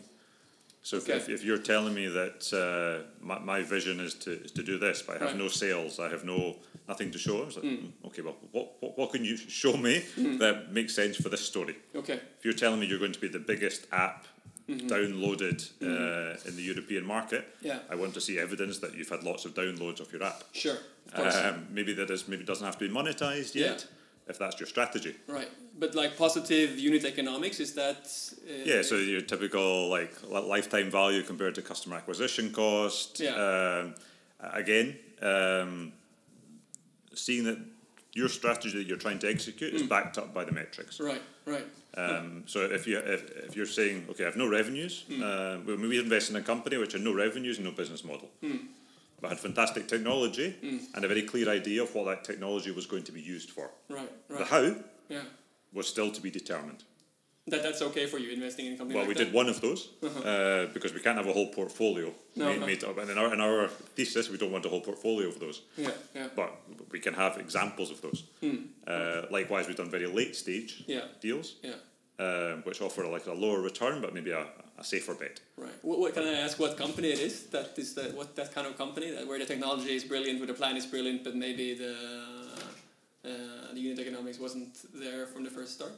So 0.87 0.95
if, 0.95 1.03
Okay. 1.03 1.17
if, 1.17 1.27
if 1.27 1.43
you're 1.43 1.57
telling 1.73 1.93
me 1.93 2.07
that 2.07 2.39
uh, 2.53 3.03
my, 3.19 3.39
my 3.39 3.61
vision 3.61 3.99
is 3.99 4.13
to, 4.23 4.31
is 4.45 4.51
to 4.51 4.63
do 4.63 4.77
this, 4.79 5.01
but 5.01 5.17
I 5.17 5.19
have 5.19 5.27
Right. 5.33 5.37
no 5.43 5.49
sales, 5.49 5.99
I 5.99 6.07
have 6.07 6.23
no 6.23 6.55
nothing 6.87 7.11
to 7.11 7.17
show, 7.17 7.41
I 7.41 7.45
was 7.45 7.55
like, 7.57 7.65
Hmm. 7.65 7.87
"Mm, 7.87 8.05
okay, 8.07 8.21
well, 8.21 8.37
what, 8.53 8.65
what, 8.81 8.97
what 8.97 9.11
can 9.11 9.25
you 9.25 9.35
show 9.35 9.75
me 9.75 9.95
that 10.43 10.71
makes 10.71 10.95
sense 10.95 11.17
for 11.17 11.27
this 11.27 11.41
story? 11.45 11.75
Okay. 11.93 12.17
If 12.39 12.45
you're 12.45 12.53
telling 12.63 12.79
me 12.79 12.85
you're 12.87 12.99
going 13.05 13.11
to 13.19 13.19
be 13.19 13.27
the 13.27 13.45
biggest 13.53 13.81
app 13.91 14.25
Mm-hmm. 14.69 14.87
downloaded 14.95 15.59
uh, 15.81 16.35
in 16.49 16.53
the 16.57 16.61
European 16.71 17.05
market, 17.05 17.43
Yeah. 17.61 17.79
I 17.89 17.95
want 17.95 18.13
to 18.15 18.21
see 18.21 18.37
evidence 18.37 18.79
that 18.79 18.91
you've 18.95 19.07
had 19.15 19.23
lots 19.23 19.45
of 19.45 19.53
downloads 19.53 20.01
of 20.01 20.11
your 20.11 20.23
app. 20.23 20.43
Sure. 20.51 20.77
Of. 21.13 21.35
Um, 21.45 21.67
maybe 21.71 21.93
that 21.93 22.09
is 22.09 22.27
maybe 22.27 22.43
doesn't 22.43 22.65
have 22.65 22.77
to 22.79 22.85
be 22.87 22.93
monetized 22.93 23.55
Yeah. 23.55 23.67
yet, 23.67 23.87
if 24.29 24.37
that's 24.37 24.59
your 24.59 24.67
strategy. 24.67 25.15
right. 25.27 25.49
But 25.79 25.93
like 25.93 26.17
positive 26.17 26.79
unit 26.79 27.05
economics 27.05 27.59
is 27.59 27.73
that? 27.73 27.97
Uh, 28.49 28.63
Yeah, 28.65 28.81
so 28.81 28.95
your 28.95 29.21
typical 29.21 29.89
like 29.89 30.11
lifetime 30.29 30.89
value 30.89 31.21
compared 31.21 31.53
to 31.55 31.61
customer 31.61 31.97
acquisition 31.97 32.51
cost. 32.51 33.19
Yeah. 33.19 33.35
Um, 33.35 33.93
again, 34.39 34.97
um, 35.21 35.93
seeing 37.13 37.43
that 37.43 37.59
your 38.13 38.27
strategy 38.29 38.75
that 38.79 38.87
you're 38.87 38.97
trying 38.97 39.19
to 39.19 39.29
execute 39.29 39.73
is 39.75 39.83
backed 39.83 40.17
up 40.17 40.33
by 40.33 40.43
the 40.43 40.51
metrics. 40.51 40.99
Right, 40.99 41.21
right. 41.45 41.65
Um, 41.95 42.43
so 42.47 42.61
if 42.61 42.87
you 42.87 42.97
if, 42.97 43.21
if 43.49 43.55
you're 43.55 43.65
saying 43.67 44.05
okay, 44.09 44.23
I 44.23 44.27
have 44.27 44.35
no 44.37 44.47
revenues, 44.49 45.05
Hmm. 45.07 45.21
uh, 45.23 45.57
we, 45.65 45.75
we 45.87 45.99
invest 45.99 46.29
in 46.31 46.35
a 46.35 46.41
company 46.41 46.77
which 46.77 46.93
had 46.93 47.01
no 47.03 47.13
revenues 47.13 47.57
and 47.57 47.65
no 47.65 47.71
business 47.71 48.03
model, 48.03 48.29
Hmm. 48.41 48.57
But 49.21 49.29
had 49.29 49.39
fantastic 49.39 49.87
technology 49.87 50.55
and 50.93 51.03
a 51.03 51.07
very 51.07 51.23
clear 51.23 51.49
idea 51.49 51.81
of 51.83 51.93
what 51.95 52.05
that 52.05 52.23
technology 52.23 52.71
was 52.71 52.85
going 52.85 53.03
to 53.03 53.11
be 53.11 53.21
used 53.21 53.49
for. 53.51 53.69
Right, 53.89 54.09
right. 54.29 54.39
The 54.39 54.45
how 54.45 54.75
Yeah. 55.09 55.23
was 55.73 55.87
still 55.87 56.11
to 56.11 56.21
be 56.21 56.29
determined. 56.31 56.83
That, 57.49 57.63
that's 57.63 57.81
okay 57.81 58.07
for 58.07 58.17
you 58.17 58.31
investing 58.31 58.65
in 58.65 58.73
a 58.73 58.77
company 58.77 58.95
Well, 58.99 59.07
like 59.07 59.15
we 59.17 59.23
that? 59.23 59.25
did 59.31 59.33
one 59.33 59.47
of 59.47 59.61
those 59.61 59.87
uh, 60.03 60.67
because 60.73 60.93
we 60.93 60.99
can't 60.99 61.17
have 61.17 61.27
a 61.27 61.31
whole 61.33 61.47
portfolio 61.47 62.13
No, 62.35 62.45
made, 62.49 62.59
no. 62.59 62.65
made 62.65 62.83
up. 62.83 62.97
And 62.97 63.09
in 63.09 63.17
our, 63.17 63.33
in 63.33 63.39
our 63.39 63.69
thesis, 63.95 64.29
we 64.29 64.37
don't 64.37 64.51
want 64.51 64.65
a 64.65 64.69
whole 64.69 64.81
portfolio 64.81 65.29
of 65.29 65.39
those. 65.39 65.61
Yeah, 65.77 65.91
yeah. 66.13 66.27
But 66.35 66.51
we 66.91 66.99
can 66.99 67.13
have 67.13 67.37
examples 67.37 67.89
of 67.89 68.01
those. 68.01 68.23
Uh, 68.85 69.27
likewise, 69.31 69.65
we've 69.67 69.77
done 69.77 69.89
very 69.89 70.07
late 70.07 70.35
stage 70.35 70.83
Yeah. 70.87 71.05
deals, 71.21 71.55
Yeah, 71.63 71.75
um, 72.19 72.63
which 72.63 72.81
offer 72.81 73.07
like 73.07 73.25
a 73.27 73.33
lower 73.33 73.61
return, 73.61 74.01
but 74.01 74.13
maybe 74.13 74.31
a, 74.31 74.41
a 74.41 74.66
safer 74.83 75.13
bet. 75.13 75.39
right. 75.57 75.71
What, 75.81 75.99
what, 75.99 76.13
can 76.13 76.23
I 76.23 76.33
ask 76.33 76.59
what 76.59 76.77
company 76.77 77.09
it 77.09 77.19
is? 77.19 77.47
That 77.47 77.77
is 77.77 77.93
the, 77.95 78.03
what 78.15 78.35
that 78.35 78.53
kind 78.53 78.67
of 78.67 78.77
company 78.77 79.11
that 79.11 79.27
where 79.27 79.39
the 79.39 79.45
technology 79.45 79.95
is 79.95 80.03
brilliant, 80.03 80.39
where 80.39 80.47
the 80.47 80.53
plan 80.53 80.77
is 80.77 80.85
brilliant, 80.85 81.23
but 81.23 81.35
maybe 81.35 81.73
the 81.73 81.95
uh, 83.25 83.73
the 83.73 83.79
unit 83.79 83.99
economics 83.99 84.39
wasn't 84.39 84.77
there 84.93 85.25
from 85.27 85.43
the 85.43 85.49
first 85.49 85.73
start. 85.73 85.91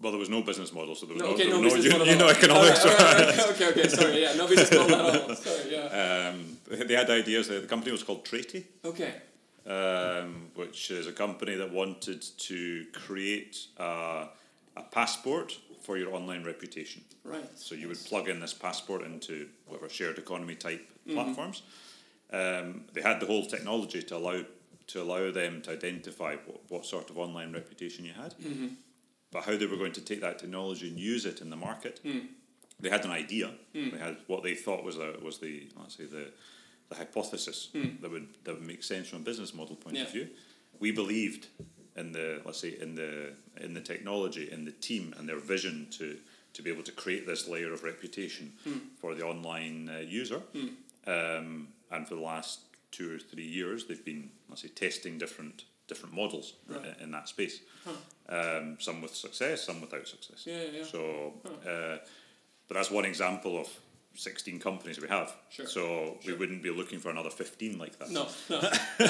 Well, 0.00 0.12
there 0.12 0.18
was 0.18 0.30
no 0.30 0.42
business 0.42 0.72
model, 0.72 0.94
so 0.94 1.04
there 1.06 1.14
was 1.14 1.22
No, 1.22 1.28
no, 1.28 1.34
okay, 1.34 1.48
no 1.50 1.62
business 1.62 1.84
you, 1.84 1.90
model. 1.90 2.06
you 2.06 2.12
at 2.12 2.18
know 2.18 2.28
economics. 2.28 2.84
All 2.86 2.92
right, 2.92 3.00
all 3.00 3.14
right, 3.14 3.50
okay, 3.50 3.68
okay, 3.68 3.88
sorry, 3.88 4.22
yeah, 4.22 4.34
no 4.34 4.46
business 4.48 4.72
model 4.72 4.94
at 4.94 5.28
all. 5.28 5.34
Sorry, 5.46 5.72
yeah. 5.74 6.32
um, 6.32 6.56
they 6.86 6.94
had 6.94 7.10
ideas. 7.10 7.48
The 7.48 7.60
company 7.62 7.92
was 7.92 8.02
called 8.02 8.24
Traity. 8.24 8.64
Okay, 8.82 9.12
um, 9.66 10.50
which 10.54 10.90
is 10.90 11.06
a 11.06 11.12
company 11.12 11.54
that 11.56 11.70
wanted 11.70 12.22
to 12.22 12.86
create 12.92 13.66
a, 13.76 14.28
a 14.76 14.82
passport 14.90 15.58
for 15.90 15.98
your 15.98 16.14
online 16.14 16.44
reputation. 16.44 17.02
right. 17.24 17.50
So 17.58 17.74
you 17.74 17.88
would 17.88 17.98
plug 18.04 18.28
in 18.28 18.38
this 18.38 18.54
passport 18.54 19.02
into 19.02 19.48
whatever 19.66 19.88
shared 19.88 20.18
economy 20.18 20.54
type 20.54 20.88
mm-hmm. 20.88 21.14
platforms. 21.14 21.62
Um, 22.32 22.84
they 22.92 23.02
had 23.02 23.18
the 23.18 23.26
whole 23.26 23.44
technology 23.44 24.00
to 24.04 24.16
allow 24.16 24.44
to 24.86 25.02
allow 25.02 25.32
them 25.32 25.62
to 25.62 25.72
identify 25.72 26.36
what, 26.46 26.60
what 26.68 26.86
sort 26.86 27.10
of 27.10 27.18
online 27.18 27.52
reputation 27.52 28.04
you 28.04 28.12
had, 28.12 28.34
mm-hmm. 28.38 28.68
but 29.32 29.42
how 29.42 29.56
they 29.56 29.66
were 29.66 29.76
going 29.76 29.90
to 29.94 30.00
take 30.00 30.20
that 30.20 30.38
technology 30.38 30.88
and 30.88 30.96
use 30.96 31.24
it 31.26 31.40
in 31.40 31.50
the 31.50 31.56
market. 31.56 31.98
Mm. 32.04 32.26
They 32.78 32.88
had 32.88 33.04
an 33.04 33.10
idea. 33.10 33.50
Mm. 33.74 33.90
They 33.90 33.98
had 33.98 34.16
what 34.28 34.44
they 34.44 34.54
thought 34.54 34.84
was 34.84 34.96
the 34.96 35.18
was 35.20 35.38
the 35.38 35.68
let's 35.76 35.96
say 35.96 36.04
the 36.04 36.30
the 36.88 36.94
hypothesis 36.94 37.70
mm. 37.74 38.00
that 38.00 38.12
would 38.12 38.28
that 38.44 38.54
would 38.54 38.66
make 38.66 38.84
sense 38.84 39.08
from 39.08 39.22
a 39.22 39.24
business 39.24 39.52
model 39.54 39.74
point 39.74 39.98
of 39.98 40.12
view. 40.12 40.28
We 40.78 40.92
believed 40.92 41.48
in 42.00 42.12
the 42.12 42.28
let's 42.46 42.60
say 42.64 42.72
in 42.84 42.94
the 42.94 43.12
in 43.66 43.74
the 43.74 43.80
technology, 43.92 44.44
in 44.50 44.64
the 44.64 44.72
team, 44.88 45.14
and 45.16 45.28
their 45.28 45.38
vision 45.54 45.86
to 45.98 46.06
to 46.54 46.62
be 46.62 46.70
able 46.74 46.82
to 46.90 46.92
create 46.92 47.24
this 47.26 47.48
layer 47.48 47.72
of 47.72 47.82
reputation 47.84 48.52
for 49.00 49.14
the 49.14 49.24
online 49.32 49.88
uh, 49.88 49.98
user. 50.22 50.40
Um, 51.06 51.68
and 51.92 52.06
for 52.08 52.14
the 52.16 52.20
last 52.34 52.60
two 52.90 53.14
or 53.14 53.18
three 53.18 53.46
years, 53.58 53.86
they've 53.86 54.04
been 54.04 54.30
let's 54.48 54.62
say 54.62 54.68
testing 54.68 55.18
different 55.18 55.64
different 55.88 56.14
models 56.14 56.54
Right. 56.68 56.84
in, 56.98 57.04
in 57.04 57.10
that 57.12 57.28
space. 57.28 57.60
Um, 58.28 58.76
some 58.78 59.02
with 59.02 59.14
success, 59.14 59.62
some 59.64 59.80
without 59.80 60.06
success. 60.06 60.44
Yeah, 60.46 60.62
yeah. 60.72 60.84
So, 60.84 61.34
uh, 61.66 61.98
but 62.68 62.74
that's 62.76 62.90
one 62.90 63.04
example 63.04 63.58
of 63.58 63.68
16 64.14 64.60
companies 64.60 65.00
we 65.00 65.08
have. 65.08 65.34
Sure, 65.48 65.66
So 65.66 66.18
we 66.26 66.32
wouldn't 66.34 66.62
be 66.62 66.70
looking 66.70 67.00
for 67.00 67.10
another 67.10 67.30
15 67.30 67.76
like 67.78 67.98
that. 67.98 68.10
No, 68.10 68.28
no, 68.48 68.58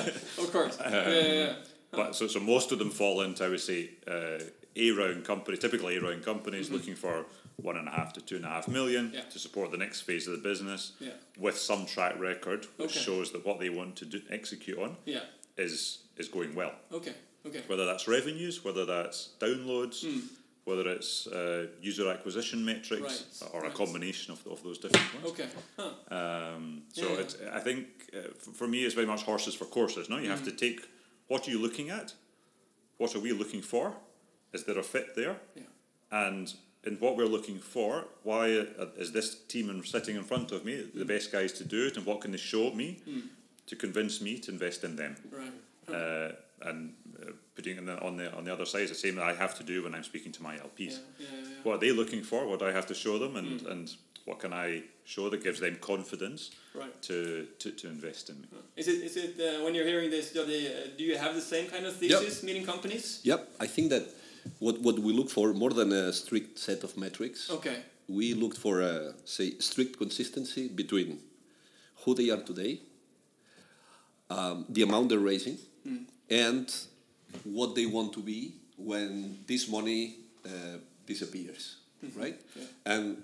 of 0.43 0.49
course. 0.53 0.79
yeah, 0.81 1.09
yeah, 1.11 1.33
yeah. 1.33 1.53
But 1.93 2.15
so, 2.15 2.27
so 2.27 2.41
most 2.41 2.73
of 2.73 2.79
them 2.79 2.91
fall 2.91 3.21
into, 3.23 3.45
I 3.45 3.49
would 3.49 3.61
say, 3.61 3.91
uh, 4.07 4.39
A 4.77 4.91
round 4.93 5.25
companies, 5.25 5.59
typical 5.61 5.89
A 5.89 5.99
round 5.99 6.25
companies 6.25 6.71
looking 6.71 6.95
for 6.95 7.27
one 7.57 7.77
and 7.77 7.89
a 7.89 7.91
half 7.91 8.13
to 8.15 8.21
two 8.21 8.37
and 8.37 8.45
a 8.45 8.49
half 8.49 8.69
million 8.69 9.07
Mm-hmm. 9.07 9.15
Yeah. 9.17 9.23
to 9.33 9.39
support 9.39 9.71
the 9.71 9.77
next 9.77 10.03
phase 10.03 10.27
of 10.27 10.33
the 10.33 10.49
business 10.49 10.93
Yeah. 11.01 11.11
with 11.39 11.59
some 11.59 11.85
track 11.87 12.19
record 12.19 12.67
which 12.77 12.97
Okay. 12.97 13.01
shows 13.05 13.33
that 13.33 13.45
what 13.45 13.59
they 13.59 13.69
want 13.71 13.97
to 13.97 14.05
do, 14.07 14.23
execute 14.31 14.79
on 14.79 14.97
Yeah. 15.05 15.25
is 15.59 15.99
is 16.17 16.29
going 16.29 16.55
well. 16.55 16.73
Okay. 16.93 17.15
Okay. 17.47 17.63
Whether 17.67 17.87
that's 17.87 18.07
revenues, 18.07 18.63
whether 18.65 18.85
that's 18.85 19.31
downloads, 19.41 20.03
Hmm. 20.03 20.21
whether 20.65 20.87
it's 20.89 21.27
uh, 21.27 21.67
user 21.83 22.09
acquisition 22.11 22.65
metrics, 22.65 23.43
Right, 23.43 23.51
or 23.55 23.65
a 23.65 23.71
combination 23.71 24.33
of, 24.33 24.47
of 24.47 24.63
those 24.63 24.79
different 24.79 25.15
ones. 25.15 25.27
Okay. 25.31 25.49
Huh. 25.79 25.93
Um, 26.19 26.83
so 26.93 27.03
Yeah, 27.09 27.57
I 27.57 27.61
think 27.61 27.87
uh, 28.15 28.33
for 28.53 28.69
me, 28.69 28.85
it's 28.85 28.95
very 28.95 29.07
much 29.07 29.23
horses 29.23 29.55
for 29.55 29.65
courses. 29.67 30.09
No, 30.09 30.19
you 30.19 30.29
have 30.31 30.41
Hmm. 30.41 30.51
to 30.51 30.53
take 30.53 30.81
what 31.31 31.47
are 31.47 31.51
you 31.53 31.61
looking 31.61 31.91
at, 31.91 32.13
what 32.99 33.15
are 33.15 33.21
we 33.21 33.33
looking 33.33 33.63
for, 33.63 33.95
is 34.53 34.65
there 34.65 34.79
a 34.79 34.83
fit 34.83 35.15
there, 35.15 35.37
Yeah. 35.55 35.63
and 36.11 36.53
in 36.83 36.97
what 36.97 37.17
we're 37.17 37.33
looking 37.37 37.61
for, 37.61 38.09
why 38.25 38.47
is 38.99 39.13
this 39.13 39.37
team 39.53 39.85
sitting 39.85 40.17
in 40.17 40.25
front 40.25 40.51
of 40.51 40.65
me 40.65 40.75
Hmm. 40.83 40.99
the 40.99 41.05
best 41.05 41.31
guys 41.31 41.53
to 41.61 41.65
do 41.65 41.87
it, 41.87 41.97
and 41.97 42.05
what 42.05 42.21
can 42.21 42.33
they 42.33 42.39
show 42.55 42.73
me 42.73 42.89
to 43.67 43.77
convince 43.77 44.21
me 44.21 44.39
to 44.41 44.51
invest 44.51 44.83
in 44.83 44.97
them? 44.97 45.15
Right. 45.31 45.95
Uh, 45.97 46.33
and 46.69 46.95
uh, 47.23 47.31
putting 47.55 47.77
it 47.79 47.89
on 48.03 48.17
the 48.17 48.27
on 48.39 48.45
the 48.45 48.53
other 48.53 48.67
side 48.67 48.83
is 48.83 48.91
the 48.91 48.95
same 49.07 49.15
that 49.17 49.25
I 49.25 49.35
have 49.35 49.55
to 49.59 49.65
do 49.65 49.83
when 49.85 49.95
I'm 49.95 50.05
speaking 50.05 50.33
to 50.33 50.43
my 50.43 50.57
LPs. 50.59 50.79
Yeah. 50.79 50.99
Yeah. 51.19 51.27
yeah. 51.43 51.49
What 51.63 51.75
are 51.77 51.79
they 51.85 51.93
looking 51.93 52.23
for? 52.25 52.47
What 52.47 52.59
do 52.59 52.67
I 52.67 52.73
have 52.73 52.87
to 52.89 52.95
show 52.95 53.19
them, 53.19 53.37
and, 53.37 53.61
Hmm. 53.61 53.71
and 53.73 53.87
what 54.27 54.39
can 54.39 54.53
I 54.53 54.83
show 55.05 55.29
that 55.31 55.43
gives 55.43 55.61
them 55.61 55.77
confidence 55.81 56.51
Right. 56.75 57.03
to, 57.03 57.47
to, 57.59 57.71
to 57.73 57.89
invest 57.89 58.31
in 58.31 58.37
me? 58.43 58.47
Is 58.77 58.87
it 58.89 59.03
is 59.03 59.17
it 59.17 59.35
uh, 59.41 59.65
when 59.65 59.75
you're 59.75 59.87
hearing 59.87 60.11
this, 60.11 60.33
Jordi, 60.33 60.67
uh, 60.67 60.89
do 60.97 61.03
you 61.05 61.17
have 61.19 61.35
the 61.35 61.41
same 61.41 61.67
kind 61.69 61.85
of 61.87 62.01
Yep. 62.01 62.21
thesis 62.21 62.43
meeting 62.43 62.65
companies? 62.65 63.21
Yep, 63.25 63.41
I 63.61 63.67
think 63.67 63.91
that 63.91 64.05
what, 64.59 64.81
what 64.81 64.99
we 64.99 65.13
look 65.13 65.31
for 65.31 65.53
more 65.53 65.71
than 65.71 65.93
a 65.93 66.13
strict 66.13 66.59
set 66.59 66.85
of 66.85 66.97
metrics, 66.97 67.51
Okay. 67.51 67.79
we 68.09 68.35
looked 68.35 68.59
for 68.59 68.81
a 68.83 69.15
say 69.25 69.59
strict 69.59 69.99
consistency 69.99 70.69
between 70.69 71.19
who 72.05 72.15
they 72.15 72.31
are 72.31 72.43
today, 72.43 72.81
um, 74.31 74.65
the 74.69 74.83
amount 74.83 75.09
they're 75.09 75.19
raising, 75.19 75.59
and 76.31 76.73
what 77.45 77.75
they 77.75 77.87
want 77.87 78.13
to 78.13 78.21
be 78.23 78.55
when 78.77 79.39
this 79.47 79.69
money 79.69 80.17
uh, 80.47 80.79
disappears, 81.07 81.77
right? 82.17 82.41
Yeah. 82.57 82.65
And 82.87 83.17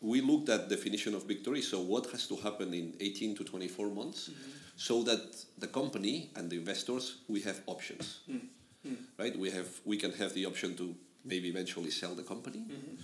we 0.00 0.20
looked 0.20 0.48
at 0.48 0.68
definition 0.68 1.14
of 1.14 1.24
victory. 1.24 1.62
So 1.62 1.80
what 1.80 2.06
has 2.10 2.26
to 2.28 2.36
happen 2.36 2.72
in 2.74 2.94
18 3.00 3.36
to 3.36 3.44
24 3.44 3.88
months, 3.88 4.30
mm-hmm. 4.30 4.50
so 4.76 5.02
that 5.02 5.20
the 5.58 5.66
company 5.66 6.30
and 6.36 6.48
the 6.50 6.56
investors 6.56 7.18
we 7.28 7.40
have 7.42 7.60
options, 7.66 8.20
mm-hmm. 8.30 8.94
right? 9.18 9.36
We 9.38 9.50
have 9.50 9.68
we 9.84 9.96
can 9.96 10.12
have 10.12 10.32
the 10.34 10.46
option 10.46 10.76
to 10.76 10.94
maybe 11.24 11.48
eventually 11.48 11.90
sell 11.90 12.14
the 12.14 12.22
company, 12.22 12.60
mm-hmm. 12.60 12.94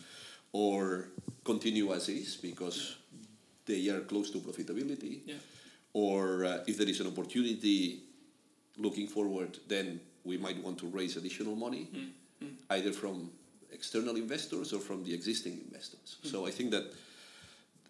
or 0.53 1.09
continue 1.45 1.93
as 1.93 2.09
is 2.09 2.37
because 2.37 2.97
they 3.67 3.89
are 3.91 4.01
close 4.01 4.31
to 4.31 4.39
profitability, 4.39 5.21
Yeah. 5.27 5.35
or 5.93 6.45
uh, 6.45 6.65
if 6.67 6.79
there 6.79 6.89
is 6.89 7.01
an 7.01 7.09
opportunity 7.09 8.01
looking 8.79 9.09
forward, 9.09 9.59
then 9.69 10.01
we 10.25 10.39
might 10.39 10.63
want 10.63 10.79
to 10.79 10.87
raise 10.87 11.17
additional 11.17 11.57
money, 11.57 11.89
either 12.71 12.93
from 12.93 13.31
external 13.73 14.17
investors 14.17 14.73
or 14.73 14.81
from 14.81 15.05
the 15.05 15.13
existing 15.15 15.61
investors. 15.67 16.17
So 16.23 16.47
I 16.47 16.51
think 16.51 16.71
that, 16.71 16.85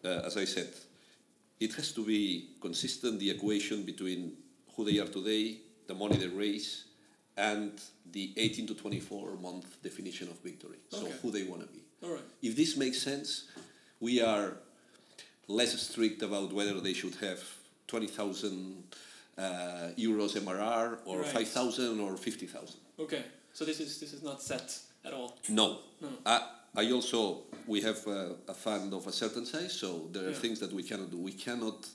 uh, 0.05 0.27
as 0.27 0.37
I 0.37 0.45
said, 0.45 0.69
it 1.61 1.73
has 1.75 1.93
to 1.93 2.05
be 2.05 2.51
consistent 2.61 3.19
the 3.19 3.31
equation 3.31 3.83
between 3.85 4.33
who 4.75 4.85
they 4.85 4.99
are 4.99 5.07
today, 5.09 5.59
the 5.87 5.95
money 5.95 6.17
they 6.17 6.27
raise, 6.29 6.85
and 7.37 7.73
the 8.13 8.33
18 8.37 8.67
to 8.69 8.75
24 8.75 9.37
month 9.37 9.83
definition 9.83 10.29
of 10.29 10.39
victory. 10.41 10.79
So 10.91 11.07
Okay. 11.07 11.15
who 11.23 11.31
they 11.31 11.45
want 11.45 11.63
to 11.63 11.69
be. 11.69 11.81
All 12.03 12.11
right. 12.15 12.25
If 12.43 12.57
this 12.57 12.77
makes 12.77 13.01
sense, 13.01 13.45
we 14.01 14.21
are 14.21 14.57
less 15.49 15.81
strict 15.81 16.23
about 16.23 16.53
whether 16.53 16.81
they 16.81 16.93
should 16.95 17.15
have 17.17 17.41
20,000 17.89 18.83
uh, 19.39 19.43
euros 19.97 20.35
MRR 20.37 20.99
or 21.05 21.21
Right. 21.21 21.33
5,000 21.33 22.01
or 22.01 22.17
50,000. 22.17 22.77
Okay. 22.99 23.23
So 23.53 23.65
this 23.65 23.81
is 23.81 23.99
this 24.01 24.13
is 24.13 24.23
not 24.23 24.43
set 24.43 24.79
at 25.07 25.13
all. 25.13 25.37
No. 25.49 25.79
No. 26.01 26.09
I, 26.25 26.41
I 26.75 26.91
also, 26.93 27.43
we 27.67 27.81
have 27.83 28.07
a, 28.07 28.37
a 28.49 28.55
fund 28.55 28.93
of 28.93 29.07
a 29.07 29.13
certain 29.13 29.47
size, 29.47 29.73
so 29.73 30.09
there 30.13 30.25
are 30.27 30.31
Yeah. 30.31 30.35
things 30.45 30.61
that 30.61 30.73
we 30.73 30.83
cannot 30.83 31.11
do. 31.11 31.19
We 31.19 31.33
cannot 31.33 31.87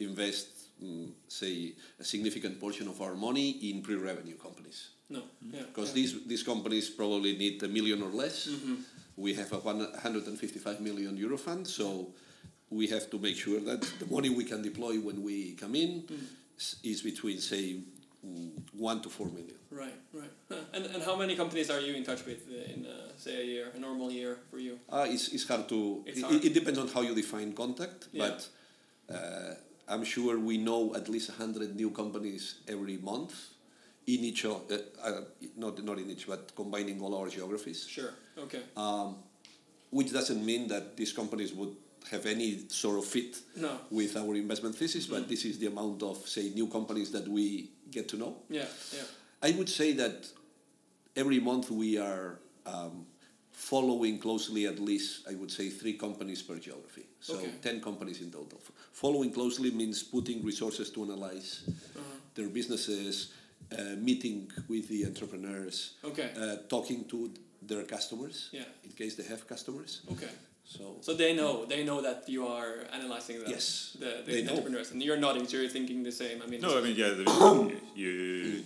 invest, 0.00 0.48
mm, 0.82 1.10
say, 1.28 1.72
a 1.98 2.04
significant 2.04 2.60
portion 2.60 2.88
of 2.88 3.00
our 3.00 3.14
money 3.14 3.50
in 3.70 3.82
pre 3.82 3.94
revenue 3.96 4.36
companies. 4.36 4.90
No. 5.10 5.22
Yeah. 5.52 5.62
Because 5.62 5.88
yeah. 5.88 5.94
these, 5.94 6.12
these 6.26 6.42
companies 6.42 6.90
probably 6.90 7.36
need 7.36 7.62
a 7.62 7.68
million 7.68 8.02
or 8.02 8.10
less. 8.10 8.48
Mm-hmm. 8.48 8.74
We 9.16 9.34
have 9.34 9.52
a 9.52 9.58
155 9.58 10.80
million 10.80 11.16
euro 11.16 11.38
fund, 11.38 11.66
so 11.66 12.12
we 12.70 12.86
have 12.88 13.10
to 13.10 13.18
make 13.18 13.36
sure 13.36 13.60
that 13.60 13.80
the 13.98 14.06
money 14.06 14.28
we 14.30 14.44
can 14.44 14.62
deploy 14.62 14.94
when 15.00 15.22
we 15.22 15.54
come 15.54 15.74
in 15.74 16.02
Mm. 16.02 16.74
is 16.84 17.02
between, 17.02 17.38
say, 17.38 17.80
mm, 18.26 18.50
one 18.74 19.00
to 19.00 19.08
four 19.08 19.26
million. 19.28 19.57
Right. 19.70 19.94
Right. 20.12 20.30
Huh. 20.48 20.56
And 20.74 20.86
and 20.86 21.02
how 21.02 21.16
many 21.16 21.36
companies 21.36 21.70
are 21.70 21.80
you 21.80 21.94
in 21.94 22.04
touch 22.04 22.24
with 22.26 22.42
uh, 22.48 22.72
in 22.72 22.86
uh, 22.86 23.12
say 23.16 23.40
a 23.42 23.44
year, 23.44 23.66
a 23.76 23.78
normal 23.78 24.10
year 24.10 24.38
for 24.50 24.58
you? 24.58 24.78
Uh, 24.88 25.06
it's, 25.08 25.28
it's 25.28 25.46
hard 25.46 25.68
to. 25.68 26.02
It's 26.06 26.18
it, 26.18 26.24
hard. 26.24 26.44
it 26.44 26.54
depends 26.54 26.78
on 26.78 26.88
how 26.88 27.02
you 27.02 27.14
define 27.14 27.52
contact, 27.52 28.08
Yeah. 28.12 28.28
but 28.28 28.48
uh, 29.14 29.54
I'm 29.88 30.04
sure 30.04 30.38
we 30.38 30.56
know 30.58 30.94
at 30.94 31.08
least 31.08 31.28
100 31.30 31.76
new 31.76 31.90
companies 31.90 32.60
every 32.66 32.96
month 32.98 33.34
in 34.06 34.20
each 34.24 34.44
of, 34.46 34.62
uh, 34.70 34.76
uh, 35.04 35.20
not 35.56 35.82
not 35.84 35.98
in 35.98 36.10
each, 36.10 36.26
but 36.26 36.52
combining 36.56 37.00
all 37.02 37.14
our 37.14 37.28
geographies. 37.28 37.86
Sure. 37.86 38.12
Okay. 38.38 38.62
Um, 38.76 39.16
which 39.90 40.12
doesn't 40.12 40.44
mean 40.44 40.68
that 40.68 40.96
these 40.96 41.12
companies 41.12 41.52
would 41.52 41.74
have 42.10 42.24
any 42.26 42.64
sort 42.68 42.96
of 42.98 43.04
fit 43.04 43.36
No. 43.56 43.70
with 43.90 44.16
our 44.16 44.34
investment 44.34 44.74
thesis, 44.76 45.06
but 45.06 45.28
this 45.28 45.44
is 45.44 45.58
the 45.58 45.66
amount 45.66 46.02
of 46.02 46.16
say 46.26 46.50
new 46.54 46.68
companies 46.68 47.10
that 47.10 47.26
we 47.28 47.70
get 47.90 48.08
to 48.08 48.16
know. 48.16 48.36
yeah. 48.48 48.64
Yeah. 48.94 49.04
I 49.42 49.52
would 49.52 49.68
say 49.68 49.92
that 49.92 50.26
every 51.16 51.40
month 51.40 51.70
we 51.70 51.98
are 51.98 52.38
um, 52.66 53.06
following 53.52 54.18
closely 54.18 54.66
at 54.66 54.78
least, 54.78 55.26
I 55.30 55.34
would 55.34 55.50
say, 55.50 55.68
three 55.68 55.94
companies 55.94 56.42
per 56.42 56.58
geography. 56.58 57.06
So 57.20 57.34
Okay. 57.34 57.50
10 57.62 57.80
companies 57.80 58.20
in 58.20 58.30
total. 58.30 58.60
Following 58.92 59.32
closely 59.32 59.70
means 59.70 60.02
putting 60.02 60.44
resources 60.44 60.90
to 60.90 61.02
analyze 61.04 61.62
Uh-huh. 61.66 62.02
their 62.34 62.48
businesses, 62.48 63.28
uh, 63.72 63.96
meeting 63.98 64.50
with 64.68 64.88
the 64.88 65.04
entrepreneurs, 65.06 65.94
Okay. 66.04 66.30
uh, 66.36 66.56
talking 66.68 67.04
to 67.08 67.30
their 67.62 67.84
customers 67.84 68.48
Yeah. 68.52 68.64
in 68.84 68.90
case 68.92 69.14
they 69.16 69.24
have 69.28 69.46
customers. 69.46 70.00
Okay. 70.10 70.30
So, 70.64 70.98
So 71.00 71.14
they 71.14 71.32
know 71.34 71.64
they 71.64 71.82
know 71.82 72.02
that 72.02 72.28
you 72.28 72.46
are 72.46 72.86
analyzing 72.92 73.40
the 73.42 73.48
Yes, 73.50 73.96
the, 73.98 74.22
the 74.24 74.32
they 74.32 74.42
know. 74.42 74.50
entrepreneurs, 74.52 74.90
and 74.92 75.02
you're 75.02 75.16
nodding, 75.18 75.46
so 75.48 75.56
you're 75.56 75.72
thinking 75.72 76.02
the 76.04 76.12
same. 76.12 76.42
I 76.42 76.46
mean, 76.46 76.60
No, 76.60 76.76
I 76.78 76.82
mean, 76.82 76.94
yeah, 76.96 77.14
the, 77.16 77.24
you, 77.96 78.62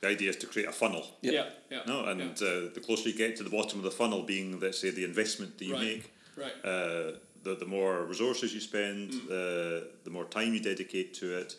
the 0.00 0.08
idea 0.08 0.30
is 0.30 0.36
to 0.36 0.46
create 0.46 0.68
a 0.68 0.72
funnel. 0.72 1.04
yeah, 1.22 1.32
Yep. 1.32 1.46
yeah, 1.70 1.82
No, 1.86 2.04
and 2.04 2.20
yeah. 2.20 2.48
uh, 2.48 2.68
the 2.74 2.80
closer 2.84 3.08
you 3.08 3.14
get 3.16 3.36
to 3.36 3.42
the 3.44 3.50
bottom 3.50 3.78
of 3.78 3.84
the 3.84 3.90
funnel, 3.90 4.22
being 4.22 4.60
let's 4.60 4.78
say 4.78 4.90
the 4.90 5.04
investment 5.04 5.58
that 5.58 5.64
you 5.64 5.72
Right. 5.74 5.82
make, 5.94 6.04
right, 6.36 6.52
uh, 6.64 7.12
the 7.42 7.54
the 7.58 7.66
more 7.66 8.04
resources 8.04 8.52
you 8.54 8.60
spend, 8.60 9.10
Mm. 9.12 9.28
the 9.28 9.88
the 10.04 10.10
more 10.10 10.24
time 10.36 10.52
you 10.54 10.60
dedicate 10.60 11.14
to 11.20 11.26
it. 11.42 11.56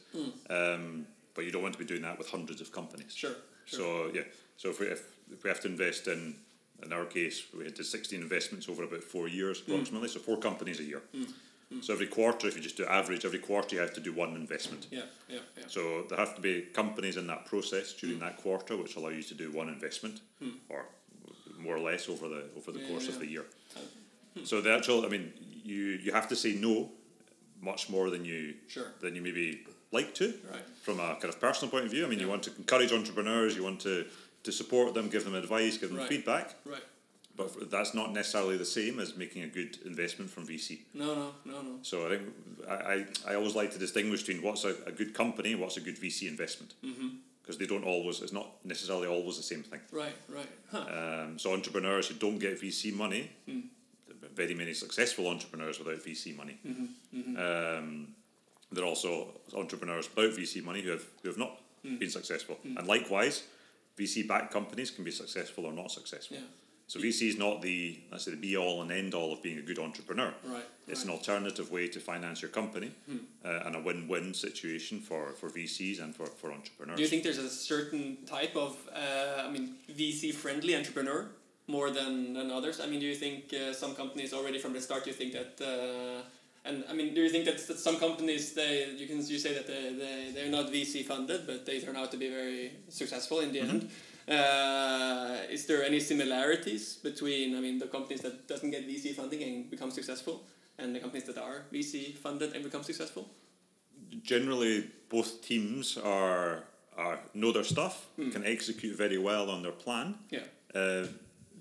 Um, 0.50 1.08
but 1.34 1.44
you 1.46 1.52
don't 1.52 1.62
want 1.62 1.74
to 1.74 1.80
be 1.80 1.86
doing 1.94 2.02
that 2.04 2.18
with 2.18 2.30
hundreds 2.30 2.62
of 2.62 2.72
companies. 2.72 3.14
sure, 3.16 3.36
sure. 3.66 3.80
So 3.80 3.86
yeah, 4.18 4.24
so 4.58 4.70
if 4.70 4.80
we 4.80 4.86
if, 4.88 5.02
if 5.32 5.44
we 5.44 5.50
have 5.50 5.62
to 5.62 5.68
invest 5.68 6.08
in 6.08 6.36
in 6.84 6.92
our 6.94 7.06
case, 7.06 7.38
we 7.58 7.64
had 7.64 7.76
to 7.76 7.84
sixteen 7.84 8.22
investments 8.22 8.68
over 8.70 8.84
about 8.84 9.04
four 9.04 9.28
years 9.28 9.58
Mm. 9.62 9.68
approximately, 9.68 10.10
so 10.10 10.20
four 10.20 10.38
companies 10.38 10.80
a 10.80 10.84
year. 10.84 11.02
So 11.82 11.94
every 11.94 12.08
quarter, 12.08 12.48
if 12.48 12.56
you 12.56 12.62
just 12.62 12.78
do 12.78 12.86
average, 12.86 13.26
every 13.26 13.40
quarter 13.40 13.76
you 13.76 13.82
have 13.82 13.94
to 13.96 14.00
do 14.02 14.14
one 14.14 14.36
investment. 14.36 14.88
yeah, 14.92 15.02
yeah, 15.28 15.40
yeah. 15.58 15.64
So 15.68 16.04
there 16.08 16.18
have 16.18 16.36
to 16.36 16.42
be 16.42 16.62
companies 16.74 17.18
in 17.18 17.28
that 17.28 17.46
process 17.46 17.94
during 17.94 18.20
that 18.20 18.38
quarter 18.38 18.78
which 18.78 18.96
allow 18.96 19.10
you 19.10 19.24
to 19.24 19.34
do 19.34 19.52
one 19.52 19.68
investment, 19.70 20.22
hmm. 20.40 20.52
or 20.70 20.86
more 21.58 21.76
or 21.76 21.80
less 21.80 22.08
over 22.08 22.28
the 22.30 22.44
over 22.56 22.72
the 22.72 22.80
Yeah, 22.80 22.88
course 22.88 23.06
yeah, 23.06 23.14
of 23.14 23.20
the 23.20 23.26
yeah. 23.26 23.32
year. 23.32 23.46
Uh, 23.76 23.80
hmm. 24.36 24.46
So 24.46 24.62
the 24.62 24.74
actual, 24.74 25.06
I 25.06 25.10
mean, 25.10 25.34
you 25.64 26.00
you 26.06 26.12
have 26.14 26.28
to 26.30 26.36
say 26.36 26.54
no 26.54 26.92
much 27.62 27.90
more 27.90 28.10
than 28.10 28.24
you 28.26 28.54
Sure. 28.68 28.94
than 29.02 29.16
you 29.16 29.22
maybe 29.22 29.66
like 29.92 30.14
to 30.16 30.26
Right. 30.52 30.62
from 30.84 31.00
a 31.00 31.16
kind 31.22 31.26
of 31.34 31.40
personal 31.40 31.72
point 31.72 31.86
of 31.86 31.92
view. 31.92 32.06
I 32.06 32.10
mean, 32.10 32.20
you 32.20 32.28
want 32.30 32.44
to 32.44 32.52
encourage 32.58 32.92
entrepreneurs, 32.92 33.56
you 33.56 33.64
want 33.64 33.82
to 33.82 34.06
to 34.44 34.52
support 34.52 34.94
them, 34.94 35.10
give 35.10 35.24
them 35.24 35.34
advice, 35.34 35.78
give 35.80 35.90
them 35.90 35.98
Right. 35.98 36.10
feedback, 36.10 36.54
Right. 36.66 36.84
But 37.38 37.70
that's 37.70 37.94
not 37.94 38.14
necessarily 38.14 38.58
the 38.58 38.66
same 38.66 39.00
as 39.00 39.18
making 39.18 39.44
a 39.44 39.48
good 39.48 39.78
investment 39.86 40.32
from 40.32 40.48
VC. 40.48 40.80
No, 40.94 41.06
no, 41.16 41.32
no, 41.46 41.62
no. 41.62 41.78
So 41.82 42.06
I 42.06 42.10
think 42.10 42.22
I, 42.70 42.74
I, 42.74 43.06
I 43.28 43.36
always 43.36 43.56
like 43.56 43.72
to 43.74 43.80
distinguish 43.80 44.24
between 44.24 44.44
what's 44.44 44.64
a, 44.64 44.76
a 44.86 44.92
good 44.92 45.14
company 45.14 45.52
and 45.52 45.62
what's 45.62 45.78
a 45.78 45.82
good 45.82 45.98
VC 45.98 46.28
investment. 46.28 46.74
Mm-hmm. 46.84 47.08
Because 47.42 47.58
they 47.60 47.68
don't 47.68 47.84
always, 47.84 48.22
it's 48.22 48.34
not 48.34 48.48
necessarily 48.64 49.08
always 49.08 49.38
the 49.38 49.44
same 49.44 49.62
thing. 49.62 49.80
Right, 49.92 50.16
right. 50.30 50.50
Huh. 50.72 51.26
Um, 51.26 51.38
so 51.38 51.54
entrepreneurs 51.54 52.08
who 52.08 52.16
don't 52.16 52.40
get 52.40 52.60
VC 52.60 52.92
money, 52.92 53.30
mm. 53.48 53.62
very 54.34 54.56
many 54.56 54.74
successful 54.74 55.28
entrepreneurs 55.28 55.78
without 55.78 56.04
VC 56.04 56.36
money. 56.36 56.58
Mm-hmm, 56.66 57.20
mm-hmm. 57.20 57.38
Um, 57.38 58.08
there 58.72 58.84
are 58.84 58.88
also 58.88 59.28
entrepreneurs 59.56 60.10
without 60.16 60.34
VC 60.34 60.64
money 60.64 60.82
who 60.82 60.90
have, 60.90 61.06
who 61.22 61.30
have 61.30 61.38
not 61.38 61.60
mm. 61.86 62.00
been 62.00 62.10
successful. 62.10 62.58
Mm. 62.66 62.80
And 62.80 62.88
likewise, 62.88 63.44
VC 63.96 64.28
backed 64.28 64.52
companies 64.52 64.90
can 64.90 65.04
be 65.04 65.12
successful 65.12 65.68
or 65.68 65.72
not 65.72 65.92
successful. 65.92 66.38
Yeah. 66.38 66.44
So 66.88 67.00
VC 67.00 67.30
is 67.30 67.38
not 67.38 67.62
the 67.62 68.00
let's 68.12 68.26
say 68.26 68.32
the 68.32 68.38
be 68.38 68.56
all 68.56 68.82
and 68.82 68.92
end 68.92 69.14
all 69.14 69.34
of 69.34 69.42
being 69.42 69.58
a 69.58 69.62
good 69.62 69.80
entrepreneur. 69.80 70.32
Right, 70.44 70.64
It's 70.88 71.00
right. 71.00 71.10
an 71.10 71.18
alternative 71.18 71.72
way 71.72 71.88
to 71.88 72.00
finance 72.00 72.42
your 72.42 72.52
company 72.52 72.92
uh, 73.44 73.64
and 73.66 73.76
a 73.76 73.80
win-win 73.80 74.34
situation 74.34 75.00
for, 75.00 75.32
for 75.34 75.50
VCs 75.50 76.00
and 76.02 76.16
for, 76.16 76.28
for 76.28 76.52
entrepreneurs. 76.52 76.98
Do 76.98 77.02
you 77.02 77.10
think 77.10 77.24
there's 77.24 77.40
a 77.40 77.50
certain 77.50 78.18
type 78.28 78.56
of, 78.56 78.78
uh, 78.94 79.44
I 79.48 79.50
mean, 79.50 79.76
VC-friendly 79.92 80.76
entrepreneur 80.76 81.28
more 81.68 81.90
than, 81.90 82.34
than 82.34 82.52
others? 82.52 82.80
I 82.80 82.86
mean, 82.86 83.00
do 83.00 83.08
you 83.08 83.16
think 83.16 83.52
uh, 83.52 83.74
some 83.74 83.96
companies 83.96 84.32
already 84.32 84.60
from 84.60 84.74
the 84.74 84.82
start, 84.82 85.08
you 85.08 85.14
think 85.14 85.34
that, 85.34 85.60
uh, 85.60 86.22
and 86.66 86.84
I 86.88 86.94
mean, 86.94 87.16
do 87.16 87.22
you 87.22 87.30
think 87.30 87.46
that, 87.46 87.66
that 87.68 87.80
some 87.80 87.98
companies, 87.98 88.54
they 88.54 88.92
you 88.96 89.08
can 89.08 89.18
you 89.26 89.40
say 89.40 89.56
that 89.56 89.66
they, 89.66 89.94
they, 89.94 90.32
they're 90.36 90.52
not 90.52 90.72
VC 90.72 91.04
funded, 91.04 91.48
but 91.48 91.66
they 91.66 91.80
turn 91.80 91.96
out 91.96 92.12
to 92.12 92.18
be 92.18 92.30
very 92.30 92.74
successful 92.90 93.40
in 93.40 93.52
the 93.52 93.62
end? 93.62 93.90
Uh, 94.28 95.38
is 95.52 95.66
there 95.68 95.84
any 95.84 96.00
similarities 96.00 96.96
between, 97.04 97.56
I 97.56 97.60
mean, 97.62 97.78
the 97.80 97.88
companies 97.88 98.22
that 98.22 98.48
doesn't 98.48 98.72
get 98.72 98.88
VC 98.88 99.14
funding 99.14 99.44
and 99.44 99.70
become 99.70 99.92
successful, 99.92 100.44
and 100.80 100.96
the 100.96 101.00
companies 101.00 101.26
that 101.28 101.38
are 101.38 101.66
VC 101.72 102.16
funded 102.16 102.54
and 102.54 102.64
become 102.64 102.84
successful? 102.84 103.28
generally 104.24 104.90
both 105.10 105.42
teams 105.42 105.98
are, 105.98 106.64
are 106.98 107.20
know 107.34 107.52
their 107.52 107.64
stuff, 107.64 108.08
can 108.32 108.46
execute 108.46 108.96
very 108.98 109.18
well 109.18 109.50
on 109.50 109.62
their 109.62 109.72
plan. 109.72 110.16
Yeah, 110.32 110.44
Uh, 110.74 111.08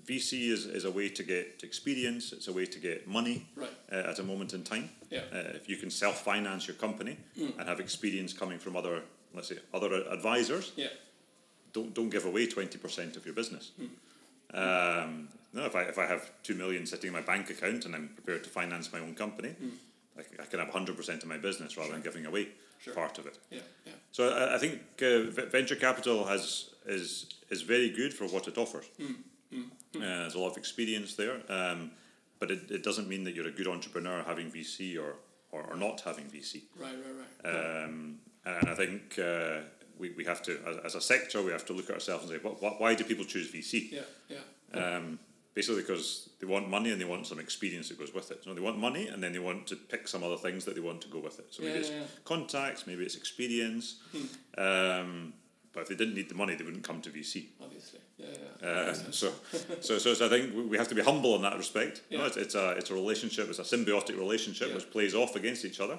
VC 0.05 0.51
is, 0.51 0.65
is 0.65 0.85
a 0.85 0.91
way 0.91 1.09
to 1.09 1.23
get 1.23 1.63
experience, 1.63 2.31
it's 2.33 2.47
a 2.47 2.53
way 2.53 2.65
to 2.65 2.79
get 2.79 3.07
money 3.07 3.47
right. 3.55 3.71
uh, 3.91 4.11
at 4.11 4.19
a 4.19 4.23
moment 4.23 4.53
in 4.53 4.63
time. 4.63 4.89
Yeah. 5.09 5.21
Uh, 5.33 5.55
if 5.55 5.67
you 5.69 5.77
can 5.77 5.89
self 5.89 6.21
finance 6.23 6.67
your 6.67 6.75
company 6.77 7.17
and 7.35 7.67
have 7.67 7.79
experience 7.79 8.33
coming 8.33 8.59
from 8.59 8.75
other, 8.75 9.01
let's 9.33 9.47
say, 9.49 9.57
other 9.73 9.89
advisors, 10.11 10.71
Yeah, 10.75 10.89
don't, 11.75 11.93
don't 11.93 12.09
give 12.09 12.25
away 12.25 12.47
20% 12.47 13.17
of 13.17 13.25
your 13.25 13.35
business. 13.35 13.71
Um, 14.53 15.27
no, 15.53 15.65
if 15.65 15.75
I, 15.75 15.81
if 15.83 15.97
I 15.99 16.05
have 16.05 16.29
2 16.43 16.55
million 16.55 16.85
sitting 16.85 17.09
in 17.09 17.13
my 17.13 17.21
bank 17.21 17.49
account 17.49 17.85
and 17.85 17.93
I'm 17.95 18.09
prepared 18.09 18.43
to 18.45 18.49
finance 18.49 18.91
my 18.93 18.99
own 18.99 19.13
company, 19.15 19.53
I 20.17 20.45
can 20.49 20.59
have 20.59 20.69
100% 20.69 21.09
of 21.23 21.25
my 21.25 21.37
business 21.37 21.77
rather 21.77 21.91
than 21.91 22.01
giving 22.01 22.25
away 22.25 22.47
Sure. 22.77 22.93
part 22.93 23.17
of 23.17 23.25
it. 23.25 23.39
yeah, 23.49 23.59
yeah. 23.85 23.93
So 24.11 24.29
I, 24.29 24.55
I 24.55 24.57
think 24.59 24.79
uh, 25.01 25.31
venture 25.49 25.75
capital 25.77 26.25
has 26.25 26.69
is 26.85 27.25
is 27.49 27.61
very 27.63 27.89
good 27.89 28.13
for 28.13 28.25
what 28.27 28.47
it 28.47 28.57
offers. 28.57 28.85
Uh, 29.01 29.57
there's 29.93 30.35
a 30.35 30.39
lot 30.39 30.51
of 30.51 30.57
experience 30.57 31.15
there, 31.15 31.37
um, 31.49 31.89
but 32.39 32.51
it, 32.51 32.69
it 32.69 32.83
doesn't 32.83 33.07
mean 33.07 33.23
that 33.23 33.33
you're 33.33 33.47
a 33.47 33.51
good 33.59 33.67
entrepreneur 33.67 34.23
having 34.27 34.51
VC 34.51 34.99
or, 35.01 35.15
or, 35.51 35.63
or 35.71 35.77
not 35.77 36.01
having 36.01 36.25
VC. 36.25 36.63
Right, 36.79 36.91
right, 37.05 37.15
right. 37.45 37.83
Um, 37.85 38.19
and 38.45 38.69
I 38.69 38.75
think 38.75 39.17
uh, 39.17 39.61
we, 39.99 40.11
we 40.11 40.23
have 40.25 40.41
to, 40.43 40.57
as, 40.67 40.77
as 40.85 40.95
a 40.95 41.01
sector, 41.01 41.41
we 41.41 41.51
have 41.51 41.65
to 41.65 41.73
look 41.73 41.89
at 41.89 41.95
ourselves 41.95 42.23
and 42.23 42.31
say, 42.33 42.39
what, 42.43 42.61
what, 42.61 42.79
why 42.81 42.95
do 42.95 43.03
people 43.03 43.25
choose 43.25 43.51
VC? 43.51 43.91
Yeah, 43.91 44.01
yeah. 44.29 44.97
Um, 44.97 45.19
basically 45.53 45.81
because 45.81 46.29
they 46.41 46.45
want 46.47 46.69
money 46.69 46.91
and 46.91 46.99
they 46.99 47.05
want 47.05 47.25
some 47.25 47.39
experience 47.39 47.87
that 47.87 47.97
goes 47.97 48.13
with 48.13 48.29
it. 48.31 48.43
So 48.43 48.53
they 48.53 48.59
want 48.59 48.77
money 48.77 49.07
and 49.07 49.23
then 49.23 49.31
they 49.31 49.39
want 49.39 49.67
to 49.67 49.77
pick 49.77 50.07
some 50.07 50.21
other 50.23 50.35
things 50.35 50.65
that 50.65 50.75
they 50.75 50.81
want 50.81 50.99
to 51.01 51.07
go 51.07 51.19
with 51.19 51.39
it. 51.39 51.47
So 51.53 51.63
maybe 51.63 51.73
Yeah, 51.75 51.79
it's 51.79 51.89
yeah, 51.91 52.03
contacts, 52.25 52.85
maybe 52.85 53.03
it's 53.05 53.15
experience. 53.15 54.01
Um, 54.57 55.33
but 55.73 55.81
if 55.83 55.87
they 55.89 55.95
didn't 55.95 56.15
need 56.15 56.29
the 56.29 56.35
money, 56.35 56.55
they 56.55 56.63
wouldn't 56.63 56.83
come 56.83 57.01
to 57.01 57.09
VC. 57.09 57.47
Obviously. 57.61 57.99
Yeah, 58.17 58.27
yeah. 58.61 58.67
Uh, 58.67 58.93
so, 59.11 59.31
so, 59.81 59.97
so, 59.97 60.13
so 60.13 60.25
I 60.25 60.29
think 60.29 60.69
we- 60.69 60.77
have 60.77 60.87
to 60.89 60.95
be 60.95 61.01
humble 61.01 61.35
in 61.35 61.41
that 61.41 61.57
respect. 61.57 62.01
You 62.09 62.17
know, 62.17 62.23
Yeah. 62.23 62.27
it's, 62.29 62.37
it's 62.37 62.55
a 62.55 62.69
it's 62.71 62.89
a 62.91 62.93
relationship, 62.93 63.49
it's 63.49 63.59
a 63.59 63.63
symbiotic 63.63 64.17
relationship 64.17 64.69
Yeah. 64.69 64.75
Which 64.75 64.89
plays 64.91 65.13
off 65.15 65.35
against 65.35 65.65
each 65.65 65.79
other. 65.81 65.97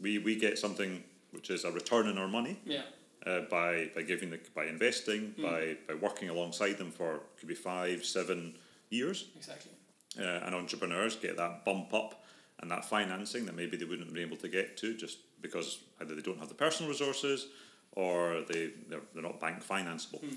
We 0.00 0.18
we 0.18 0.36
get 0.36 0.58
something 0.58 1.02
which 1.32 1.48
is 1.50 1.64
a 1.64 1.70
return 1.70 2.08
on 2.08 2.18
our 2.18 2.26
money 2.28 2.58
yeah. 2.66 2.82
Uh, 3.26 3.40
by 3.50 3.90
by 3.94 4.02
giving 4.02 4.30
the 4.30 4.38
by 4.54 4.64
investing 4.66 5.34
Mm. 5.38 5.42
by 5.42 5.76
by 5.88 5.94
working 5.94 6.28
alongside 6.30 6.78
them 6.78 6.90
for 6.90 7.20
could 7.38 7.48
be 7.48 7.54
five 7.54 8.04
seven 8.04 8.54
years, 8.90 9.26
Exactly. 9.36 9.72
uh, 10.18 10.44
and 10.46 10.54
entrepreneurs 10.54 11.16
get 11.16 11.36
that 11.36 11.64
bump 11.64 11.92
up 11.94 12.24
and 12.60 12.70
that 12.70 12.84
financing 12.84 13.46
that 13.46 13.54
maybe 13.56 13.76
they 13.76 13.84
wouldn't 13.84 14.06
have 14.08 14.14
been 14.14 14.26
able 14.26 14.36
to 14.36 14.48
get 14.48 14.76
to 14.78 14.94
just 14.94 15.18
because 15.40 15.78
either 16.00 16.14
they 16.14 16.22
don't 16.22 16.38
have 16.38 16.48
the 16.48 16.54
personal 16.54 16.90
resources 16.90 17.46
or 17.92 18.42
they 18.48 18.70
they're, 18.88 19.00
they're 19.12 19.22
not 19.22 19.38
bank 19.40 19.62
financeable. 19.66 20.20
Mm. 20.22 20.36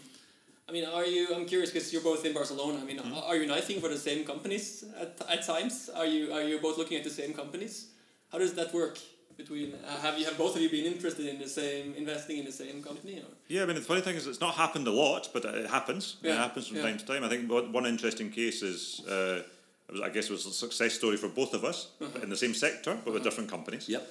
I 0.69 0.71
mean, 0.71 0.85
are 0.85 1.05
you? 1.05 1.27
I'm 1.35 1.45
curious 1.45 1.71
because 1.71 1.91
you're 1.91 2.01
both 2.11 2.23
in 2.25 2.33
Barcelona. 2.33 2.79
I 2.81 2.85
mean, 2.85 2.97
Mm-hmm. 2.99 3.15
are 3.29 3.35
you 3.35 3.41
uniting 3.41 3.81
for 3.81 3.89
the 3.89 3.97
same 3.97 4.23
companies 4.23 4.85
at, 4.99 5.19
at 5.29 5.45
times? 5.45 5.89
Are 5.93 6.05
you 6.05 6.31
are 6.33 6.41
you 6.43 6.57
both 6.59 6.77
looking 6.77 6.97
at 6.97 7.03
the 7.03 7.09
same 7.21 7.33
companies? 7.33 7.87
How 8.31 8.37
does 8.39 8.53
that 8.53 8.73
work? 8.73 8.97
Between 9.37 9.73
uh, 9.73 9.97
have 10.01 10.17
you 10.19 10.25
have 10.25 10.37
both 10.37 10.55
of 10.55 10.61
you 10.61 10.69
been 10.69 10.85
interested 10.85 11.25
in 11.25 11.39
the 11.39 11.47
same 11.49 11.93
investing 11.95 12.37
in 12.37 12.45
the 12.45 12.51
same 12.51 12.83
company? 12.83 13.19
Or? 13.19 13.25
Yeah, 13.47 13.63
I 13.63 13.65
mean 13.65 13.75
the 13.75 13.81
funny 13.81 14.01
thing 14.01 14.15
is 14.15 14.27
it's 14.27 14.39
not 14.41 14.55
happened 14.55 14.87
a 14.87 14.91
lot, 14.91 15.29
but 15.33 15.43
it 15.45 15.69
happens. 15.69 16.17
It 16.23 16.35
happens 16.35 16.67
from 16.67 16.77
yeah. 16.77 16.83
time 16.83 16.97
to 16.97 17.05
time. 17.05 17.23
I 17.23 17.29
think 17.29 17.49
one 17.51 17.71
one 17.71 17.85
interesting 17.85 18.29
case 18.29 18.61
is. 18.61 19.01
Uh, 19.07 19.43
it 19.89 19.91
was, 19.91 20.01
I 20.01 20.09
guess 20.09 20.25
it 20.29 20.31
was 20.31 20.45
a 20.45 20.51
success 20.51 20.93
story 20.93 21.17
for 21.17 21.27
both 21.27 21.53
of 21.53 21.63
us 21.65 21.87
Uh-huh. 21.99 22.19
in 22.23 22.29
the 22.29 22.37
same 22.37 22.53
sector, 22.53 22.97
but 23.03 23.13
with 23.13 23.23
different 23.23 23.49
companies. 23.49 23.89
Yep. 23.89 24.07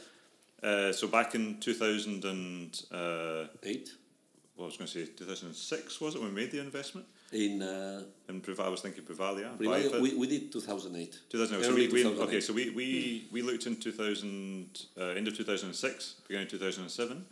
Uh, 0.62 0.93
so 0.93 1.09
back 1.09 1.35
in 1.35 1.59
2008 1.61 2.85
uh, 2.93 3.47
Eight. 3.62 3.89
well, 4.57 4.64
I 4.64 4.68
was 4.68 4.77
going 4.77 4.87
to 4.87 4.93
say 4.93 5.07
2006 5.07 6.01
was 6.01 6.14
it 6.14 6.20
when 6.20 6.35
we 6.35 6.41
made 6.43 6.51
the 6.51 6.61
investment 6.61 7.07
In 7.33 7.62
uh, 7.62 8.03
in? 8.28 8.43
I 8.59 8.68
was 8.68 8.80
thinking 8.80 9.05
Privalia. 9.05 9.59
We, 9.59 10.14
we 10.14 10.26
did 10.26 10.53
2008. 10.53 11.18
2008. 11.30 11.64
So 11.64 11.74
we, 11.74 11.89
we, 11.89 12.03
2008. 12.03 12.28
okay, 12.28 12.41
so 12.41 12.53
we, 12.53 12.70
we, 12.70 13.26
we 13.33 13.43
looked 13.43 13.66
in 13.66 13.76
2000, 13.76 14.87
uh, 14.99 15.05
end 15.05 15.28
of 15.28 15.37
2006, 15.37 16.14
beginning 16.28 16.47
of 16.47 16.51
2007. 16.51 17.26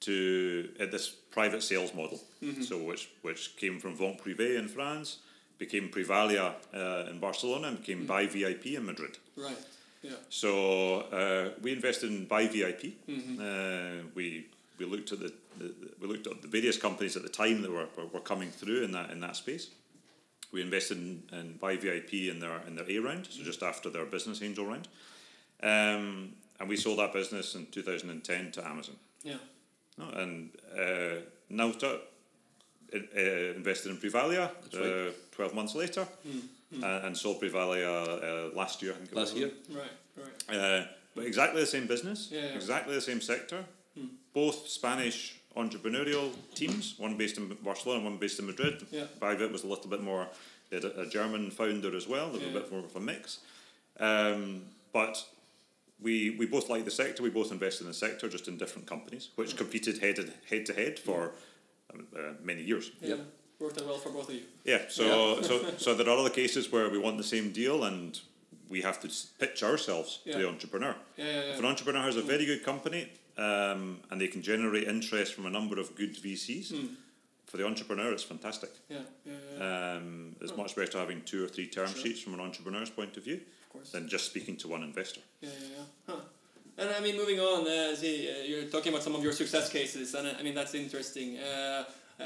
to 0.00 0.68
at 0.78 0.90
this 0.90 1.08
private 1.08 1.62
sales 1.62 1.94
model. 1.94 2.20
So 2.62 2.78
which 2.78 3.08
which 3.22 3.56
came 3.56 3.80
from 3.80 3.96
Vente-Privée 3.96 4.58
in 4.58 4.68
France, 4.68 5.18
became 5.58 5.88
Privalia 5.88 6.54
uh, 6.74 7.10
in 7.10 7.18
Barcelona, 7.18 7.68
and 7.68 7.78
became 7.78 8.06
BuyVIP 8.06 8.76
in 8.76 8.84
Madrid. 8.86 9.18
Right. 9.36 9.56
Yeah. 10.02 10.12
So 10.28 11.00
uh, 11.12 11.50
we 11.62 11.72
invested 11.72 12.10
in 12.10 12.26
BuyVIP. 12.26 12.92
Uh, 13.40 14.04
we 14.14 14.46
we 14.78 14.84
looked 14.86 15.12
at 15.12 15.20
the, 15.20 15.32
the 15.58 15.74
we 16.00 16.06
looked 16.08 16.26
at 16.26 16.42
the 16.42 16.48
various 16.48 16.76
companies 16.78 17.16
at 17.16 17.22
the 17.22 17.28
time 17.28 17.62
that 17.62 17.70
were, 17.70 17.86
were, 17.96 18.06
were 18.06 18.20
coming 18.20 18.50
through 18.50 18.84
in 18.84 18.92
that 18.92 19.10
in 19.10 19.20
that 19.20 19.36
space. 19.36 19.68
We 20.52 20.62
invested 20.62 20.98
in, 20.98 21.22
in 21.32 21.58
BuyVIP 21.60 22.30
in 22.30 22.38
their 22.40 22.60
in 22.66 22.76
their 22.76 22.88
A 22.90 22.98
round, 22.98 23.26
so 23.26 23.42
just 23.42 23.62
after 23.62 23.90
their 23.90 24.04
business 24.06 24.42
angel 24.42 24.66
round, 24.66 24.88
um, 25.62 26.32
and 26.60 26.68
we 26.68 26.76
sold 26.76 26.98
that 26.98 27.12
business 27.12 27.54
in 27.54 27.66
two 27.66 27.82
thousand 27.82 28.10
and 28.10 28.22
ten 28.24 28.50
to 28.52 28.66
Amazon. 28.66 28.96
Yeah. 29.22 29.36
No, 29.98 30.08
and 30.10 30.50
uh, 30.78 31.20
Nauta 31.50 31.98
uh, 32.94 32.98
invested 33.56 33.90
in 33.90 33.96
Privalia 33.96 34.50
uh, 34.74 35.12
twelve 35.32 35.54
months 35.54 35.74
later, 35.74 36.06
uh, 36.82 36.86
and 37.04 37.16
sold 37.16 37.40
Privalia 37.40 38.06
uh, 38.52 38.54
last 38.56 38.82
year. 38.82 38.92
I 38.92 38.96
think 38.96 39.10
it 39.12 39.16
Last 39.16 39.32
was. 39.34 39.40
year, 39.40 39.50
Right. 39.70 39.90
Right. 40.48 40.56
Uh, 40.58 40.84
but 41.14 41.24
exactly 41.24 41.60
the 41.60 41.66
same 41.66 41.86
business, 41.86 42.28
Yeah, 42.30 42.40
yeah. 42.42 42.54
exactly 42.54 42.94
the 42.94 43.00
same 43.00 43.20
sector, 43.22 43.64
both 44.34 44.68
Spanish 44.68 45.35
entrepreneurial 45.56 46.30
teams, 46.54 46.94
one 46.98 47.16
based 47.16 47.38
in 47.38 47.48
Barcelona, 47.64 48.00
and 48.00 48.08
one 48.10 48.18
based 48.18 48.38
in 48.38 48.46
Madrid. 48.46 48.86
Yeah. 48.90 49.04
BuyVIP 49.20 49.50
was 49.52 49.64
a 49.64 49.66
little 49.66 49.88
bit 49.88 50.02
more, 50.02 50.28
they 50.70 50.76
had 50.76 50.84
a, 50.84 51.00
a 51.00 51.06
German 51.06 51.50
founder 51.50 51.96
as 51.96 52.06
well, 52.06 52.30
they 52.30 52.38
were 52.38 52.44
Yeah. 52.44 52.50
a 52.58 52.60
bit 52.60 52.70
more 52.72 52.84
of 52.84 52.94
a 52.94 53.00
mix. 53.00 53.40
Um, 53.98 54.62
but 54.92 55.24
we, 56.00 56.30
we 56.30 56.46
both 56.46 56.68
like 56.68 56.84
the 56.84 56.90
sector, 56.90 57.22
we 57.22 57.30
both 57.30 57.50
invested 57.50 57.84
in 57.84 57.88
the 57.88 57.94
sector, 57.94 58.28
just 58.28 58.48
in 58.48 58.58
different 58.58 58.86
companies, 58.86 59.30
which 59.36 59.56
competed 59.56 59.98
head, 59.98 60.18
head 60.48 60.66
to 60.66 60.74
head 60.74 60.98
for 60.98 61.32
um, 61.92 62.06
uh, 62.14 62.32
many 62.42 62.62
years. 62.62 62.90
Yeah. 63.00 63.08
Yep. 63.08 63.20
Worked 63.58 63.78
out 63.80 63.86
well 63.86 63.96
for 63.96 64.10
both 64.10 64.28
of 64.28 64.34
you. 64.34 64.42
Yeah, 64.64 64.82
so 64.88 65.40
so 65.48 65.64
so 65.78 65.94
there 65.94 66.06
are 66.06 66.18
other 66.18 66.28
cases 66.28 66.70
where 66.70 66.90
we 66.90 66.98
want 66.98 67.16
the 67.16 67.24
same 67.24 67.52
deal 67.52 67.84
and 67.84 68.20
we 68.68 68.82
have 68.82 69.00
to 69.00 69.08
pitch 69.38 69.62
ourselves 69.62 70.20
to 70.26 70.36
the 70.36 70.46
entrepreneur. 70.46 70.94
Yeah, 71.16 71.24
yeah, 71.24 71.32
yeah. 71.32 71.40
If 71.52 71.58
an 71.60 71.64
entrepreneur 71.64 72.02
has 72.02 72.16
a 72.16 72.22
very 72.22 72.44
good 72.44 72.62
company 72.64 73.08
um, 73.38 74.00
and 74.10 74.20
they 74.20 74.28
can 74.28 74.42
generate 74.42 74.88
interest 74.88 75.34
from 75.34 75.46
a 75.46 75.50
number 75.50 75.78
of 75.80 75.94
good 75.94 76.14
VCs, 76.16 76.70
Hmm. 76.70 76.86
for 77.46 77.56
the 77.58 77.66
entrepreneur 77.66 78.12
it's 78.12 78.22
fantastic. 78.24 78.70
Yeah. 78.88 78.98
Yeah. 79.24 79.32
yeah. 79.58 79.92
Um, 79.96 80.36
it's 80.40 80.56
much 80.56 80.74
better 80.74 80.98
having 80.98 81.22
two 81.22 81.44
or 81.44 81.48
three 81.48 81.66
term 81.68 81.88
Sure. 81.92 82.02
sheets 82.02 82.20
from 82.20 82.34
an 82.34 82.40
entrepreneur's 82.40 82.90
point 82.90 83.16
of 83.16 83.24
view 83.24 83.40
of 83.74 83.90
than 83.92 84.08
just 84.08 84.24
speaking 84.26 84.56
to 84.58 84.68
one 84.68 84.82
investor. 84.82 85.20
Yeah, 85.40 85.50
yeah, 85.60 85.68
yeah. 85.76 85.84
Huh. 86.14 86.20
And 86.78 86.90
I 86.90 87.00
mean, 87.00 87.16
moving 87.16 87.40
on, 87.40 87.66
uh, 87.66 87.94
see, 87.96 88.28
uh, 88.30 88.42
you're 88.44 88.64
talking 88.70 88.92
about 88.92 89.02
some 89.02 89.14
of 89.14 89.22
your 89.22 89.32
success 89.32 89.70
cases, 89.70 90.14
and 90.14 90.26
uh, 90.28 90.34
I 90.38 90.42
mean 90.42 90.54
that's 90.54 90.74
interesting. 90.74 91.38
Uh, 91.38 91.84
uh, 92.20 92.24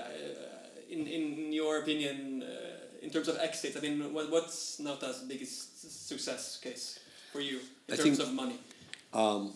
in 0.88 1.06
in 1.06 1.52
your 1.52 1.78
opinion, 1.82 2.42
uh, 2.42 3.02
in 3.04 3.10
terms 3.10 3.28
of 3.28 3.36
exits, 3.38 3.76
I 3.76 3.80
mean, 3.80 4.12
what, 4.12 4.28
what's 4.30 4.78
Nauta's 4.80 5.20
biggest 5.28 6.08
success 6.08 6.58
case 6.58 6.98
for 7.32 7.40
you 7.40 7.58
in 7.88 7.94
I 7.94 7.96
terms 7.96 8.18
think- 8.18 8.28
of 8.28 8.34
money? 8.34 8.58
Um, 9.12 9.52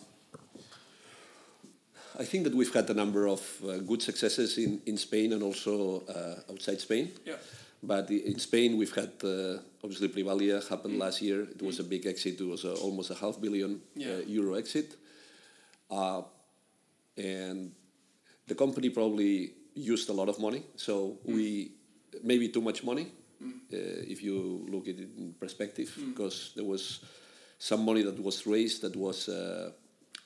I 2.18 2.24
think 2.24 2.44
that 2.44 2.54
we've 2.54 2.72
had 2.72 2.88
a 2.90 2.94
number 2.94 3.26
of 3.26 3.40
uh, 3.64 3.78
good 3.78 4.00
successes 4.02 4.56
in, 4.58 4.80
in 4.86 4.96
Spain 4.96 5.32
and 5.32 5.42
also 5.42 6.02
uh, 6.06 6.52
outside 6.52 6.80
Spain. 6.80 7.10
Yeah. 7.24 7.36
But 7.82 8.10
in 8.10 8.38
Spain, 8.38 8.78
we've 8.78 8.94
had 8.94 9.12
uh, 9.22 9.58
obviously 9.82 10.08
Privalia 10.08 10.66
happened 10.68 10.98
last 10.98 11.20
year. 11.20 11.42
It 11.42 11.60
was 11.60 11.80
a 11.80 11.84
big 11.84 12.06
exit. 12.06 12.40
It 12.40 12.46
was 12.46 12.64
uh, 12.64 12.74
almost 12.74 13.10
a 13.10 13.14
half 13.14 13.40
billion 13.40 13.80
Yeah. 13.94 14.14
uh, 14.14 14.18
euro 14.26 14.54
exit. 14.54 14.96
Uh, 15.90 16.22
and 17.16 17.72
the 18.46 18.54
company 18.54 18.90
probably 18.90 19.52
used 19.74 20.08
a 20.08 20.12
lot 20.12 20.28
of 20.28 20.38
money. 20.38 20.62
So 20.76 21.18
we 21.24 21.72
maybe 22.22 22.48
too 22.48 22.60
much 22.62 22.84
money 22.84 23.08
uh, 23.42 23.46
if 24.12 24.22
you 24.22 24.66
look 24.70 24.88
at 24.88 24.98
it 24.98 25.08
in 25.18 25.34
perspective, 25.38 25.92
because 26.08 26.52
there 26.54 26.64
was 26.64 27.00
some 27.58 27.84
money 27.84 28.02
that 28.02 28.18
was 28.22 28.46
raised 28.46 28.82
that 28.82 28.96
was 28.96 29.28
uh, 29.28 29.70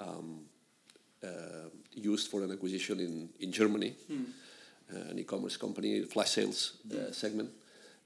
um, 0.00 0.42
uh, 1.22 1.67
used 1.98 2.30
for 2.30 2.42
an 2.42 2.50
acquisition 2.52 3.00
in, 3.00 3.28
in 3.40 3.52
Germany, 3.52 3.94
uh, 4.10 5.10
an 5.10 5.18
e-commerce 5.18 5.56
company, 5.56 6.02
flash 6.02 6.30
sales 6.30 6.78
uh, 6.92 7.12
segment, 7.12 7.50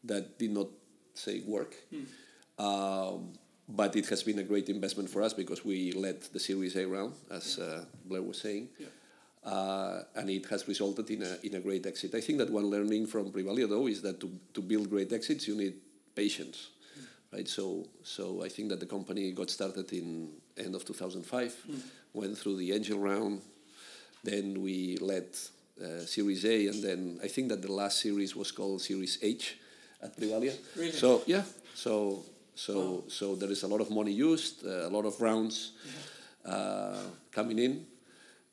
that 0.04 0.38
did 0.38 0.50
not 0.50 0.68
say 1.14 1.40
work. 1.46 1.74
Um, 2.58 3.32
but 3.68 3.96
it 3.96 4.08
has 4.08 4.22
been 4.22 4.38
a 4.38 4.42
great 4.42 4.68
investment 4.68 5.08
for 5.08 5.22
us 5.22 5.32
because 5.32 5.64
we 5.64 5.92
led 5.92 6.20
the 6.32 6.40
Series 6.40 6.76
A 6.76 6.86
round, 6.86 7.14
as 7.30 7.58
uh, 7.58 7.84
Blair 8.04 8.22
was 8.22 8.40
saying. 8.40 8.68
Yeah. 8.78 8.86
Uh, 9.44 10.04
and 10.14 10.30
it 10.30 10.46
has 10.46 10.68
resulted 10.68 11.10
in 11.10 11.22
a, 11.22 11.36
in 11.42 11.54
a 11.54 11.60
great 11.60 11.84
exit. 11.86 12.14
I 12.14 12.20
think 12.20 12.38
that 12.38 12.50
one 12.50 12.66
learning 12.66 13.06
from 13.06 13.32
Privalia, 13.32 13.68
though, 13.68 13.88
is 13.88 14.00
that 14.02 14.20
to, 14.20 14.30
to 14.54 14.60
build 14.60 14.88
great 14.88 15.12
exits, 15.12 15.48
you 15.48 15.56
need 15.56 15.74
patience, 16.14 16.68
right? 17.32 17.48
So, 17.48 17.88
so 18.04 18.44
I 18.44 18.48
think 18.48 18.68
that 18.68 18.78
the 18.78 18.86
company 18.86 19.32
got 19.32 19.50
started 19.50 19.92
in 19.92 20.30
end 20.56 20.74
of 20.74 20.84
2005, 20.84 21.66
went 22.12 22.38
through 22.38 22.56
the 22.56 22.72
angel 22.72 22.98
round, 22.98 23.40
then 24.24 24.62
we 24.62 24.96
led 25.00 25.26
uh, 25.82 26.04
Series 26.06 26.44
A, 26.44 26.68
and 26.68 26.82
then 26.82 27.18
I 27.24 27.28
think 27.28 27.48
that 27.48 27.62
the 27.62 27.72
last 27.72 28.00
series 28.00 28.36
was 28.36 28.52
called 28.52 28.80
Series 28.82 29.18
H 29.22 29.56
at 30.02 30.16
Privalia. 30.16 30.54
Really? 30.76 30.92
So 30.92 31.22
yeah, 31.26 31.42
so 31.74 32.24
so 32.54 33.04
so 33.08 33.34
there 33.36 33.50
is 33.50 33.62
a 33.62 33.68
lot 33.68 33.80
of 33.80 33.90
money 33.90 34.12
used, 34.12 34.64
uh, 34.66 34.86
a 34.86 34.90
lot 34.90 35.04
of 35.06 35.20
rounds 35.20 35.72
uh, 36.44 36.98
coming 37.30 37.58
in, 37.58 37.86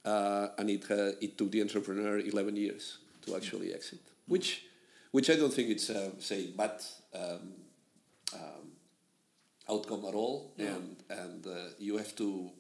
uh, 0.06 0.48
and 0.58 0.70
it 0.70 0.90
uh, 0.90 1.12
it 1.22 1.38
took 1.38 1.52
the 1.52 1.62
entrepreneur 1.62 2.20
eleven 2.20 2.56
years 2.56 3.00
to 3.26 3.36
actually 3.36 3.74
exit, 3.74 4.00
which 4.28 4.64
which 5.12 5.30
I 5.30 5.36
don't 5.36 5.54
think 5.54 5.70
it's 5.70 5.90
uh, 5.90 6.12
say 6.20 6.48
bad 6.48 6.82
um, 7.14 7.54
um, 8.34 8.72
outcome 9.68 10.06
at 10.08 10.14
all, 10.16 10.54
Yeah. 10.58 10.76
and 10.76 10.96
and 11.10 11.46
uh, 11.48 11.56
you 11.78 11.98
have 11.98 12.16
to 12.16 12.52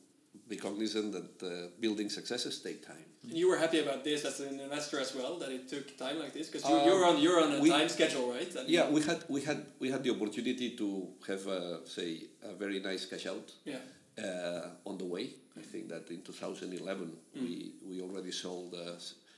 be 0.49 0.57
cognizant 0.57 1.13
that 1.13 1.43
uh, 1.45 1.67
building 1.79 2.09
successes 2.09 2.59
take 2.59 2.85
time. 2.85 3.05
And 3.23 3.37
you 3.37 3.47
were 3.49 3.57
happy 3.57 3.79
about 3.79 4.03
this 4.03 4.25
as 4.25 4.39
an 4.39 4.59
investor 4.59 4.99
as 4.99 5.13
well, 5.15 5.37
that 5.37 5.51
it 5.51 5.69
took 5.69 5.95
time 5.97 6.17
like 6.19 6.33
this, 6.33 6.47
because 6.49 6.67
you, 6.67 6.75
Um, 6.75 6.87
you're 6.87 7.05
on 7.05 7.15
you're 7.23 7.39
on 7.45 7.51
a 7.57 7.59
we- 7.61 7.69
time 7.69 7.87
schedule, 7.89 8.25
right? 8.33 8.51
Mean, 8.55 8.65
Yeah, 8.67 8.89
we 8.89 9.01
had 9.09 9.19
we 9.35 9.41
had 9.49 9.59
we 9.79 9.87
had 9.91 10.01
the 10.03 10.09
opportunity 10.15 10.67
to 10.81 10.87
have 11.27 11.43
uh, 11.47 11.85
say 11.85 12.09
a 12.51 12.53
very 12.63 12.79
nice 12.79 13.03
cash 13.11 13.25
out 13.33 13.47
Yeah. 13.65 13.79
uh, 14.25 14.89
on 14.89 14.97
the 14.97 15.05
way. 15.15 15.25
I 15.61 15.63
think 15.71 15.89
that 15.89 16.09
in 16.09 16.21
2011 16.23 17.15
we 17.35 17.73
we 17.89 18.01
already 18.01 18.31
sold 18.31 18.73
uh, 18.73 18.97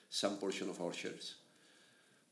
some 0.09 0.36
portion 0.38 0.70
of 0.70 0.80
our 0.82 0.93
shares. 0.93 1.36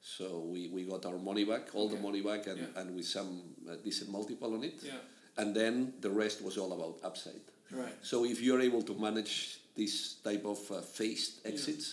So 0.02 0.26
we, 0.54 0.62
we 0.76 0.82
got 0.86 1.06
our 1.06 1.18
money 1.18 1.44
back, 1.44 1.64
all 1.76 1.90
the 1.90 2.00
money 2.08 2.22
back, 2.22 2.48
and, 2.48 2.58
Yeah. 2.60 2.80
and 2.80 2.96
with 2.96 3.06
some 3.06 3.30
uh, 3.70 3.76
decent 3.84 4.10
multiple 4.10 4.54
on 4.54 4.64
it. 4.64 4.78
Yeah. 4.82 4.94
And 5.40 5.56
then 5.56 5.94
the 6.02 6.10
rest 6.24 6.38
was 6.44 6.58
all 6.58 6.72
about 6.74 6.96
upside. 7.10 7.44
Right. 7.72 7.96
So 8.02 8.26
if 8.26 8.38
you're 8.42 8.62
able 8.70 8.84
to 8.84 8.94
manage 9.08 9.60
this 9.76 10.16
type 10.24 10.44
of 10.46 10.60
uh, 10.72 10.82
phased 10.82 11.34
exits, 11.46 11.86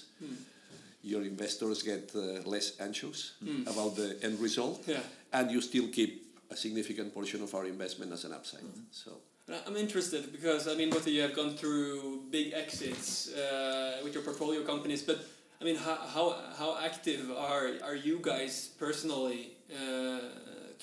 your 1.03 1.23
investors 1.23 1.83
get 1.83 2.11
uh, 2.15 2.21
less 2.55 2.69
anxious 2.81 3.21
about 3.73 3.95
the 3.95 4.09
end 4.27 4.41
result, 4.41 4.83
Yeah. 4.87 4.99
and 5.33 5.51
you 5.51 5.61
still 5.61 5.89
keep 5.99 6.13
a 6.51 6.57
significant 6.57 7.15
portion 7.15 7.43
of 7.43 7.55
our 7.55 7.67
investment 7.67 8.13
as 8.13 8.25
an 8.25 8.33
upside. 8.33 8.65
So 8.91 9.11
I'm 9.67 9.77
interested 9.77 10.33
because 10.33 10.67
I 10.67 10.75
mean, 10.75 10.91
both 10.91 11.07
of 11.07 11.13
you 11.13 11.23
have 11.23 11.35
gone 11.35 11.55
through 11.61 12.23
big 12.31 12.53
exits 12.53 13.29
uh, 13.33 14.01
with 14.03 14.13
your 14.15 14.25
portfolio 14.25 14.63
companies, 14.65 15.03
but 15.03 15.19
I 15.61 15.65
mean, 15.65 15.77
how 15.77 15.97
how, 16.15 16.25
how 16.59 16.71
active 16.91 17.31
are 17.31 17.69
are 17.89 17.95
you 18.09 18.19
guys 18.21 18.55
personally 18.79 19.41
uh, 19.71 20.16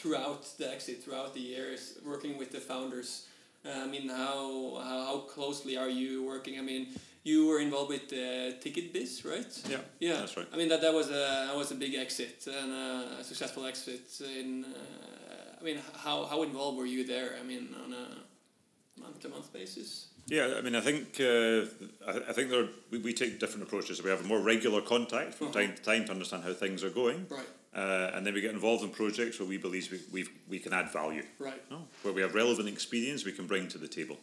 throughout 0.03 0.43
the 0.57 0.69
exit, 0.69 1.01
throughout 1.01 1.33
the 1.33 1.39
years, 1.39 1.97
working 2.05 2.37
with 2.37 2.51
the 2.51 2.59
founders? 2.59 3.25
Uh, 3.65 3.83
I 3.85 3.87
mean, 3.87 4.09
how, 4.09 4.81
how 4.83 5.17
closely 5.33 5.77
are 5.77 5.89
you 5.89 6.25
working? 6.25 6.59
I 6.59 6.61
mean, 6.61 6.87
you 7.23 7.47
were 7.47 7.59
involved 7.59 7.89
with 7.89 8.11
uh, 8.11 8.59
Ticketbis, 8.61 9.23
right? 9.23 9.51
Yeah, 9.69 9.77
Yeah, 9.99 10.15
that's 10.19 10.35
right. 10.35 10.45
I 10.53 10.57
mean 10.57 10.67
that 10.67 10.81
that 10.81 10.93
was 10.93 11.07
a 11.07 11.47
that 11.47 11.55
was 11.55 11.71
a 11.71 11.75
big 11.75 11.93
exit 11.95 12.45
and 12.47 12.69
uh, 12.73 13.21
a 13.21 13.23
successful 13.23 13.65
exit. 13.65 14.01
In 14.19 14.65
uh, 14.65 15.61
I 15.61 15.63
mean, 15.63 15.77
how 15.95 16.25
how 16.25 16.43
involved 16.43 16.77
were 16.77 16.85
you 16.85 17.05
there? 17.07 17.37
I 17.39 17.43
mean, 17.43 17.69
on 17.85 17.93
a 17.93 19.01
month 19.01 19.21
to 19.21 19.29
month 19.29 19.53
basis. 19.53 20.07
Yeah, 20.27 20.55
I 20.57 20.61
mean, 20.61 20.75
I 20.75 20.79
think 20.81 21.19
uh, 21.19 21.65
I, 22.09 22.29
I 22.29 22.33
think 22.33 22.49
there 22.49 22.63
are, 22.63 22.69
we, 22.91 22.99
we 22.99 23.13
take 23.13 23.39
different 23.39 23.63
approaches. 23.63 24.01
We 24.01 24.09
have 24.09 24.21
a 24.23 24.27
more 24.27 24.39
regular 24.39 24.81
contact 24.81 25.33
from 25.33 25.47
Uh-huh. 25.47 25.59
time 25.59 25.75
to 25.75 25.81
time 25.81 26.05
to 26.05 26.11
understand 26.11 26.43
how 26.43 26.53
things 26.53 26.83
are 26.83 26.89
going, 26.89 27.27
Right. 27.29 27.47
uh, 27.75 28.11
and 28.15 28.25
then 28.25 28.33
we 28.33 28.39
get 28.41 28.51
involved 28.53 28.83
in 28.83 28.89
projects 28.89 29.37
where 29.39 29.49
we 29.49 29.57
believe 29.57 29.91
we 29.91 29.99
we 30.13 30.27
we 30.49 30.59
can 30.59 30.71
add 30.73 30.91
value. 30.93 31.23
Right. 31.39 31.61
No? 31.69 31.87
Where 32.03 32.13
we 32.13 32.21
have 32.21 32.33
relevant 32.35 32.67
experience 32.69 33.25
we 33.25 33.33
can 33.33 33.47
bring 33.47 33.67
to 33.69 33.77
the 33.77 33.87
table. 33.87 34.17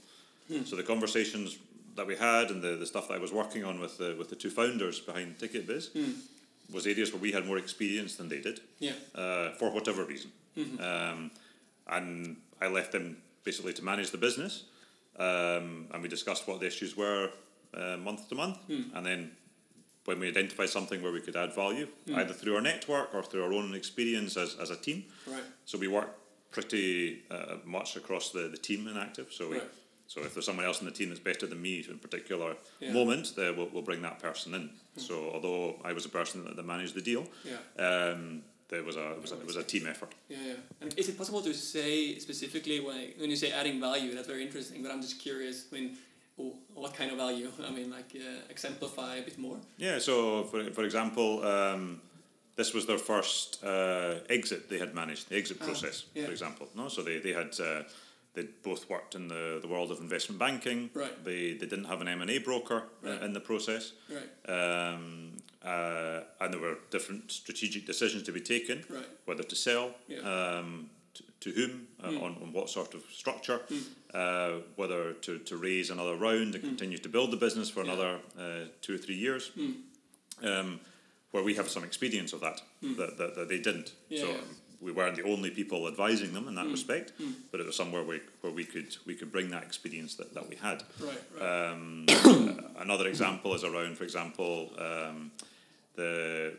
So 0.65 0.75
the 0.75 0.83
conversations 0.83 1.59
that 1.95 2.07
we 2.09 2.17
had 2.17 2.51
and 2.51 2.61
the, 2.61 2.75
the 2.77 2.87
stuff 2.87 3.07
that 3.07 3.15
I 3.15 3.19
was 3.21 3.31
working 3.33 3.65
on 3.65 3.79
with 3.79 3.99
the 3.99 4.17
with 4.19 4.29
the 4.31 4.37
two 4.37 4.51
founders 4.51 4.99
behind 5.01 5.39
Ticketbis 5.39 5.91
was 6.73 6.87
areas 6.87 7.13
where 7.13 7.21
we 7.23 7.31
had 7.33 7.47
more 7.47 7.59
experience 7.59 8.17
than 8.17 8.29
they 8.29 8.41
did 8.41 8.61
Yeah. 8.81 8.95
uh, 9.15 9.51
for 9.59 9.71
whatever 9.71 10.05
reason. 10.05 10.31
Um, 10.81 11.31
and 11.87 12.37
I 12.61 12.69
left 12.69 12.91
them 12.93 13.17
basically 13.45 13.73
to 13.75 13.85
manage 13.85 14.11
the 14.11 14.19
business, 14.19 14.65
um, 15.19 15.87
and 15.93 16.03
we 16.03 16.09
discussed 16.09 16.47
what 16.49 16.61
the 16.61 16.67
issues 16.67 16.97
were 16.97 17.31
uh, 17.75 17.97
month 17.99 18.29
to 18.29 18.35
month, 18.35 18.59
and 18.69 19.05
then 19.07 19.31
when 20.07 20.19
we 20.19 20.29
identified 20.29 20.69
something 20.71 21.03
where 21.03 21.13
we 21.13 21.21
could 21.21 21.37
add 21.37 21.55
value, 21.55 21.87
Mm. 22.09 22.17
either 22.17 22.33
through 22.33 22.55
our 22.57 22.63
network 22.63 23.15
or 23.15 23.23
through 23.23 23.45
our 23.45 23.53
own 23.53 23.75
experience 23.75 24.37
as, 24.37 24.57
as 24.59 24.71
a 24.71 24.77
team. 24.77 25.05
Right. 25.27 25.43
So 25.67 25.79
we 25.79 25.89
work 25.89 26.09
pretty 26.51 27.23
uh, 27.31 27.57
much 27.65 27.97
across 27.97 28.31
the, 28.33 28.49
the 28.49 28.57
team 28.57 28.89
in 28.89 28.97
Active. 28.97 29.29
So 29.31 29.51
we, 29.51 29.59
Right. 29.59 29.71
so 30.07 30.21
if 30.23 30.33
there's 30.35 30.47
someone 30.47 30.65
else 30.65 30.81
in 30.81 30.87
the 30.87 30.93
team 30.93 31.11
that's 31.11 31.21
better 31.21 31.47
than 31.47 31.61
me 31.63 31.85
in 31.87 31.95
a 31.95 31.99
particular 31.99 32.57
Yeah. 32.81 32.93
Moment, 32.93 33.35
then 33.37 33.57
we'll, 33.57 33.69
we'll 33.73 33.83
bring 33.83 34.03
that 34.03 34.19
person 34.19 34.55
in. 34.55 34.71
So 34.97 35.31
although 35.33 35.77
I 35.85 35.93
was 35.93 36.03
the 36.05 36.09
person 36.11 36.45
that, 36.45 36.57
that 36.57 36.67
managed 36.67 36.95
the 36.95 37.03
deal, 37.03 37.29
Yeah. 37.45 37.59
um, 37.87 38.43
there 38.71 38.83
was 38.85 38.97
a 38.97 39.13
it 39.13 39.23
was 39.23 39.33
a, 39.33 39.41
it 39.41 39.47
was 39.47 39.57
a 39.57 39.63
team 39.63 39.87
effort. 39.87 40.13
Yeah, 40.29 40.39
yeah. 40.47 40.55
And 40.81 40.95
is 40.99 41.09
it 41.09 41.17
possible 41.19 41.43
to 41.43 41.53
say 41.55 42.19
specifically 42.19 42.81
when 42.81 42.99
when 43.21 43.29
you 43.31 43.37
say 43.37 43.51
adding 43.53 43.81
value? 43.81 44.15
That's 44.15 44.29
very 44.29 44.43
interesting. 44.43 44.83
But 44.83 44.91
I'm 44.93 45.03
just 45.03 45.19
curious. 45.19 45.67
I 45.71 45.75
mean, 45.77 45.97
what 46.75 46.95
kind 46.95 47.11
of 47.13 47.17
value? 47.19 47.51
I 47.69 47.71
mean, 47.71 47.91
like 47.91 48.11
uh, 48.17 48.51
exemplify 48.55 49.17
a 49.17 49.23
bit 49.23 49.39
more. 49.39 49.59
Yeah. 49.79 49.99
So 50.01 50.45
for 50.45 50.71
for 50.73 50.85
example. 50.85 51.45
Um, 51.45 52.01
this 52.57 52.75
was 52.75 52.85
their 52.85 52.99
first 52.99 53.65
uh, 53.65 54.17
exit 54.29 54.69
they 54.69 54.79
had 54.79 54.93
managed, 54.95 55.29
the 55.31 55.37
exit 55.37 55.57
Ah, 55.61 55.65
process, 55.65 56.05
yeah. 56.15 56.27
for 56.27 56.33
example. 56.33 56.67
No, 56.75 56.89
so 56.89 57.03
they 57.03 57.19
they 57.21 57.33
had 57.33 57.59
uh, 57.61 57.83
they 58.35 58.45
both 58.63 58.89
worked 58.89 59.15
in 59.15 59.29
the, 59.29 59.59
the 59.61 59.69
world 59.69 59.91
of 59.91 59.99
investment 60.01 60.39
banking. 60.39 60.91
Right. 60.95 61.25
They 61.25 61.53
they 61.55 61.67
didn't 61.67 61.87
have 61.87 62.01
an 62.01 62.09
M 62.09 62.23
and 62.23 62.31
A 62.31 62.39
broker 62.39 62.85
uh, 63.05 63.11
Right. 63.11 63.23
in 63.23 63.33
the 63.33 63.41
process. 63.41 63.93
Right. 64.09 64.31
Um, 64.49 65.37
uh, 65.65 66.21
and 66.41 66.55
there 66.55 66.61
were 66.61 66.79
different 66.91 67.31
strategic 67.31 67.87
decisions 67.87 68.23
to 68.25 68.33
be 68.33 68.41
taken, 68.41 68.85
Right. 68.89 69.07
whether 69.27 69.43
to 69.43 69.57
sell, 69.57 69.95
Yeah. 70.09 70.21
um, 70.21 70.89
to, 71.15 71.23
to 71.41 71.51
whom, 71.51 71.89
uh, 72.03 72.09
Mm. 72.09 72.23
on, 72.23 72.37
on 72.43 72.53
what 72.53 72.71
sort 72.71 72.95
of 72.95 73.03
structure, 73.13 73.61
uh, 74.15 74.53
whether 74.77 75.13
to, 75.13 75.39
to 75.39 75.57
raise 75.57 75.91
another 75.91 76.17
round 76.17 76.55
and 76.55 76.65
continue 76.65 76.99
to 76.99 77.09
build 77.09 77.31
the 77.31 77.37
business 77.37 77.69
for 77.69 77.83
Mm. 77.83 77.87
Yeah. 77.87 77.93
another 77.93 78.21
uh, 78.39 78.65
two 78.81 78.95
or 78.95 78.99
three 78.99 79.17
years. 79.17 79.51
Mm. 79.57 79.75
Um, 80.43 80.81
where 81.33 81.45
we 81.45 81.55
have 81.55 81.69
some 81.69 81.85
experience 81.85 82.33
of 82.33 82.41
that, 82.41 82.61
that, 82.83 83.17
that, 83.19 83.35
that 83.37 83.49
they 83.49 83.59
didn't. 83.61 83.91
Hmm. 84.09 84.15
Yeah, 84.15 84.21
so 84.21 84.29
yeah. 84.29 84.37
We 84.81 84.93
weren't 84.93 85.17
the 85.17 85.25
only 85.25 85.51
people 85.51 85.87
advising 85.87 86.33
them 86.33 86.49
in 86.49 86.55
that 86.55 86.67
Mm. 86.67 86.73
respect, 86.73 87.13
Mm. 87.19 87.35
but 87.51 87.61
it 87.61 87.67
was 87.67 87.77
somewhere 87.77 88.03
we, 88.03 88.21
where 88.41 88.53
we 88.53 88.65
could 88.65 88.97
we 89.07 89.15
could 89.15 89.31
bring 89.31 89.51
that 89.51 89.63
experience 89.63 90.15
that, 90.17 90.33
that 90.35 90.49
we 90.49 90.57
had. 90.57 90.83
Right. 90.99 91.23
Right. 91.39 91.71
Um, 91.73 92.07
another 92.79 93.07
example 93.09 93.55
is 93.55 93.65
around, 93.65 93.97
for 93.99 94.05
example, 94.05 94.73
um, 94.79 95.31
the 95.97 96.55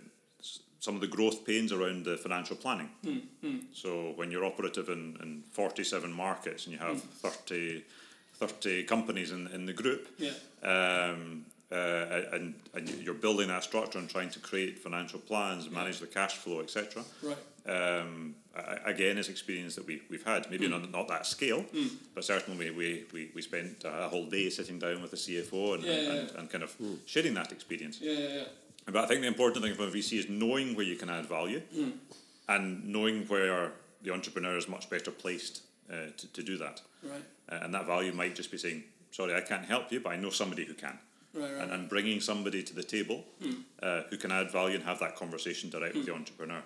some 0.80 0.96
of 0.96 1.02
the 1.02 1.08
growth 1.08 1.46
pains 1.46 1.72
around 1.72 2.06
the 2.06 2.18
financial 2.18 2.56
planning. 2.56 2.90
Mm. 3.06 3.62
So 3.72 4.14
when 4.16 4.32
you're 4.32 4.46
operative 4.46 4.90
in, 4.90 5.16
in 5.22 5.44
47 5.52 6.12
markets 6.12 6.66
and 6.66 6.74
you 6.74 6.80
have 6.80 7.00
Hmm. 7.00 7.28
30, 7.30 7.84
30 8.40 8.84
companies 8.86 9.32
in, 9.32 9.46
in 9.54 9.68
the 9.68 9.74
group, 9.74 10.08
Yeah. 10.18 10.32
um, 10.64 11.46
uh, 11.72 11.76
and, 12.34 12.56
and 12.74 12.90
you're 13.04 13.14
building 13.14 13.48
that 13.50 13.64
structure 13.64 14.00
and 14.00 14.10
trying 14.10 14.32
to 14.32 14.40
create 14.40 14.80
financial 14.80 15.20
plans, 15.20 15.70
manage 15.70 16.00
the 16.00 16.08
cash 16.08 16.34
flow, 16.38 16.62
etc. 16.62 17.04
Right. 17.22 17.38
Um, 17.66 18.36
again, 18.86 19.18
is 19.18 19.30
experience 19.30 19.76
that 19.76 19.86
we, 19.88 20.02
we've 20.10 20.24
had. 20.24 20.50
Maybe 20.50 20.68
Mm. 20.68 20.72
not, 20.72 20.92
not 20.92 21.08
that 21.08 21.26
scale, 21.26 21.64
Mm. 21.74 21.90
but 22.16 22.24
certainly 22.26 22.72
we, 22.72 23.06
we, 23.14 23.30
we 23.36 23.42
spent 23.42 23.84
a 23.86 24.10
whole 24.10 24.26
day 24.26 24.50
sitting 24.50 24.80
down 24.80 25.02
with 25.02 25.12
the 25.12 25.18
CFO 25.18 25.76
and, 25.76 25.84
Yeah, 25.84 25.92
and, 25.94 26.06
yeah, 26.08 26.20
and, 26.20 26.32
and 26.38 26.50
kind 26.50 26.64
of 26.64 26.76
sharing 27.06 27.34
that 27.36 27.52
experience. 27.52 28.00
Yeah. 28.02 28.14
Yeah. 28.14 28.28
Yeah. 28.36 28.44
But 28.86 28.98
I 28.98 29.08
think 29.08 29.22
the 29.22 29.28
important 29.28 29.64
thing 29.64 29.76
for 29.76 29.84
a 29.84 29.92
VC 29.92 30.18
is 30.20 30.28
knowing 30.30 30.76
where 30.76 30.86
you 30.86 30.96
can 30.96 31.10
add 31.10 31.28
value 31.28 31.62
Mm. 31.76 31.94
and 32.50 32.86
knowing 32.88 33.26
where 33.28 33.72
the 34.02 34.12
entrepreneur 34.12 34.58
is 34.58 34.68
much 34.68 34.90
better 34.90 35.12
placed 35.12 35.62
uh, 35.92 36.08
to, 36.18 36.28
to 36.34 36.42
do 36.44 36.58
that. 36.58 36.82
Right. 37.04 37.24
Uh, 37.50 37.60
and 37.64 37.74
that 37.74 37.86
value 37.86 38.12
might 38.12 38.36
just 38.36 38.50
be 38.52 38.58
saying, 38.58 38.84
sorry, 39.12 39.36
I 39.36 39.42
can't 39.42 39.66
help 39.66 39.92
you, 39.92 40.00
but 40.00 40.10
I 40.14 40.16
know 40.18 40.30
somebody 40.32 40.66
who 40.66 40.74
can. 40.74 40.98
Right. 41.34 41.44
Right. 41.54 41.62
And, 41.64 41.72
and 41.72 41.90
bringing 41.90 42.20
somebody 42.22 42.64
to 42.64 42.74
the 42.76 42.84
table 42.84 43.24
Mm. 43.42 43.64
uh, 43.82 44.02
who 44.10 44.18
can 44.18 44.32
add 44.32 44.52
value 44.52 44.76
and 44.76 44.84
have 44.84 45.00
that 45.00 45.16
conversation 45.16 45.70
direct 45.70 45.96
with 45.96 46.06
the 46.06 46.14
entrepreneur. 46.14 46.62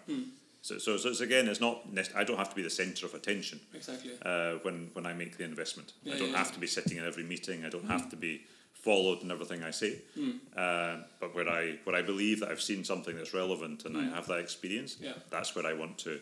Mm. 0.65 0.67
So, 0.67 0.77
so, 0.77 0.97
so 0.97 1.09
it's 1.09 1.21
again, 1.21 1.47
it's 1.47 1.61
not. 1.61 1.81
I 2.15 2.23
don't 2.23 2.37
have 2.37 2.49
to 2.49 2.55
be 2.55 2.63
the 2.63 2.69
centre 2.69 3.05
of 3.05 3.13
attention 3.13 3.59
Exactly. 3.73 4.11
uh, 4.23 4.53
when 4.63 4.89
when 4.93 5.05
I 5.05 5.13
make 5.13 5.37
the 5.37 5.43
investment. 5.43 5.93
Yeah, 6.03 6.15
I 6.15 6.19
don't 6.19 6.31
yeah, 6.31 6.37
have 6.37 6.47
yeah. 6.47 6.53
to 6.53 6.59
be 6.59 6.67
sitting 6.67 6.97
in 6.97 7.05
every 7.05 7.23
meeting. 7.23 7.65
I 7.65 7.69
don't 7.69 7.87
have 7.89 8.09
to 8.09 8.15
be 8.15 8.41
followed 8.73 9.21
in 9.23 9.31
everything 9.31 9.63
I 9.63 9.71
say. 9.71 10.01
Mm. 10.17 10.39
Uh, 10.55 11.03
but 11.19 11.35
where 11.35 11.49
I 11.49 11.79
where 11.85 11.95
I 11.95 12.01
believe 12.01 12.39
that 12.41 12.49
I've 12.51 12.61
seen 12.61 12.83
something 12.83 13.15
that's 13.15 13.33
relevant 13.33 13.85
and 13.85 13.95
Mm. 13.95 14.11
I 14.11 14.15
have 14.15 14.27
that 14.27 14.39
experience, 14.39 14.97
Yeah. 15.01 15.13
that's 15.29 15.55
where 15.55 15.65
I 15.65 15.73
want 15.73 15.97
to. 15.99 16.19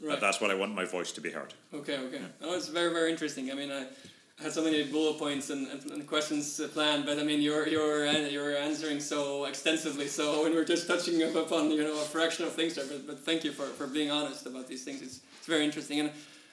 Right. 0.00 0.20
That's 0.20 0.40
what 0.40 0.50
I 0.50 0.54
want 0.54 0.74
my 0.74 0.84
voice 0.84 1.12
to 1.12 1.20
be 1.20 1.30
heard. 1.30 1.54
Okay, 1.72 1.96
okay. 1.98 2.20
Oh, 2.42 2.56
it's 2.56 2.68
very, 2.68 2.92
very 2.92 3.10
interesting. 3.12 3.52
I 3.52 3.54
mean, 3.54 3.70
I 3.70 3.86
had 4.42 4.52
so 4.52 4.62
many 4.62 4.82
bullet 4.84 5.18
points 5.18 5.50
and, 5.50 5.66
and, 5.92 6.06
questions 6.06 6.60
planned, 6.74 7.06
but 7.06 7.18
I 7.18 7.22
mean, 7.22 7.40
you're 7.40 7.68
you're 7.68 8.06
you're 8.06 8.56
answering 8.56 9.00
so 9.00 9.44
extensively. 9.44 10.08
So, 10.08 10.24
and 10.46 10.54
we're 10.54 10.64
just 10.64 10.86
touching 10.86 11.22
up 11.22 11.34
upon 11.34 11.70
you 11.70 11.84
know 11.84 11.94
a 11.94 12.04
fraction 12.04 12.44
of 12.44 12.52
things 12.52 12.74
there. 12.74 12.86
But, 12.86 13.06
but 13.06 13.18
thank 13.20 13.44
you 13.44 13.52
for, 13.52 13.66
for 13.66 13.86
being 13.86 14.10
honest 14.10 14.46
about 14.46 14.66
these 14.66 14.84
things. 14.84 15.02
It's, 15.02 15.20
it's 15.38 15.46
very 15.46 15.64
interesting. 15.64 16.00
And 16.00 16.10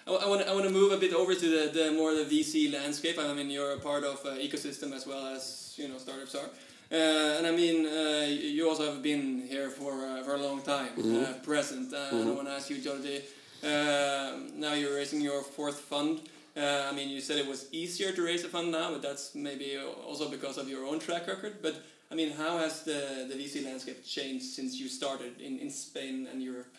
I 0.07 0.27
want 0.27 0.47
I 0.47 0.53
want 0.53 0.65
to 0.65 0.71
move 0.71 0.91
a 0.91 0.97
bit 0.97 1.13
over 1.13 1.35
to 1.35 1.47
the, 1.55 1.71
the 1.71 1.91
more 1.91 2.13
the 2.13 2.25
VC 2.25 2.71
landscape. 2.71 3.17
I 3.19 3.33
mean, 3.33 3.49
you're 3.49 3.73
a 3.73 3.79
part 3.79 4.03
of 4.03 4.17
uh, 4.25 4.29
ecosystem 4.37 4.93
as 4.93 5.05
well 5.05 5.25
as 5.35 5.73
you 5.77 5.87
know 5.87 5.97
startups 5.97 6.35
are. 6.35 6.49
Uh, 6.91 7.37
and 7.37 7.45
I 7.45 7.51
mean, 7.51 7.85
uh, 7.85 8.25
you 8.27 8.67
also 8.67 8.91
have 8.91 9.03
been 9.03 9.45
here 9.47 9.69
for 9.69 9.93
uh, 10.05 10.23
for 10.23 10.35
a 10.35 10.41
long 10.41 10.61
time, 10.61 10.89
uh, 10.97 11.33
present. 11.43 11.93
Uh, 11.93 12.09
and 12.11 12.29
I 12.29 12.31
want 12.31 12.47
to 12.47 12.53
ask 12.53 12.69
you, 12.69 12.77
Jordi. 12.77 13.21
Uh, 13.61 14.39
now 14.55 14.73
you're 14.73 14.95
raising 14.95 15.21
your 15.21 15.43
fourth 15.43 15.79
fund. 15.79 16.21
Uh, 16.59 16.89
I 16.91 16.93
mean, 16.93 17.09
you 17.09 17.21
said 17.21 17.37
it 17.37 17.47
was 17.47 17.67
easier 17.71 18.11
to 18.11 18.21
raise 18.21 18.43
a 18.43 18.49
fund 18.49 18.71
now, 18.71 18.91
but 18.91 19.01
that's 19.01 19.33
maybe 19.35 19.77
also 20.07 20.29
because 20.29 20.57
of 20.57 20.67
your 20.67 20.85
own 20.85 20.99
track 20.99 21.27
record. 21.27 21.55
But 21.61 21.75
I 22.11 22.15
mean, 22.15 22.31
how 22.31 22.57
has 22.57 22.83
the, 22.83 23.27
the 23.29 23.35
VC 23.35 23.63
landscape 23.63 24.03
changed 24.03 24.45
since 24.45 24.79
you 24.79 24.89
started 24.89 25.39
in, 25.39 25.59
in 25.59 25.69
Spain 25.69 26.27
and 26.31 26.41
Europe? 26.43 26.75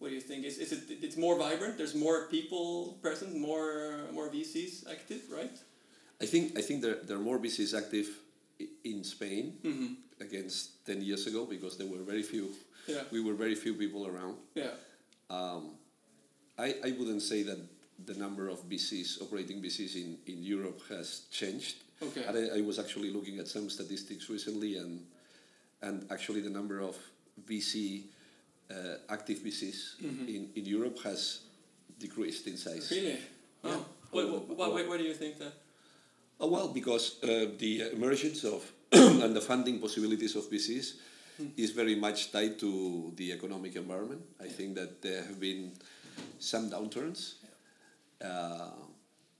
What 0.00 0.08
do 0.08 0.14
you 0.14 0.20
think? 0.22 0.44
Is, 0.44 0.58
is 0.58 0.72
it 0.72 0.80
it's 1.02 1.16
more 1.16 1.36
vibrant? 1.38 1.76
There's 1.76 1.94
more 1.94 2.26
people 2.28 2.98
present, 3.02 3.36
more 3.36 4.00
more 4.12 4.28
VCs 4.30 4.90
active, 4.90 5.20
right? 5.30 5.56
I 6.22 6.26
think 6.26 6.58
I 6.58 6.62
think 6.62 6.80
there, 6.82 6.96
there 7.06 7.16
are 7.16 7.24
more 7.30 7.38
VCs 7.38 7.76
active 7.76 8.08
in 8.84 9.04
Spain 9.04 9.58
Mm-hmm. 9.62 9.94
against 10.26 10.84
ten 10.86 11.02
years 11.02 11.26
ago 11.26 11.44
because 11.44 11.76
there 11.76 11.86
were 11.86 12.02
very 12.12 12.22
few. 12.22 12.48
Yeah. 12.88 13.02
We 13.12 13.20
were 13.20 13.34
very 13.34 13.54
few 13.54 13.74
people 13.74 14.06
around. 14.06 14.36
Yeah. 14.54 14.72
Um, 15.28 15.76
I, 16.58 16.74
I 16.84 16.90
wouldn't 16.98 17.22
say 17.22 17.42
that 17.44 17.58
the 18.06 18.14
number 18.14 18.48
of 18.48 18.62
VCs, 18.68 19.22
operating 19.22 19.60
VCs 19.62 19.96
in, 19.96 20.18
in 20.26 20.42
Europe 20.42 20.80
has 20.88 21.22
changed. 21.30 21.76
Okay. 22.02 22.24
And 22.24 22.36
I, 22.36 22.58
I 22.58 22.60
was 22.62 22.78
actually 22.78 23.10
looking 23.10 23.38
at 23.38 23.48
some 23.48 23.68
statistics 23.70 24.28
recently, 24.30 24.76
and 24.78 25.04
and 25.82 26.06
actually 26.10 26.40
the 26.40 26.50
number 26.50 26.80
of 26.80 26.96
VC 27.48 28.02
uh, 28.70 28.96
active 29.08 29.38
VCs 29.38 29.96
Mhm. 30.02 30.28
in, 30.28 30.50
in 30.54 30.66
Europe 30.66 30.98
has 31.02 31.40
decreased 31.98 32.46
in 32.46 32.56
size. 32.56 32.90
Really? 32.90 33.10
Yeah. 33.12 33.16
Oh. 33.64 33.84
Why, 34.12 34.24
why, 34.24 34.82
why 34.88 34.96
do 34.98 35.04
you 35.04 35.14
think 35.14 35.38
that? 35.38 35.52
Oh, 36.40 36.48
well, 36.48 36.68
because 36.68 37.22
uh, 37.22 37.46
the 37.58 37.92
emergence 37.92 38.44
of 38.44 38.64
and 38.92 39.36
the 39.36 39.40
funding 39.40 39.78
possibilities 39.78 40.34
of 40.36 40.44
VCs 40.50 40.94
is 41.56 41.70
very 41.70 41.94
much 41.94 42.32
tied 42.32 42.58
to 42.58 43.12
the 43.16 43.32
economic 43.32 43.76
environment. 43.76 44.22
I 44.40 44.48
think 44.48 44.74
that 44.74 45.00
there 45.00 45.22
have 45.22 45.38
been 45.40 45.72
some 46.38 46.70
downturns 46.70 47.34
uh, 48.24 48.70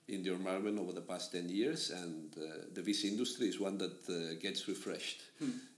in 0.09 0.23
the 0.23 0.33
environment 0.33 0.79
over 0.79 0.93
the 0.93 1.01
past 1.01 1.33
10 1.33 1.49
years, 1.49 1.91
and 1.91 2.35
uh, 2.37 2.65
the 2.75 2.81
VC 2.81 3.05
industry 3.05 3.49
is 3.49 3.61
one 3.61 3.79
that 3.79 4.09
uh, 4.09 4.35
gets 4.41 4.67
refreshed 4.67 5.23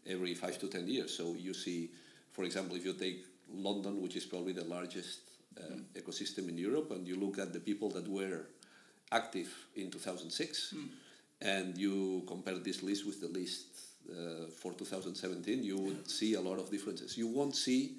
every 0.07 0.35
five 0.35 0.59
to 0.59 0.69
10 0.69 0.89
years. 0.89 1.17
So 1.17 1.35
you 1.35 1.53
see, 1.53 1.91
for 2.33 2.45
example, 2.45 2.77
if 2.77 2.85
you 2.85 2.95
take 2.95 3.25
London, 3.53 4.01
which 4.01 4.17
is 4.17 4.25
probably 4.25 4.53
the 4.55 4.65
largest 4.65 5.21
uh, 5.59 5.75
ecosystem 5.95 6.49
in 6.49 6.57
Europe, 6.57 6.91
and 6.93 7.07
you 7.07 7.17
look 7.17 7.39
at 7.39 7.53
the 7.53 7.61
people 7.61 7.91
that 7.91 8.09
were 8.09 8.47
active 9.11 9.53
in 9.77 9.91
2006, 9.91 10.75
and 11.43 11.77
you 11.77 12.23
compare 12.27 12.59
this 12.59 12.83
list 12.83 13.05
with 13.05 13.21
the 13.21 13.29
list 13.29 13.67
uh, 14.11 14.47
for 14.51 14.73
2017, 14.73 15.63
you 15.63 15.79
would 15.79 16.11
see 16.11 16.35
a 16.35 16.41
lot 16.41 16.59
of 16.59 16.71
differences. 16.71 17.19
You 17.19 17.27
won't 17.29 17.55
see 17.55 17.97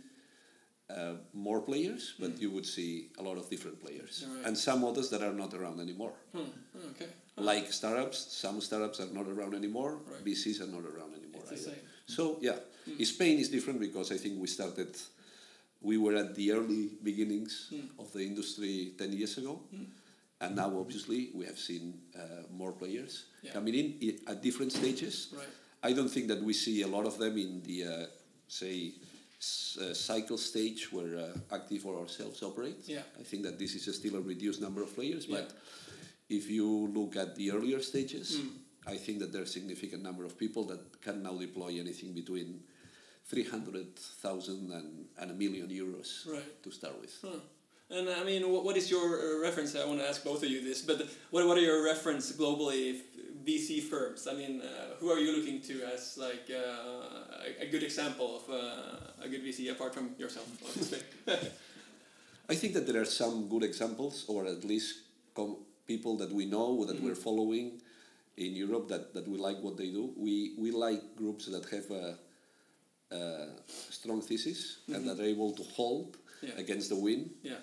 uh, 0.95 1.13
more 1.33 1.61
players, 1.61 2.13
but 2.19 2.39
you 2.41 2.49
would 2.51 2.65
see 2.65 3.09
a 3.17 3.23
lot 3.23 3.37
of 3.37 3.49
different 3.49 3.81
players, 3.83 4.25
Right. 4.27 4.45
and 4.47 4.57
some 4.57 4.83
others 4.83 5.09
that 5.09 5.21
are 5.21 5.33
not 5.33 5.53
around 5.53 5.79
anymore. 5.79 6.13
Hmm. 6.31 6.39
oh, 6.75 6.89
Okay. 6.91 7.07
Like 7.35 7.73
startups, 7.73 8.17
some 8.31 8.61
startups 8.61 8.99
are 8.99 9.11
not 9.11 9.27
around 9.27 9.55
anymore. 9.55 9.99
Right. 10.05 10.23
VCs 10.23 10.61
are 10.61 10.67
not 10.67 10.85
around 10.85 11.15
anymore. 11.15 11.41
It's 11.41 11.49
the 11.49 11.55
either. 11.71 11.77
same. 11.77 11.87
So 12.05 12.37
yeah, 12.41 12.57
Spain 13.03 13.39
is 13.39 13.49
different 13.49 13.79
because 13.79 14.11
I 14.11 14.17
think 14.17 14.39
we 14.39 14.47
started, 14.47 14.95
we 15.81 15.97
were 15.97 16.15
at 16.15 16.35
the 16.35 16.51
early 16.51 16.89
beginnings 17.03 17.69
Mm. 17.71 17.89
of 17.99 18.11
the 18.13 18.21
industry 18.23 18.93
ten 18.97 19.11
years 19.13 19.37
ago, 19.39 19.61
and 20.41 20.55
now 20.55 20.69
obviously 20.79 21.31
we 21.33 21.45
have 21.45 21.57
seen 21.57 21.93
uh, 22.15 22.43
more 22.51 22.71
players 22.71 23.25
Yeah. 23.41 23.53
coming 23.53 23.73
in 23.73 24.19
at 24.27 24.41
different 24.43 24.71
stages. 24.71 25.29
Right. 25.33 25.47
I 25.89 25.93
don't 25.93 26.09
think 26.09 26.27
that 26.27 26.41
we 26.43 26.53
see 26.53 26.83
a 26.83 26.87
lot 26.87 27.05
of 27.05 27.17
them 27.17 27.35
in 27.37 27.61
the 27.63 27.83
uh, 27.83 28.05
say 28.47 28.93
uh, 29.81 29.93
cycle 29.93 30.37
stage 30.37 30.91
where 30.91 31.17
uh, 31.17 31.55
Active 31.55 31.85
or 31.85 31.99
ourselves 31.99 32.41
operate. 32.43 32.77
Yeah. 32.87 33.01
I 33.19 33.23
think 33.23 33.43
that 33.43 33.57
this 33.57 33.75
is 33.75 33.87
a 33.87 33.93
still 33.93 34.15
a 34.15 34.21
reduced 34.21 34.61
number 34.61 34.81
of 34.83 34.93
players, 34.95 35.25
Yeah. 35.27 35.37
but 35.37 35.51
if 36.29 36.49
you 36.49 36.67
look 36.93 37.15
at 37.15 37.35
the 37.35 37.51
earlier 37.51 37.81
stages, 37.81 38.37
Mm. 38.37 38.49
I 38.85 38.97
think 38.97 39.19
that 39.19 39.31
there 39.31 39.41
are 39.41 39.45
a 39.45 39.55
significant 39.59 40.03
number 40.03 40.25
of 40.25 40.37
people 40.37 40.63
that 40.65 41.01
can 41.01 41.23
now 41.23 41.37
deploy 41.37 41.79
anything 41.79 42.13
between 42.13 42.59
300,000 43.29 44.71
and, 44.71 45.05
and 45.19 45.31
a 45.31 45.33
million 45.33 45.67
euros 45.69 46.25
Right. 46.27 46.61
to 46.63 46.71
start 46.71 46.99
with. 46.99 47.13
Huh. 47.21 47.39
And 47.89 48.09
I 48.09 48.23
mean, 48.23 48.49
what, 48.51 48.63
what 48.65 48.75
is 48.77 48.89
your 48.89 49.05
uh, 49.19 49.41
reference? 49.41 49.75
I 49.75 49.85
want 49.85 49.99
to 49.99 50.07
ask 50.09 50.23
both 50.23 50.43
of 50.43 50.49
you 50.49 50.61
this, 50.63 50.81
but 50.81 50.97
what, 51.31 51.45
what 51.47 51.57
are 51.57 51.61
your 51.61 51.83
reference 51.83 52.31
globally 52.33 53.01
VC 53.45 53.81
firms? 53.81 54.27
I 54.27 54.33
mean, 54.33 54.61
uh, 54.61 54.95
who 54.99 55.09
are 55.09 55.19
you 55.19 55.35
looking 55.37 55.61
to 55.61 55.83
as 55.93 56.17
like 56.17 56.49
uh, 56.49 57.45
a, 57.59 57.63
a 57.65 57.67
good 57.71 57.83
example 57.83 58.37
of 58.37 58.49
uh, 58.53 59.23
a 59.25 59.27
good 59.29 59.43
VC 59.43 59.71
apart 59.71 59.93
from 59.93 60.15
yourself, 60.17 60.47
obviously? 60.65 60.99
I 62.49 62.55
think 62.55 62.73
that 62.73 62.85
there 62.87 63.01
are 63.01 63.05
some 63.05 63.47
good 63.47 63.63
examples, 63.63 64.25
or 64.27 64.45
at 64.45 64.63
least 64.63 64.99
com- 65.35 65.57
people 65.87 66.17
that 66.17 66.31
we 66.31 66.45
know 66.45 66.85
that 66.85 67.01
we're 67.01 67.15
following 67.15 67.81
in 68.37 68.55
Europe 68.55 68.87
that, 68.89 69.13
that 69.13 69.27
we 69.27 69.37
like 69.37 69.59
what 69.61 69.77
they 69.77 69.89
do. 69.91 70.11
We, 70.17 70.53
we 70.57 70.71
like 70.71 71.15
groups 71.15 71.45
that 71.45 71.65
have 71.69 71.89
a, 71.91 72.17
a 73.15 73.47
strong 73.89 74.21
thesis 74.21 74.79
and 74.87 75.07
that 75.07 75.19
are 75.19 75.23
able 75.35 75.51
to 75.51 75.63
hold 75.63 76.17
Yeah. 76.43 76.59
against 76.59 76.89
the 76.89 76.97
wind 76.97 77.29
yeah. 77.41 77.59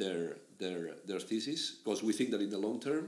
their, 0.00 0.38
their, 0.58 0.94
their 1.06 1.20
thesis 1.20 1.70
because 1.84 2.02
we 2.02 2.12
think 2.12 2.30
that 2.32 2.40
in 2.40 2.50
the 2.50 2.58
long 2.58 2.80
term, 2.80 3.04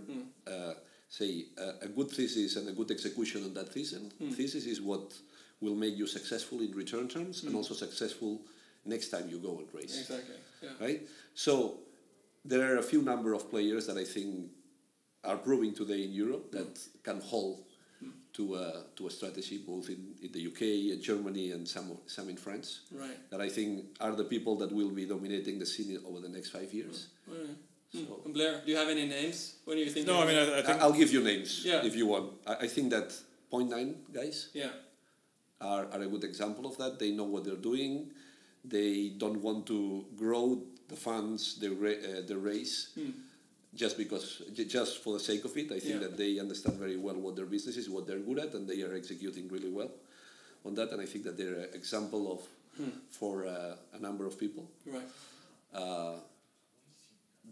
uh, 0.46 0.74
say, 1.08 1.46
a, 1.58 1.84
a 1.86 1.88
good 1.88 2.10
thesis 2.10 2.56
and 2.56 2.68
a 2.68 2.72
good 2.72 2.90
execution 2.90 3.44
on 3.44 3.54
that 3.54 3.72
thesis, 3.72 4.12
hmm. 4.18 4.30
thesis 4.30 4.66
is 4.66 4.80
what 4.80 5.14
will 5.60 5.74
make 5.74 5.96
you 5.96 6.06
successful 6.06 6.60
in 6.60 6.72
return 6.72 7.08
terms 7.08 7.42
and 7.42 7.52
hmm. 7.52 7.56
also 7.56 7.74
successful 7.74 8.40
next 8.84 9.08
time 9.08 9.28
you 9.28 9.38
go 9.38 9.58
and 9.58 9.68
race. 9.72 10.00
Exactly. 10.00 10.36
Yeah. 10.62 10.70
right? 10.80 11.02
So 11.34 11.78
there 12.44 12.72
are 12.72 12.78
a 12.78 12.82
few 12.82 13.02
number 13.02 13.34
of 13.34 13.50
players 13.50 13.86
that 13.86 13.96
I 13.96 14.04
think 14.04 14.50
are 15.24 15.36
proving 15.36 15.74
today 15.74 16.04
in 16.04 16.12
Europe 16.12 16.50
hmm. 16.50 16.58
that 16.58 16.78
can 17.02 17.20
hold 17.20 17.66
to 18.36 18.54
a, 18.54 18.84
to 18.94 19.06
a 19.06 19.10
strategy 19.10 19.58
both 19.66 19.88
in, 19.88 20.14
in 20.22 20.30
the 20.30 20.46
UK 20.46 20.92
and 20.92 21.02
Germany 21.02 21.52
and 21.52 21.66
some 21.66 21.96
some 22.06 22.28
in 22.28 22.36
France 22.36 22.80
Right. 22.92 23.30
that 23.30 23.40
I 23.40 23.48
think 23.48 23.96
are 24.00 24.14
the 24.14 24.24
people 24.24 24.56
that 24.56 24.70
will 24.70 24.90
be 24.90 25.06
dominating 25.06 25.58
the 25.58 25.66
scene 25.66 25.98
over 26.06 26.20
the 26.20 26.28
next 26.28 26.50
five 26.50 26.72
years. 26.72 27.08
Right. 27.26 27.38
Oh, 27.42 27.54
So 28.06 28.20
And 28.24 28.34
Blair, 28.34 28.60
do 28.64 28.70
you 28.72 28.76
have 28.76 28.88
any 28.88 29.06
names? 29.06 29.54
When 29.64 29.78
you 29.78 29.90
think? 29.90 30.06
No, 30.06 30.20
I 30.22 30.26
mean, 30.26 30.36
I, 30.36 30.44
I 30.56 30.58
I, 30.58 30.62
think 30.62 30.80
I'll 30.82 30.92
give 30.92 31.12
you 31.12 31.22
names 31.22 31.62
Yeah. 31.64 31.84
if 31.84 31.94
you 31.96 32.06
want. 32.06 32.32
I, 32.46 32.54
I 32.64 32.68
think 32.68 32.90
that 32.90 33.12
Point 33.50 33.70
Nine 33.70 33.94
guys 34.12 34.48
yeah. 34.52 34.70
are, 35.60 35.86
are 35.92 36.02
a 36.02 36.06
good 36.06 36.24
example 36.24 36.66
of 36.66 36.76
that. 36.78 36.98
They 36.98 37.10
know 37.12 37.24
what 37.24 37.44
they're 37.44 37.56
doing. 37.72 38.10
They 38.64 39.10
don't 39.16 39.40
want 39.42 39.66
to 39.66 40.04
grow 40.16 40.62
the 40.88 40.96
funds, 40.96 41.58
the, 41.58 41.68
ra- 41.70 41.90
uh, 42.18 42.22
the 42.26 42.36
raise, 42.36 42.90
just 43.74 43.96
because, 43.96 44.42
j- 44.52 44.64
just 44.64 45.02
for 45.02 45.14
the 45.14 45.20
sake 45.20 45.44
of 45.44 45.56
it. 45.56 45.70
I 45.72 45.78
think 45.78 45.94
Yeah. 46.00 46.08
that 46.08 46.16
they 46.16 46.38
understand 46.40 46.76
very 46.78 46.96
well 46.96 47.14
what 47.14 47.36
their 47.36 47.46
business 47.46 47.76
is, 47.76 47.88
what 47.88 48.06
they're 48.06 48.18
good 48.18 48.38
at, 48.38 48.54
and 48.54 48.68
they 48.68 48.82
are 48.82 48.94
executing 48.94 49.48
really 49.48 49.70
well 49.70 49.90
on 50.64 50.74
that. 50.74 50.90
And 50.92 51.00
I 51.00 51.06
think 51.06 51.24
that 51.24 51.36
they're 51.36 51.60
an 51.66 51.68
example 51.74 52.32
of 52.32 52.40
for 53.10 53.46
uh, 53.46 53.76
a 53.94 53.98
number 54.00 54.26
of 54.26 54.38
people. 54.38 54.68
Right. 54.84 55.08
Uh, 55.72 56.16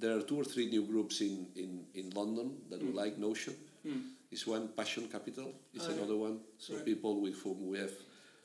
there 0.00 0.16
are 0.16 0.22
two 0.22 0.36
or 0.40 0.44
three 0.44 0.66
new 0.70 0.82
groups 0.84 1.20
in, 1.20 1.46
in, 1.56 1.84
in 1.94 2.10
London 2.10 2.56
that 2.70 2.82
we 2.82 2.92
like. 2.92 3.18
Notion 3.18 3.54
It's 4.30 4.46
one. 4.46 4.68
Passion 4.76 5.08
Capital 5.08 5.52
is 5.74 5.82
Ah, 5.82 5.88
yeah. 5.90 5.96
another 5.98 6.16
one. 6.16 6.36
So 6.58 6.74
Right. 6.74 6.84
people 6.84 7.20
with 7.20 7.36
whom 7.42 7.68
we 7.70 7.78
have 7.78 7.92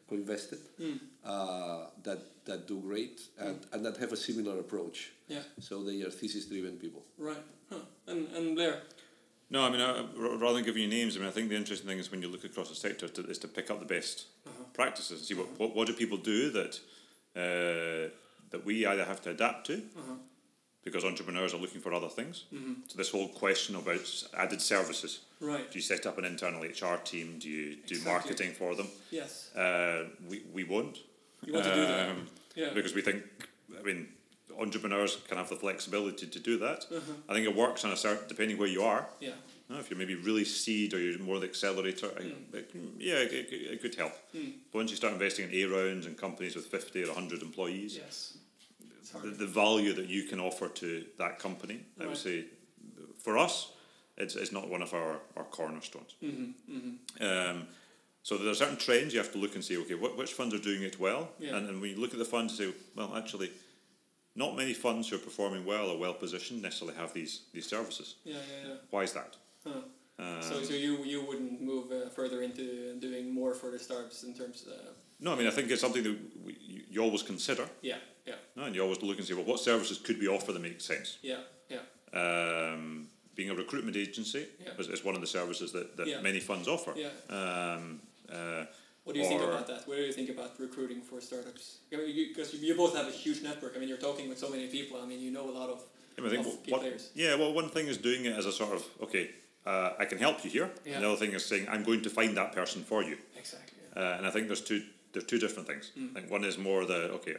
co-invested 0.09 0.59
uh, 1.23 1.85
that 2.03 2.19
that 2.45 2.67
do 2.67 2.79
great 2.79 3.21
and, 3.37 3.57
and 3.73 3.85
that 3.85 3.97
have 3.97 4.11
a 4.13 4.17
similar 4.17 4.59
approach. 4.59 5.11
Yeah. 5.27 5.43
So 5.59 5.83
they 5.83 6.01
are 6.05 6.11
thesis-driven 6.11 6.77
people. 6.77 7.03
Right. 7.17 7.43
Huh. 7.69 7.77
And 8.07 8.27
and 8.37 8.55
Blair. 8.55 8.81
No, 9.51 9.59
I 9.67 9.69
mean, 9.71 9.81
uh, 9.81 10.05
rather 10.43 10.55
than 10.57 10.63
giving 10.63 10.83
you 10.83 10.89
names, 10.89 11.15
I 11.15 11.19
mean, 11.19 11.27
I 11.27 11.31
think 11.31 11.49
the 11.49 11.55
interesting 11.55 11.87
thing 11.89 11.99
is 11.99 12.11
when 12.11 12.21
you 12.21 12.29
look 12.31 12.43
across 12.43 12.69
the 12.69 12.75
sector 12.75 13.07
to, 13.09 13.21
is 13.31 13.39
to 13.39 13.47
pick 13.47 13.71
up 13.71 13.79
the 13.79 13.93
best 13.95 14.27
practices 14.73 15.11
and 15.19 15.27
see 15.27 15.33
what, 15.33 15.47
what, 15.59 15.75
what 15.75 15.87
do 15.87 15.93
people 15.93 16.17
do 16.17 16.51
that 16.51 16.73
uh, 17.35 18.09
that 18.51 18.61
we 18.65 18.85
either 18.85 19.05
have 19.05 19.21
to 19.21 19.29
adapt 19.31 19.65
to 19.67 19.81
because 20.83 21.03
entrepreneurs 21.05 21.53
are 21.53 21.57
looking 21.57 21.81
for 21.81 21.93
other 21.93 22.07
things. 22.07 22.45
So 22.87 22.97
this 22.97 23.09
whole 23.11 23.27
question 23.27 23.75
about 23.75 24.23
added 24.37 24.61
services. 24.61 25.19
Right. 25.41 25.69
Do 25.71 25.77
you 25.77 25.81
set 25.83 26.05
up 26.05 26.17
an 26.17 26.25
internal 26.25 26.61
HR 26.61 26.97
team? 27.03 27.37
Do 27.39 27.49
you 27.49 27.75
do 27.75 27.95
Exactly. 27.95 28.11
marketing 28.11 28.51
for 28.53 28.75
them? 28.75 28.87
Yes. 29.11 29.53
Uh, 29.55 30.05
we, 30.29 30.41
we 30.53 30.63
won't. 30.63 30.97
You 31.45 31.53
want 31.53 31.65
to 31.65 31.75
do 31.75 31.81
that. 31.81 32.09
Um, 32.09 32.27
Yeah. 32.55 32.71
Because 32.73 32.93
we 32.95 33.01
think, 33.01 33.23
I 33.79 33.83
mean, 33.83 34.07
entrepreneurs 34.59 35.17
can 35.27 35.37
have 35.37 35.49
the 35.49 35.55
flexibility 35.55 36.27
to 36.27 36.39
do 36.39 36.57
that. 36.59 36.85
Uh-huh. 36.91 37.13
I 37.29 37.33
think 37.33 37.45
it 37.45 37.55
works 37.55 37.85
on 37.85 37.91
a 37.91 37.97
certain, 37.97 38.27
depending 38.27 38.57
where 38.57 38.67
you 38.67 38.81
are. 38.83 39.07
Yeah. 39.21 39.29
Uh, 39.71 39.77
If 39.79 39.89
you're 39.89 39.99
maybe 39.99 40.15
really 40.15 40.45
seed 40.45 40.93
or 40.93 40.99
you're 40.99 41.19
more 41.19 41.39
the 41.39 41.45
accelerator, 41.47 42.07
Hmm. 42.07 42.55
it 42.55 42.71
yeah, 42.97 43.15
it, 43.19 43.31
it, 43.31 43.53
it 43.73 43.81
could 43.81 43.95
help. 43.95 44.13
But 44.33 44.77
once 44.79 44.89
you 44.91 44.97
start 44.97 45.13
investing 45.13 45.47
in 45.49 45.55
A 45.55 45.63
rounds 45.65 46.05
and 46.07 46.17
companies 46.17 46.55
with 46.55 46.65
50 46.65 47.03
or 47.03 47.07
100 47.07 47.41
employees, 47.43 47.95
Yes. 47.97 48.37
The, 49.23 49.29
the 49.31 49.47
value 49.47 49.93
that 49.93 50.07
you 50.07 50.23
can 50.23 50.39
offer 50.39 50.67
to 50.67 51.05
that 51.17 51.39
company, 51.39 51.81
I 51.99 52.05
would 52.05 52.17
say, 52.17 52.45
for 53.17 53.37
us, 53.37 53.71
it's, 54.17 54.35
it's 54.35 54.51
not 54.51 54.69
one 54.69 54.81
of 54.81 54.93
our, 54.93 55.19
our 55.37 55.45
cornerstones. 55.45 56.15
Um, 57.21 57.67
so 58.21 58.37
there 58.37 58.49
are 58.51 58.55
certain 58.55 58.77
trends 58.77 59.13
you 59.13 59.19
have 59.19 59.31
to 59.31 59.37
look 59.37 59.55
and 59.55 59.63
say, 59.63 59.77
okay, 59.77 59.95
what, 59.95 60.17
which 60.17 60.33
funds 60.33 60.53
are 60.53 60.59
doing 60.59 60.83
it 60.83 60.99
well? 60.99 61.29
Yeah. 61.39 61.55
And, 61.55 61.69
and 61.69 61.81
when 61.81 61.89
you 61.91 61.97
look 61.97 62.11
at 62.13 62.19
the 62.19 62.25
funds, 62.25 62.59
you 62.59 62.71
say, 62.71 62.77
well, 62.95 63.15
actually, 63.15 63.51
not 64.35 64.55
many 64.55 64.73
funds 64.73 65.09
who 65.09 65.15
are 65.15 65.19
performing 65.19 65.65
well 65.65 65.89
or 65.89 65.97
well 65.97 66.13
positioned 66.13 66.61
necessarily 66.61 66.97
have 66.97 67.13
these, 67.13 67.41
these 67.53 67.65
services. 67.65 68.15
Yeah. 68.23 68.35
Yeah. 68.35 68.69
Yeah. 68.69 68.75
Why 68.89 69.03
is 69.03 69.13
that? 69.13 69.35
Huh. 69.65 69.81
Um, 70.19 70.41
So, 70.41 70.61
so 70.63 70.73
you 70.73 71.03
you 71.05 71.21
wouldn't 71.25 71.61
move 71.61 71.91
uh, 71.91 72.09
further 72.09 72.41
into 72.41 72.95
doing 72.99 73.33
more 73.33 73.53
for 73.53 73.71
the 73.71 73.79
startups 73.79 74.23
in 74.23 74.33
terms 74.33 74.67
of 74.67 74.95
no, 75.19 75.33
I 75.33 75.35
mean, 75.35 75.47
I 75.47 75.51
think 75.51 75.69
it's 75.71 75.81
something 75.81 76.03
that 76.03 76.17
we, 76.45 76.57
you, 76.89 77.01
always 77.01 77.23
consider, 77.23 77.65
yeah 77.81 77.97
yeah 78.25 78.35
no? 78.55 78.63
and 78.63 78.75
you 78.75 78.81
always 78.83 79.01
look 79.01 79.17
and 79.17 79.25
say, 79.27 79.33
well, 79.33 79.45
what 79.45 79.59
services 79.59 79.97
could 79.97 80.19
we 80.19 80.27
offer 80.27 80.51
that 80.53 80.61
make 80.61 80.81
sense? 80.81 81.17
yeah 81.21 81.41
yeah 81.69 81.83
Um, 82.13 83.07
being 83.35 83.49
a 83.51 83.55
recruitment 83.55 83.95
agency 83.95 84.45
Yeah. 84.65 84.79
is, 84.79 84.87
is 84.89 85.03
one 85.05 85.15
of 85.15 85.21
the 85.21 85.27
services 85.39 85.71
that, 85.71 85.95
that 85.97 86.07
Yeah. 86.07 86.21
many 86.21 86.39
funds 86.39 86.67
offer. 86.67 86.93
Yeah. 86.95 87.11
Um, 87.39 88.01
uh, 88.29 88.65
what 89.03 89.13
do 89.15 89.21
you 89.21 89.27
think 89.27 89.41
about 89.41 89.65
that 89.67 89.87
what 89.87 89.95
do 89.95 90.03
you 90.03 90.13
think 90.19 90.29
about 90.29 90.51
recruiting 90.59 91.01
for 91.01 91.19
startups 91.21 91.65
because 91.89 92.53
you, 92.53 92.59
you 92.67 92.75
both 92.75 92.93
have 92.95 93.07
a 93.07 93.15
huge 93.23 93.41
network 93.41 93.71
I 93.75 93.79
mean 93.79 93.89
you're 93.89 94.05
talking 94.09 94.29
with 94.29 94.37
so 94.37 94.49
many 94.49 94.67
people 94.67 94.95
I 95.01 95.05
mean 95.11 95.19
you 95.19 95.31
know 95.31 95.49
a 95.49 95.55
lot 95.61 95.69
of, 95.69 95.79
I 96.17 96.21
mean, 96.21 96.29
I 96.29 96.33
think 96.43 96.45
what, 96.67 96.81
players 96.81 97.09
yeah, 97.15 97.33
well, 97.39 97.51
one 97.61 97.69
thing 97.69 97.87
is 97.87 97.97
doing 97.97 98.25
it 98.25 98.37
as 98.37 98.45
a 98.45 98.51
sort 98.51 98.73
of 98.77 98.83
okay, 99.05 99.31
uh, 99.65 99.91
I 100.03 100.05
can 100.05 100.17
help 100.19 100.43
you 100.43 100.49
here. 100.57 100.69
Yeah. 100.85 100.93
And 100.95 101.03
the 101.03 101.07
other 101.09 101.17
thing 101.23 101.33
is 101.33 101.43
saying 101.45 101.67
I'm 101.73 101.83
going 101.83 102.01
to 102.03 102.09
find 102.19 102.35
that 102.37 102.51
person 102.53 102.83
for 102.83 103.01
you. 103.09 103.17
exactly. 103.37 103.77
Uh, 103.95 104.17
and 104.17 104.23
I 104.27 104.31
think 104.31 104.47
there's 104.47 104.61
two 104.71 104.81
there's 105.11 105.25
two 105.25 105.39
different 105.39 105.67
things. 105.67 105.91
Mm. 105.97 106.11
I 106.11 106.19
think 106.19 106.31
one 106.31 106.43
is 106.43 106.57
more 106.57 106.85
the 106.85 107.11
okay, 107.17 107.35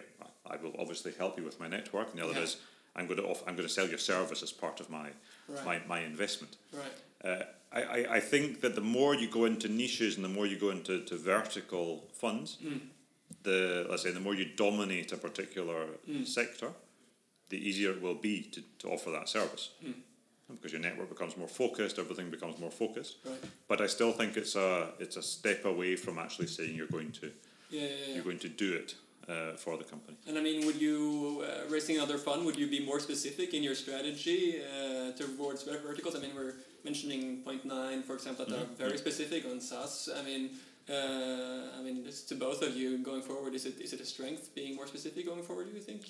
I 0.47 0.57
will 0.57 0.75
obviously 0.79 1.12
help 1.18 1.39
you 1.39 1.45
with 1.45 1.59
my 1.61 1.68
network, 1.68 2.11
and 2.11 2.18
the 2.18 2.25
other 2.25 2.35
Yeah. 2.35 2.43
is 2.45 2.57
I'm 2.97 3.07
going 3.07 3.18
to 3.21 3.27
off, 3.27 3.43
I'm 3.47 3.55
going 3.57 3.68
to 3.68 3.73
sell 3.73 3.89
your 3.89 3.99
service 3.99 4.43
as 4.43 4.53
part 4.53 4.81
of 4.81 4.91
my 4.91 5.11
Right. 5.49 5.64
my, 5.64 5.81
my 5.87 6.01
investment. 6.01 6.57
right 6.73 6.93
Uh, 7.25 7.45
I, 7.73 7.83
I, 7.83 8.16
I 8.16 8.21
think 8.21 8.61
that 8.62 8.75
the 8.75 8.81
more 8.99 9.14
you 9.14 9.29
go 9.29 9.45
into 9.45 9.68
niches 9.68 10.16
and 10.16 10.25
the 10.25 10.29
more 10.39 10.47
you 10.47 10.59
go 10.59 10.71
into 10.71 11.05
to 11.05 11.16
vertical 11.16 12.05
funds, 12.12 12.59
Mm. 12.62 12.81
the 13.43 13.87
let's 13.89 14.03
say 14.03 14.11
the 14.12 14.21
more 14.21 14.35
you 14.35 14.47
dominate 14.57 15.12
a 15.12 15.16
particular 15.16 15.87
Mm. 16.09 16.27
sector, 16.27 16.71
the 17.49 17.57
easier 17.68 17.91
it 17.93 18.01
will 18.03 18.14
be 18.31 18.43
to, 18.55 18.61
to 18.81 18.89
offer 18.89 19.11
that 19.12 19.29
service. 19.29 19.71
Mm. 19.85 19.95
Because 20.57 20.73
your 20.73 20.81
network 20.83 21.09
becomes 21.09 21.37
more 21.37 21.49
focused, 21.49 21.99
everything 22.01 22.29
becomes 22.31 22.59
more 22.59 22.73
focused. 22.73 23.16
right 23.25 23.39
But 23.68 23.81
I 23.81 23.87
still 23.87 24.12
think 24.12 24.37
it's 24.37 24.57
a 24.57 24.93
it's 24.99 25.16
a 25.16 25.23
step 25.23 25.64
away 25.64 25.95
from 25.97 26.18
actually 26.18 26.49
saying 26.49 26.75
you're 26.75 26.95
going 26.99 27.12
to 27.21 27.31
yeah 27.71 27.81
yeah, 27.81 27.89
yeah. 27.89 28.14
you're 28.14 28.25
going 28.25 28.39
to 28.39 28.49
do 28.49 28.73
it 28.75 28.95
uh, 29.29 29.53
for 29.57 29.77
the 29.77 29.85
company. 29.85 30.16
And 30.27 30.37
I 30.39 30.43
mean, 30.43 30.66
would 30.66 30.81
you 30.81 31.45
uh, 31.45 31.71
raising 31.71 31.97
another 31.97 32.18
fund? 32.18 32.45
Would 32.47 32.57
you 32.57 32.68
be 32.68 32.85
more 32.85 33.01
specific 33.01 33.55
in 33.55 33.62
your 33.62 33.75
strategy 33.75 34.61
uh, 34.61 35.12
towards 35.12 35.62
verticals? 35.62 36.16
I 36.16 36.21
mean, 36.21 36.35
we're 36.35 36.55
mentioning 36.85 37.43
Point 37.43 37.64
Nine, 37.64 38.03
for 38.03 38.14
example, 38.14 38.45
that 38.47 38.59
are 38.59 38.66
very 38.77 38.99
specific 38.99 39.45
on 39.51 39.61
SaaS. 39.61 40.09
I 40.18 40.23
mean, 40.23 40.51
uh, 40.89 41.79
I 41.79 41.83
mean, 41.83 42.05
to 42.29 42.35
both 42.35 42.62
of 42.62 42.77
you 42.77 42.99
going 42.99 43.23
forward. 43.23 43.55
Is 43.55 43.66
it 43.66 43.81
is 43.81 43.93
it 43.93 44.01
a 44.01 44.07
strength 44.07 44.55
being 44.55 44.75
more 44.77 44.87
specific 44.87 45.27
going 45.27 45.43
forward? 45.43 45.66
Do 45.68 45.75
you 45.75 45.85
think? 45.91 46.03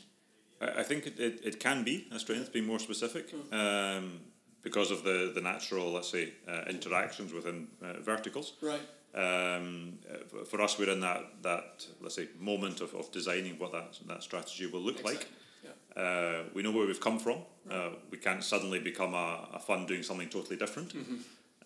I, 0.60 0.80
I 0.80 0.82
think 0.82 1.06
it, 1.06 1.18
it, 1.18 1.40
it 1.44 1.60
can 1.60 1.84
be 1.84 2.06
a 2.12 2.18
strength, 2.18 2.52
being 2.52 2.66
more 2.66 2.78
specific, 2.78 3.32
um, 3.52 4.20
because 4.62 4.90
of 4.90 5.02
the, 5.04 5.32
the 5.34 5.40
natural, 5.40 5.92
let's 5.92 6.10
say, 6.10 6.32
uh, 6.48 6.62
interactions 6.68 7.32
within 7.32 7.68
uh, 7.82 8.00
verticals. 8.00 8.54
Right. 8.60 8.80
Um, 9.14 9.98
uh, 10.08 10.44
for 10.44 10.60
us, 10.60 10.78
we're 10.78 10.90
in 10.90 11.00
that, 11.00 11.42
that 11.42 11.86
let's 12.00 12.14
say, 12.14 12.28
moment 12.38 12.80
of, 12.80 12.94
of 12.94 13.10
designing 13.10 13.58
what 13.58 13.72
that, 13.72 13.98
that 14.06 14.22
strategy 14.22 14.66
will 14.66 14.80
look 14.80 15.02
like. 15.04 15.26
Yeah. 15.64 16.02
Uh, 16.02 16.42
we 16.54 16.62
know 16.62 16.70
where 16.70 16.86
we've 16.86 17.00
come 17.00 17.18
from. 17.18 17.38
Uh, 17.70 17.90
we 18.10 18.18
can't 18.18 18.42
suddenly 18.44 18.78
become 18.78 19.14
a, 19.14 19.48
a 19.54 19.58
fund 19.58 19.88
doing 19.88 20.02
something 20.02 20.28
totally 20.28 20.56
different. 20.56 20.92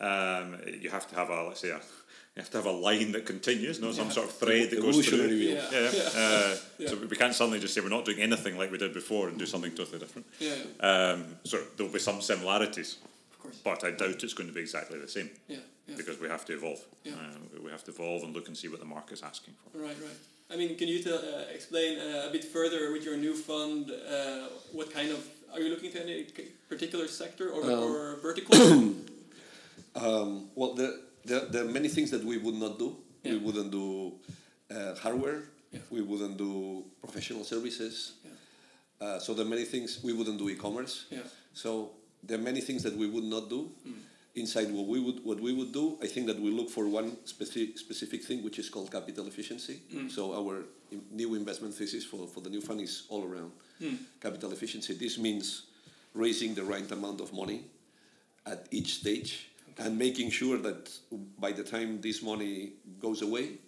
Um, 0.00 0.56
you 0.80 0.90
have 0.90 1.06
to 1.08 1.14
have 1.14 1.30
a, 1.30 1.44
let's 1.44 1.60
say, 1.60 1.70
a, 1.70 1.76
you 2.34 2.42
have 2.42 2.50
to 2.50 2.56
have 2.56 2.66
a 2.66 2.72
line 2.72 3.12
that 3.12 3.26
continues, 3.26 3.80
no, 3.80 3.92
some 3.92 4.10
sort 4.10 4.26
of 4.26 4.32
thread 4.34 4.70
that 4.70 4.80
goes 4.80 5.06
through. 5.06 5.18
Evolutionary 5.24 5.54
wheel. 5.54 5.64
Yeah. 5.70 5.90
Yeah. 5.92 6.08
Uh, 6.16 6.56
Yeah. 6.78 6.88
So 6.88 6.96
we 6.96 7.16
can't 7.16 7.34
suddenly 7.34 7.60
just 7.60 7.74
say 7.74 7.80
we're 7.80 7.90
not 7.90 8.04
doing 8.04 8.18
anything 8.20 8.58
like 8.58 8.72
we 8.72 8.78
did 8.78 8.92
before 8.92 9.28
and 9.28 9.38
do 9.38 9.46
something 9.46 9.70
totally 9.72 10.00
different. 10.00 10.26
Yeah. 10.40 10.54
Um, 10.80 11.36
so 11.44 11.58
there'll 11.76 11.92
be 11.92 12.00
some 12.00 12.20
similarities, 12.20 12.96
Of 13.04 13.13
course. 13.44 13.58
but 13.64 13.84
I 13.84 13.90
doubt 13.92 14.22
it's 14.24 14.34
going 14.34 14.48
to 14.48 14.54
be 14.54 14.60
exactly 14.60 14.98
the 14.98 15.08
same 15.08 15.30
Yeah. 15.48 15.58
Yeah. 15.88 15.96
because 15.96 16.18
we 16.20 16.28
have 16.28 16.44
to 16.46 16.52
evolve. 16.54 16.80
Yeah. 17.04 17.12
Uh, 17.14 17.62
we 17.64 17.70
have 17.70 17.84
to 17.84 17.90
evolve 17.92 18.22
and 18.24 18.34
look 18.34 18.48
and 18.48 18.56
see 18.56 18.68
what 18.68 18.80
the 18.80 18.86
market's 18.96 19.22
asking 19.22 19.54
for. 19.60 19.78
Right. 19.78 19.96
Right. 20.00 20.20
I 20.52 20.56
mean, 20.56 20.76
can 20.76 20.88
you 20.88 21.02
tell, 21.02 21.18
uh, 21.18 21.54
explain 21.54 21.98
uh, 21.98 22.28
a 22.28 22.32
bit 22.32 22.44
further 22.44 22.92
with 22.92 23.04
your 23.04 23.16
new 23.16 23.34
fund? 23.34 23.90
Uh, 23.90 24.48
what 24.72 24.92
kind 24.92 25.10
of 25.10 25.20
are 25.52 25.60
you 25.60 25.70
looking 25.70 25.90
to 25.92 26.02
any 26.02 26.26
particular 26.68 27.06
sector 27.08 27.46
or, 27.50 27.62
or 27.70 28.16
vertical? 28.22 28.54
Um, 29.96 30.48
well, 30.56 30.74
there, 30.74 30.90
there, 31.24 31.44
there 31.46 31.62
are 31.64 31.68
many 31.70 31.88
things 31.88 32.10
that 32.10 32.24
we 32.24 32.36
would 32.38 32.56
not 32.56 32.78
do. 32.80 32.96
Yeah. 33.22 33.32
We 33.34 33.38
wouldn't 33.38 33.70
do 33.70 34.12
uh, 34.74 34.94
hardware. 34.96 35.44
Yeah. 35.70 35.80
We 35.90 36.02
wouldn't 36.02 36.36
do 36.36 36.84
professional 37.00 37.44
services. 37.44 38.14
Yeah. 38.24 38.30
Uh, 39.06 39.18
so 39.20 39.34
there 39.34 39.46
are 39.46 39.48
many 39.48 39.64
things 39.64 40.00
we 40.02 40.12
wouldn't 40.12 40.38
do 40.38 40.48
e-commerce. 40.48 41.06
Yeah. 41.10 41.20
So 41.52 41.90
there 42.26 42.38
are 42.38 42.42
many 42.42 42.60
things 42.60 42.82
that 42.82 42.96
we 42.96 43.06
would 43.08 43.24
not 43.24 43.48
do. 43.48 43.70
Hmm. 43.82 43.92
Inside 44.36 44.72
what 44.72 44.86
we 44.88 44.98
would 44.98 45.24
what 45.24 45.38
we 45.38 45.52
would 45.52 45.72
do, 45.72 45.96
I 46.02 46.08
think 46.08 46.26
that 46.26 46.40
we 46.40 46.50
look 46.50 46.68
for 46.68 46.88
one 46.88 47.16
specific 47.24 47.78
specific 47.78 48.24
thing, 48.24 48.42
which 48.42 48.58
is 48.58 48.68
called 48.68 48.90
capital 48.90 49.28
efficiency. 49.28 49.80
Hmm. 49.92 50.08
So 50.08 50.34
our 50.34 50.64
in- 50.90 51.04
new 51.12 51.36
investment 51.36 51.74
thesis 51.74 52.04
for, 52.04 52.26
for 52.26 52.40
the 52.40 52.50
new 52.50 52.60
fund 52.60 52.80
is 52.80 53.04
all 53.08 53.22
around 53.22 53.52
hmm. 53.78 53.94
capital 54.20 54.50
efficiency. 54.50 54.94
This 54.94 55.18
means 55.18 55.66
raising 56.14 56.54
the 56.54 56.64
right 56.64 56.90
amount 56.90 57.20
of 57.20 57.32
money 57.32 57.66
at 58.44 58.66
each 58.72 58.94
stage 58.94 59.50
and 59.78 59.96
making 59.96 60.30
sure 60.30 60.58
that 60.58 60.90
by 61.38 61.52
the 61.52 61.62
time 61.62 62.00
this 62.00 62.20
money 62.20 62.72
goes 63.00 63.22
away, 63.22 63.58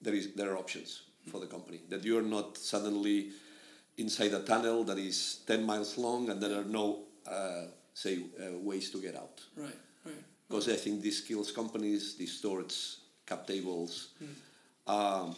there 0.00 0.14
is 0.14 0.32
there 0.34 0.52
are 0.52 0.56
options 0.56 1.02
for 1.30 1.40
the 1.40 1.46
company. 1.46 1.80
That 1.88 2.04
you 2.04 2.16
are 2.16 2.28
not 2.36 2.56
suddenly 2.58 3.30
inside 3.96 4.32
a 4.34 4.40
tunnel 4.40 4.84
that 4.84 4.98
is 4.98 5.40
ten 5.46 5.64
miles 5.64 5.98
long 5.98 6.30
and 6.30 6.40
there 6.40 6.58
are 6.60 6.64
no 6.64 7.00
uh, 7.26 7.66
say 7.94 8.18
uh, 8.40 8.58
ways 8.58 8.90
to 8.90 8.98
get 9.00 9.16
out. 9.16 9.40
Right. 9.56 9.78
Right. 10.04 10.24
Because 10.48 10.68
I 10.68 10.76
think 10.76 11.02
this 11.02 11.20
kills 11.20 11.52
companies 11.52 12.14
distort 12.14 12.74
cap 13.26 13.46
tables. 13.46 14.08
Um, 14.86 15.34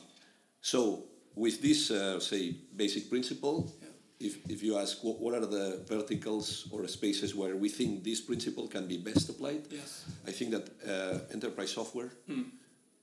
so 0.61 1.05
with 1.35 1.61
this 1.61 1.91
uh, 1.91 2.21
say 2.21 2.55
basic 2.77 3.09
principle, 3.11 3.73
Yeah. 3.83 3.89
if, 4.29 4.37
if 4.51 4.63
you 4.63 4.79
ask 4.79 5.03
what, 5.05 5.21
what 5.21 5.35
are 5.35 5.47
the 5.47 5.83
verticals 5.87 6.67
or 6.73 6.87
spaces 6.89 7.35
where 7.35 7.57
we 7.57 7.69
think 7.69 8.03
this 8.05 8.21
principle 8.21 8.67
can 8.69 8.87
be 8.87 8.97
best 8.99 9.29
applied, 9.29 9.67
Yes. 9.71 10.05
I 10.27 10.33
think 10.33 10.51
that 10.53 10.69
uh, 10.89 11.19
enterprise 11.33 11.73
software 11.73 12.13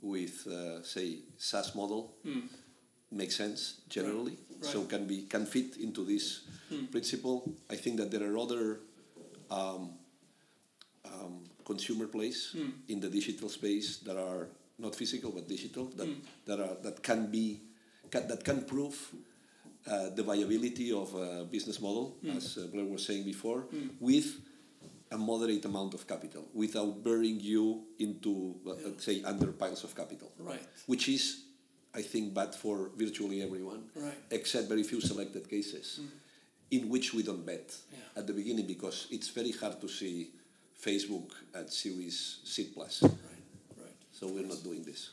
with 0.01 0.47
uh, 0.47 0.81
say 0.83 1.19
SaaS 1.37 1.75
model 1.75 2.15
makes 3.11 3.35
sense 3.35 3.81
generally. 3.89 4.37
So 4.61 4.79
Right. 4.79 4.89
can 4.89 5.07
be 5.07 5.23
can 5.23 5.45
fit 5.45 5.77
into 5.77 6.03
this 6.05 6.41
principle. 6.91 7.51
I 7.69 7.75
think 7.75 7.97
that 7.97 8.11
there 8.11 8.23
are 8.31 8.37
other 8.37 8.79
um, 9.51 9.93
um, 11.05 11.43
consumer 11.65 12.07
plays 12.07 12.55
in 12.87 12.99
the 12.99 13.09
digital 13.09 13.49
space 13.49 13.97
that 13.99 14.17
are 14.17 14.47
not 14.79 14.95
physical 14.95 15.31
but 15.31 15.47
digital 15.47 15.85
that 15.97 16.09
that 16.45 16.59
are 16.59 16.75
that 16.81 17.03
can 17.03 17.29
be 17.29 17.59
can, 18.09 18.27
that 18.27 18.43
can 18.43 18.63
prove 18.63 18.95
uh, 19.87 20.09
the 20.15 20.23
viability 20.23 20.91
of 20.91 21.13
a 21.15 21.43
business 21.45 21.81
model, 21.81 22.15
as 22.35 22.57
uh, 22.57 22.67
Blair 22.71 22.85
was 22.85 23.03
saying 23.05 23.23
before, 23.23 23.65
with 23.99 24.39
a 25.11 25.17
moderate 25.17 25.65
amount 25.65 25.93
of 25.95 26.05
capital, 26.07 26.45
without 26.53 27.03
burying 27.03 27.39
you 27.39 27.81
into, 27.97 28.55
uh, 28.67 28.73
let's 28.85 29.03
say, 29.03 29.23
under 29.23 29.51
piles 29.51 29.83
of 29.83 29.95
capital, 29.95 30.31
Right. 30.37 30.61
which 30.85 31.09
is, 31.09 31.45
I 31.95 32.01
think, 32.03 32.33
bad 32.33 32.53
for 32.53 32.91
virtually 32.95 33.41
everyone, 33.41 33.89
Right. 33.95 34.17
except 34.29 34.67
very 34.69 34.83
few 34.83 35.01
selected 35.01 35.49
cases, 35.49 35.99
in 36.71 36.89
which 36.89 37.13
we 37.13 37.21
don't 37.23 37.45
bet 37.45 37.75
Yeah. 37.91 38.19
at 38.19 38.27
the 38.27 38.33
beginning 38.33 38.65
because 38.65 39.07
it's 39.11 39.29
very 39.29 39.51
hard 39.51 39.79
to 39.81 39.87
see 39.87 40.31
Facebook 40.85 41.29
at 41.53 41.71
Series 41.71 42.39
C 42.43 42.63
plus. 42.73 43.03
Right. 43.03 43.13
Right. 43.77 43.97
So 44.11 44.27
we're 44.27 44.47
not 44.47 44.63
doing 44.63 44.83
this. 44.83 45.09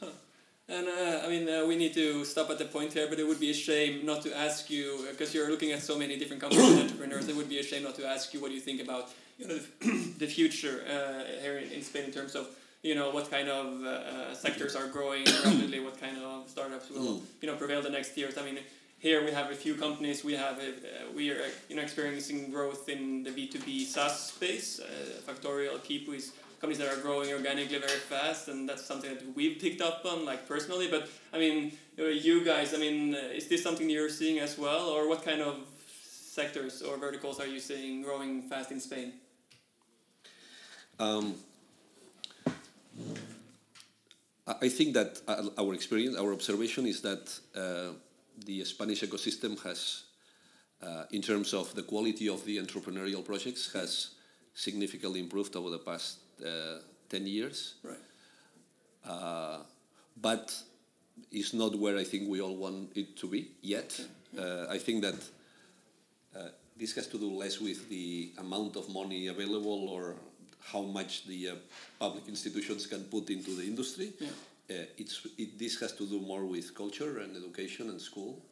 And 0.71 0.87
uh, 0.87 1.25
I 1.25 1.29
mean, 1.29 1.49
uh, 1.49 1.65
we 1.67 1.77
need 1.77 1.95
to 1.95 2.25
stop 2.27 2.51
at 2.51 2.59
the 2.59 2.67
point 2.67 2.93
here, 2.93 3.07
but 3.09 3.19
it 3.19 3.27
would 3.27 3.41
be 3.41 3.51
a 3.51 3.55
shame 3.55 4.05
not 4.05 4.21
to 4.23 4.37
ask 4.37 4.69
you 4.69 5.07
because 5.11 5.33
you're 5.35 5.51
looking 5.51 5.73
at 5.73 5.83
so 5.83 5.97
many 5.99 6.19
different 6.19 6.43
companies 6.43 6.69
and 6.71 6.81
entrepreneurs. 6.87 7.27
It 7.29 7.37
would 7.37 7.49
be 7.49 7.59
a 7.59 7.63
shame 7.63 7.83
not 7.85 7.95
to 7.97 8.07
ask 8.07 8.35
you 8.35 8.41
what 8.41 8.51
you 8.53 8.61
think 8.61 8.83
about 8.83 9.09
you 9.39 9.47
know 9.49 9.59
the 10.19 10.27
future 10.27 10.85
uh, 10.87 11.25
here 11.43 11.57
in, 11.59 11.71
in 11.73 11.83
Spain 11.83 12.05
in 12.05 12.13
terms 12.13 12.35
of 12.35 12.49
you 12.83 12.95
know 12.95 13.11
what 13.11 13.31
kind 13.31 13.49
of 13.49 13.67
uh, 13.83 13.89
uh, 13.89 14.35
sectors 14.35 14.77
are 14.77 14.89
growing 14.89 15.25
rapidly, 15.45 15.81
what 15.81 15.99
kind 15.99 16.19
of 16.19 16.49
startups 16.51 16.91
will 16.91 17.23
you 17.41 17.49
know 17.49 17.57
prevail 17.57 17.81
the 17.83 17.91
next 17.99 18.17
years. 18.17 18.37
I 18.39 18.45
mean. 18.45 18.59
Here 19.01 19.25
we 19.25 19.31
have 19.31 19.53
a 19.53 19.55
few 19.55 19.77
companies. 19.77 20.25
We 20.25 20.35
have 20.35 20.59
a, 20.59 20.71
uh, 20.71 21.13
we 21.15 21.31
are 21.31 21.41
uh, 21.41 21.49
you 21.69 21.77
know 21.77 21.83
experiencing 21.83 22.51
growth 22.51 22.89
in 22.89 23.23
the 23.23 23.31
B 23.31 23.47
two 23.47 23.61
B 23.61 23.85
SaaS 23.85 24.31
space. 24.33 24.81
Uh, 24.81 24.87
Factorial, 25.25 25.79
Quipu 25.79 26.17
is 26.17 26.33
companies 26.61 26.79
that 26.79 26.93
are 26.93 27.01
growing 27.01 27.33
organically 27.33 27.79
very 27.79 28.01
fast, 28.13 28.49
and 28.49 28.69
that's 28.69 28.85
something 28.85 29.09
that 29.15 29.23
we've 29.37 29.61
picked 29.61 29.81
up 29.81 30.05
on, 30.05 30.25
like 30.25 30.49
personally. 30.49 30.89
But 30.91 31.09
I 31.33 31.39
mean, 31.39 31.73
you 31.97 32.45
guys, 32.45 32.75
I 32.75 32.79
mean, 32.79 33.15
is 33.15 33.47
this 33.47 33.63
something 33.63 33.89
you're 33.89 34.09
seeing 34.09 34.41
as 34.41 34.59
well, 34.59 34.89
or 34.89 35.09
what 35.09 35.25
kind 35.25 35.43
of 35.43 35.59
sectors 35.95 36.83
or 36.83 36.97
verticals 36.97 37.39
are 37.39 37.47
you 37.47 37.61
seeing 37.61 38.03
growing 38.03 38.43
fast 38.43 38.73
in 38.73 38.81
Spain? 38.81 39.13
Um, 40.99 41.37
I 44.49 44.69
think 44.69 44.95
that 44.95 45.21
our 45.57 45.73
experience, 45.73 46.17
our 46.17 46.33
observation 46.33 46.85
is 46.87 47.01
that 47.03 47.31
uh, 47.55 47.93
the 48.45 48.65
Spanish 48.65 49.03
ecosystem 49.03 49.63
has, 49.63 50.05
uh, 50.83 51.05
in 51.11 51.23
terms 51.23 51.55
of 51.55 51.75
the 51.75 51.83
quality 51.83 52.29
of 52.29 52.45
the 52.45 52.59
entrepreneurial 52.59 53.25
projects, 53.25 53.73
has 53.73 54.11
significantly 54.55 55.21
improved 55.21 55.55
over 55.57 55.71
the 55.71 55.79
past 55.79 56.19
uh, 56.45 56.79
10 57.09 57.27
years. 57.27 57.75
Right. 57.83 57.97
Uh, 59.07 59.59
but 60.21 60.55
it's 61.31 61.55
not 61.55 61.79
where 61.79 61.97
I 61.97 62.05
think 62.05 62.29
we 62.29 62.41
all 62.41 62.57
want 62.57 62.97
it 62.97 63.17
to 63.19 63.27
be 63.27 63.53
yet. 63.63 64.01
Uh, 64.37 64.67
I 64.69 64.79
think 64.79 65.03
that 65.03 65.15
uh, 66.37 66.49
this 66.77 66.95
has 66.95 67.07
to 67.09 67.19
do 67.19 67.31
less 67.31 67.61
with 67.61 67.89
the 67.89 68.33
amount 68.39 68.77
of 68.77 68.89
money 68.89 69.29
available 69.29 69.89
or 69.89 70.17
how 70.61 70.83
much 70.83 71.27
the 71.27 71.51
uh, 71.51 71.55
public 71.99 72.29
institutions 72.29 72.87
can 72.87 73.05
put 73.05 73.31
into 73.31 73.53
the 73.53 73.63
industry. 73.63 74.13
Yeah. 74.21 74.29
Uh, 74.71 74.85
it's, 74.99 75.27
it, 75.39 75.59
this 75.59 75.81
has 75.81 75.93
to 75.93 76.07
do 76.07 76.21
more 76.21 76.45
with 76.45 76.75
culture 76.75 77.19
and 77.21 77.35
education 77.37 77.89
and 77.89 78.01
school. 78.01 78.43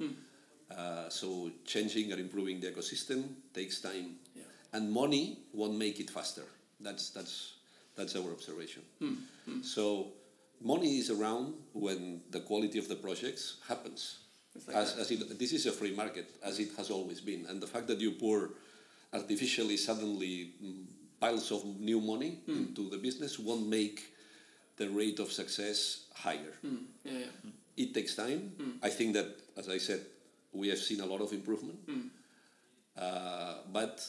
Uh, 0.70 1.08
so 1.10 1.50
changing 1.64 2.10
and 2.10 2.20
improving 2.20 2.58
the 2.60 2.68
ecosystem 2.70 3.24
takes 3.54 3.80
time, 3.80 4.16
Yeah. 4.34 4.42
and 4.72 4.90
money 4.90 5.38
won't 5.52 5.76
make 5.78 6.00
it 6.00 6.10
faster. 6.10 6.42
That's 6.80 7.10
that's 7.10 7.54
that's 7.96 8.16
our 8.16 8.30
observation. 8.32 8.82
So 9.62 10.08
money 10.60 10.98
is 10.98 11.10
around 11.10 11.54
when 11.72 12.22
the 12.30 12.40
quality 12.40 12.78
of 12.78 12.88
the 12.88 12.96
projects 12.96 13.58
happens. 13.68 14.18
Like 14.66 14.76
As, 14.76 14.96
as 14.98 15.10
it, 15.10 15.38
this 15.38 15.52
is 15.52 15.66
a 15.66 15.72
free 15.72 15.94
market, 15.94 16.26
as 16.42 16.58
it 16.58 16.70
has 16.78 16.90
always 16.90 17.20
been, 17.20 17.46
and 17.48 17.60
the 17.60 17.66
fact 17.66 17.86
that 17.88 18.00
you 18.00 18.12
pour 18.12 18.50
artificially 19.12 19.76
suddenly 19.76 20.52
mm, 20.62 20.84
piles 21.20 21.52
of 21.52 21.64
new 21.78 22.00
money 22.00 22.40
into 22.48 22.90
the 22.90 22.98
business 22.98 23.38
won't 23.38 23.66
make 23.68 24.12
the 24.76 24.88
rate 24.90 25.18
of 25.20 25.32
success 25.32 26.04
higher. 26.14 26.52
Mm. 26.64 26.84
Yeah, 27.04 27.12
yeah. 27.18 27.50
It 27.76 27.94
takes 27.94 28.14
time. 28.14 28.52
I 28.82 28.90
think 28.90 29.14
that, 29.14 29.26
as 29.56 29.68
I 29.68 29.78
said, 29.78 30.00
we 30.52 30.68
have 30.68 30.78
seen 30.78 31.00
a 31.00 31.06
lot 31.06 31.20
of 31.20 31.32
improvement, 31.32 31.78
uh, 32.96 33.54
but 33.72 34.06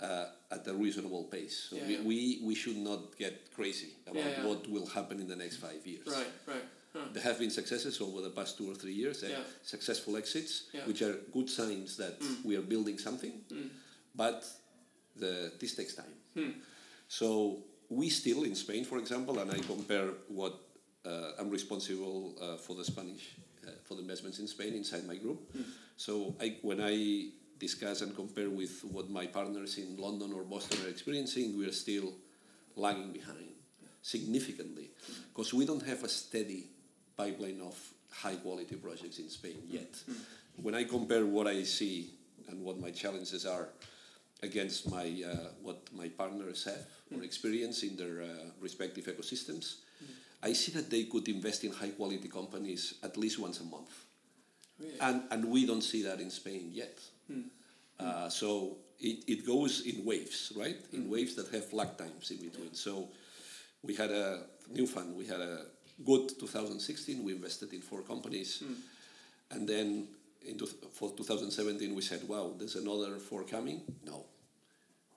uh, 0.00 0.26
at 0.50 0.66
a 0.68 0.74
reasonable 0.74 1.24
pace. 1.24 1.66
So 1.70 1.76
Yeah, 1.76 1.86
we, 1.86 1.94
yeah. 1.96 2.02
we, 2.04 2.40
we 2.44 2.54
should 2.54 2.76
not 2.76 3.18
get 3.18 3.52
crazy 3.54 3.88
about 4.06 4.22
Yeah, 4.24 4.46
what 4.46 4.68
will 4.70 4.86
happen 4.86 5.18
in 5.20 5.26
the 5.26 5.34
next 5.36 5.56
five 5.56 5.84
years. 5.84 6.06
Right, 6.06 6.26
right. 6.46 6.64
Huh. 6.92 7.00
There 7.12 7.22
have 7.22 7.38
been 7.38 7.50
successes 7.50 8.00
over 8.00 8.20
the 8.22 8.30
past 8.30 8.56
two 8.56 8.70
or 8.70 8.74
three 8.74 8.92
years, 8.94 9.22
eh, 9.24 9.28
Yeah. 9.30 9.42
successful 9.62 10.16
exits, 10.16 10.64
which 10.86 11.02
are 11.02 11.14
good 11.32 11.50
signs 11.50 11.96
that 11.96 12.16
we 12.44 12.56
are 12.56 12.62
building 12.62 12.98
something, 12.98 13.32
but 14.14 14.44
the, 15.16 15.52
this 15.58 15.74
takes 15.74 15.94
time. 15.94 16.54
So 17.08 17.64
we 17.88 18.10
still 18.10 18.44
in 18.44 18.54
Spain, 18.54 18.84
for 18.84 18.98
example, 18.98 19.38
and 19.38 19.50
I 19.50 19.58
compare 19.58 20.10
what 20.28 20.54
uh, 21.06 21.32
I'm 21.38 21.50
responsible 21.50 22.34
uh, 22.40 22.56
for 22.56 22.76
the 22.76 22.84
Spanish 22.84 23.36
uh, 23.66 23.70
for 23.84 23.94
the 23.94 24.02
investments 24.02 24.38
in 24.38 24.46
Spain 24.46 24.74
inside 24.74 25.06
my 25.06 25.16
group. 25.16 25.40
So 25.96 26.34
I, 26.40 26.56
when 26.62 26.80
I 26.80 27.28
discuss 27.58 28.02
and 28.02 28.14
compare 28.14 28.50
with 28.50 28.84
what 28.84 29.10
my 29.10 29.26
partners 29.26 29.78
in 29.78 29.96
London 29.96 30.32
or 30.32 30.44
Boston 30.44 30.84
are 30.84 30.88
experiencing, 30.88 31.58
we 31.58 31.66
are 31.66 31.72
still 31.72 32.12
lagging 32.76 33.12
behind 33.12 33.48
significantly 34.02 34.90
because 35.34 35.52
we 35.52 35.66
don't 35.66 35.84
have 35.84 36.04
a 36.04 36.08
steady 36.08 36.68
pipeline 37.16 37.60
of 37.60 37.76
high 38.10 38.36
quality 38.36 38.76
projects 38.76 39.18
in 39.18 39.28
Spain 39.28 39.58
yet. 39.68 39.94
When 40.56 40.74
I 40.74 40.84
compare 40.84 41.26
what 41.26 41.46
I 41.46 41.62
see 41.64 42.10
and 42.48 42.62
what 42.62 42.78
my 42.78 42.90
challenges 42.90 43.44
are 43.44 43.68
against 44.42 44.90
my 44.90 45.24
uh, 45.26 45.48
what 45.62 45.78
my 45.92 46.08
partners 46.08 46.64
have 46.64 46.86
or 47.16 47.24
experience 47.24 47.82
in 47.82 47.96
their 47.96 48.22
uh, 48.22 48.26
respective 48.60 49.06
ecosystems, 49.06 49.76
I 50.42 50.52
see 50.52 50.72
that 50.72 50.90
they 50.90 51.04
could 51.04 51.28
invest 51.28 51.64
in 51.64 51.72
high 51.72 51.90
quality 51.90 52.28
companies 52.28 52.94
at 53.02 53.16
least 53.16 53.38
once 53.38 53.60
a 53.60 53.64
month. 53.64 54.04
Really? 54.78 54.94
And, 55.00 55.22
and 55.30 55.44
we 55.46 55.66
don't 55.66 55.82
see 55.82 56.02
that 56.04 56.20
in 56.20 56.30
Spain 56.30 56.70
yet. 56.72 56.98
Uh, 57.98 58.28
so 58.28 58.76
it, 59.00 59.24
it 59.26 59.46
goes 59.46 59.86
in 59.86 60.04
waves, 60.04 60.52
right? 60.56 60.76
In 60.92 61.10
waves 61.10 61.34
that 61.34 61.48
have 61.52 61.72
lag 61.72 61.96
times 61.96 62.30
in 62.30 62.38
between. 62.38 62.74
So 62.74 63.08
we 63.82 63.94
had 63.94 64.10
a 64.10 64.42
new 64.70 64.86
fund, 64.86 65.16
we 65.16 65.26
had 65.26 65.40
a 65.40 65.66
good 66.04 66.28
2016, 66.38 67.24
we 67.24 67.32
invested 67.32 67.72
in 67.72 67.80
four 67.80 68.02
companies. 68.02 68.62
And 69.50 69.68
then 69.68 70.08
in 70.48 70.58
two, 70.58 70.66
for 70.92 71.10
2017, 71.14 71.94
we 71.94 72.02
said, 72.02 72.26
wow, 72.28 72.52
there's 72.58 72.76
another 72.76 73.18
four 73.18 73.44
coming. 73.44 73.82
No. 74.04 74.24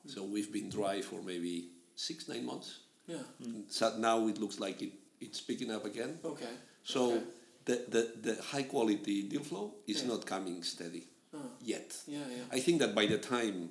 So 0.08 0.24
we've 0.24 0.52
been 0.52 0.70
dry 0.70 1.02
for 1.02 1.22
maybe 1.22 1.70
six, 1.96 2.28
nine 2.28 2.46
months. 2.46 2.80
Yeah. 3.08 3.24
So 3.70 3.98
now 3.98 4.28
it 4.28 4.38
looks 4.40 4.60
like 4.60 4.82
it, 4.82 4.92
it's 5.20 5.42
picking 5.42 5.72
up 5.72 5.86
again. 5.86 6.20
Okay. 6.24 6.50
So 6.84 7.12
Okay. 7.14 7.24
the, 7.66 7.86
the, 7.90 8.32
the 8.34 8.42
high 8.42 8.64
quality 8.64 9.24
deal 9.24 9.44
flow 9.44 9.74
is 9.88 10.02
Yeah. 10.02 10.10
not 10.10 10.26
coming 10.26 10.64
steady 10.64 11.04
Oh. 11.34 11.40
yet. 11.62 11.96
Yeah, 12.08 12.20
yeah. 12.30 12.44
I 12.52 12.60
think 12.60 12.80
that 12.80 12.94
by 12.94 13.06
the 13.06 13.18
time 13.18 13.70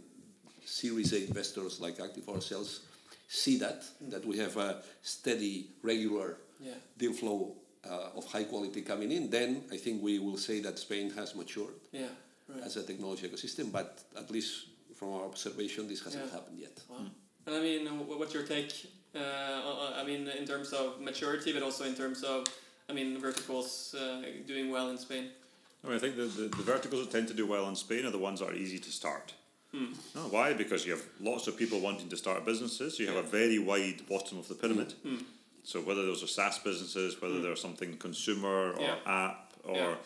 Series 0.64 1.12
A 1.12 1.24
investors 1.26 1.80
like 1.80 2.00
Active 2.00 2.28
ourselves 2.28 2.80
see 3.28 3.58
that, 3.58 3.82
mm. 4.02 4.11
that 4.11 4.24
we 4.24 4.38
have 4.38 4.56
a 4.56 4.82
steady, 5.02 5.68
regular 5.82 6.36
Yeah. 6.61 6.74
deal 6.96 7.12
flow 7.12 7.56
uh, 7.89 8.16
of 8.16 8.24
high 8.26 8.45
quality 8.45 8.83
coming 8.83 9.11
in, 9.12 9.31
then 9.31 9.62
I 9.72 9.76
think 9.76 10.03
we 10.03 10.18
will 10.18 10.37
say 10.37 10.61
that 10.61 10.78
Spain 10.78 11.11
has 11.16 11.35
matured 11.35 11.74
Yeah. 11.93 12.09
Right. 12.49 12.62
as 12.64 12.76
a 12.76 12.83
technology 12.83 13.28
ecosystem, 13.28 13.70
but 13.72 13.99
at 14.16 14.31
least 14.31 14.66
from 14.95 15.09
our 15.14 15.24
observation, 15.24 15.89
this 15.89 16.03
hasn't 16.03 16.24
Yeah. 16.26 16.33
happened 16.33 16.59
yet. 16.59 16.76
Wow. 16.89 17.07
And 17.47 17.55
I 17.57 17.61
mean, 17.61 17.87
what's 18.18 18.35
your 18.35 18.43
take? 18.45 18.72
Uh, 19.14 19.93
I 19.97 20.05
mean, 20.05 20.28
in 20.28 20.47
terms 20.47 20.72
of 20.72 21.01
maturity, 21.01 21.53
but 21.53 21.62
also 21.62 21.85
in 21.85 21.95
terms 21.95 22.22
of, 22.22 22.47
I 22.89 22.93
mean, 22.93 23.18
verticals 23.18 23.95
uh, 23.95 24.22
doing 24.47 24.70
well 24.70 24.91
in 24.91 24.99
Spain. 24.99 25.31
I 25.83 25.87
mean, 25.87 25.97
I 25.97 26.01
think 26.01 26.16
the, 26.16 26.24
the, 26.24 26.49
the 26.49 26.62
verticals 26.62 27.01
that 27.07 27.11
tend 27.11 27.28
to 27.28 27.35
do 27.35 27.47
well 27.47 27.66
in 27.68 27.76
Spain 27.76 28.05
are 28.05 28.11
the 28.11 28.18
ones 28.18 28.41
that 28.41 28.51
are 28.51 28.55
easy 28.55 28.78
to 28.78 28.91
start. 28.91 29.35
No, 29.72 30.22
why? 30.31 30.53
Because 30.53 30.85
you 30.85 30.91
have 30.93 31.05
lots 31.20 31.47
of 31.47 31.57
people 31.57 31.78
wanting 31.78 32.09
to 32.09 32.16
start 32.16 32.45
businesses. 32.45 32.99
You 32.99 33.07
have 33.07 33.16
a 33.16 33.22
very 33.22 33.59
wide 33.61 34.05
bottom 34.09 34.37
of 34.39 34.49
the 34.49 34.55
pyramid. 34.57 34.95
So 35.64 35.80
whether 35.80 36.02
those 36.02 36.22
are 36.22 36.26
SaaS 36.26 36.58
businesses, 36.58 37.20
whether 37.20 37.40
they're 37.40 37.56
something 37.56 37.96
consumer 37.98 38.72
or 38.72 38.80
Yeah. 38.80 38.96
app 39.06 39.52
or 39.64 39.98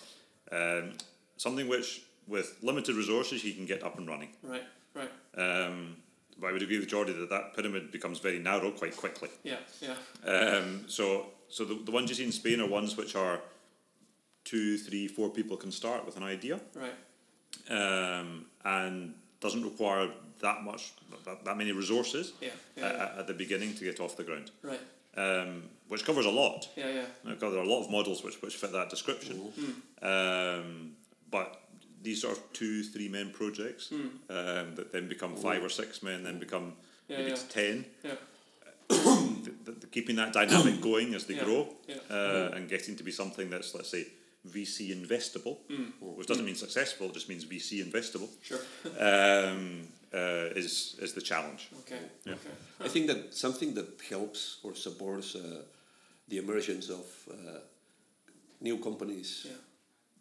um, 0.52 0.92
something 1.36 1.68
which 1.68 2.02
with 2.26 2.57
limited 2.62 2.96
resources 2.96 3.44
you 3.44 3.52
can 3.55 3.66
get 3.66 3.82
up 3.82 3.98
and 3.98 4.09
running. 4.09 4.30
Right. 4.42 4.64
Right. 4.94 5.11
Um, 5.36 5.96
but 6.38 6.48
I 6.48 6.52
would 6.52 6.62
agree 6.62 6.78
with 6.78 6.88
Jordi 6.88 7.16
that 7.18 7.30
that 7.30 7.55
pyramid 7.55 7.92
becomes 7.92 8.18
very 8.18 8.38
narrow 8.38 8.70
quite 8.72 8.96
quickly. 8.96 9.28
Yeah. 9.44 9.59
Yeah. 9.80 9.96
Um, 10.30 10.84
so, 10.88 11.26
so 11.48 11.64
the, 11.64 11.74
the 11.84 11.90
ones 11.92 12.09
you 12.11 12.16
see 12.16 12.24
in 12.24 12.32
Spain 12.32 12.61
are 12.61 12.66
ones 12.68 12.96
which 12.96 13.14
are 13.14 13.40
two, 14.44 14.76
three, 14.78 15.07
four 15.09 15.30
people 15.30 15.57
can 15.57 15.70
start 15.70 16.05
with 16.05 16.16
an 16.16 16.22
idea, 16.22 16.61
Right. 16.74 16.92
um, 17.70 18.46
and 18.64 19.14
doesn't 19.40 19.62
require 19.64 20.11
that 20.40 20.62
much, 20.64 20.92
that, 21.24 21.44
that 21.44 21.57
many 21.57 21.72
resources 21.72 22.32
Yeah. 22.40 22.48
Yeah. 22.76 22.86
at, 22.86 22.94
yeah. 22.96 23.18
at 23.20 23.26
the 23.26 23.34
beginning 23.34 23.74
to 23.76 23.84
get 23.84 24.00
off 24.00 24.16
the 24.16 24.24
ground, 24.24 24.50
Right. 24.62 24.80
Um, 25.16 25.62
which 25.88 26.04
covers 26.04 26.26
a 26.26 26.30
lot. 26.30 26.68
Yeah. 26.76 26.88
Yeah. 26.88 27.04
Because 27.24 27.52
there 27.52 27.60
are 27.60 27.64
a 27.64 27.68
lot 27.68 27.84
of 27.84 27.90
models 27.90 28.22
which, 28.24 28.40
which 28.42 28.56
fit 28.56 28.72
that 28.72 28.90
description. 28.90 29.40
Um, 30.02 30.92
but 31.30 31.60
these 32.02 32.20
sort 32.22 32.36
of 32.36 32.52
two, 32.52 32.82
three 32.82 33.08
men 33.08 33.30
projects 33.30 33.90
um, 33.92 34.10
that 34.28 34.92
then 34.92 35.08
become 35.08 35.36
five 35.36 35.62
or 35.62 35.68
six 35.68 36.02
men, 36.02 36.22
then 36.24 36.38
become 36.38 36.74
Yeah, 37.08 37.18
maybe 37.18 37.30
yeah. 37.30 37.36
to 37.36 37.48
ten 37.48 37.84
Yeah. 38.02 38.14
the, 38.88 39.72
the, 39.80 39.86
keeping 39.86 40.16
that 40.16 40.32
dynamic 40.32 40.80
going 40.90 41.14
as 41.14 41.24
they 41.26 41.34
Yeah, 41.34 41.44
grow 41.44 41.68
yeah. 41.88 41.96
uh, 42.10 42.50
and 42.54 42.68
getting 42.68 42.96
to 42.96 43.02
be 43.02 43.10
something 43.10 43.48
that's 43.50 43.74
let's 43.74 43.88
say 43.90 44.06
VC 44.47 44.90
investable, 44.92 45.57
Mm. 45.68 45.92
which 46.16 46.26
doesn't 46.26 46.45
mean 46.45 46.57
successful, 46.57 47.07
it 47.09 47.14
just 47.14 47.28
means 47.28 47.45
VC 47.45 47.80
investable, 47.82 48.28
Sure. 48.42 48.61
um, 49.01 49.88
uh, 50.12 50.51
is 50.57 50.97
is 51.01 51.12
the 51.12 51.20
challenge. 51.22 51.68
Okay. 51.80 52.01
Yeah. 52.26 52.34
Okay. 52.34 52.55
I 52.80 52.88
think 52.88 53.07
that 53.07 53.34
something 53.34 53.74
that 53.74 54.01
helps 54.11 54.59
or 54.62 54.74
supports 54.76 55.34
uh, 55.34 55.62
the 56.28 56.38
emergence 56.38 56.88
of 56.90 57.07
uh, 57.30 57.61
new 58.61 58.78
companies 58.78 59.45
Yeah. 59.47 59.53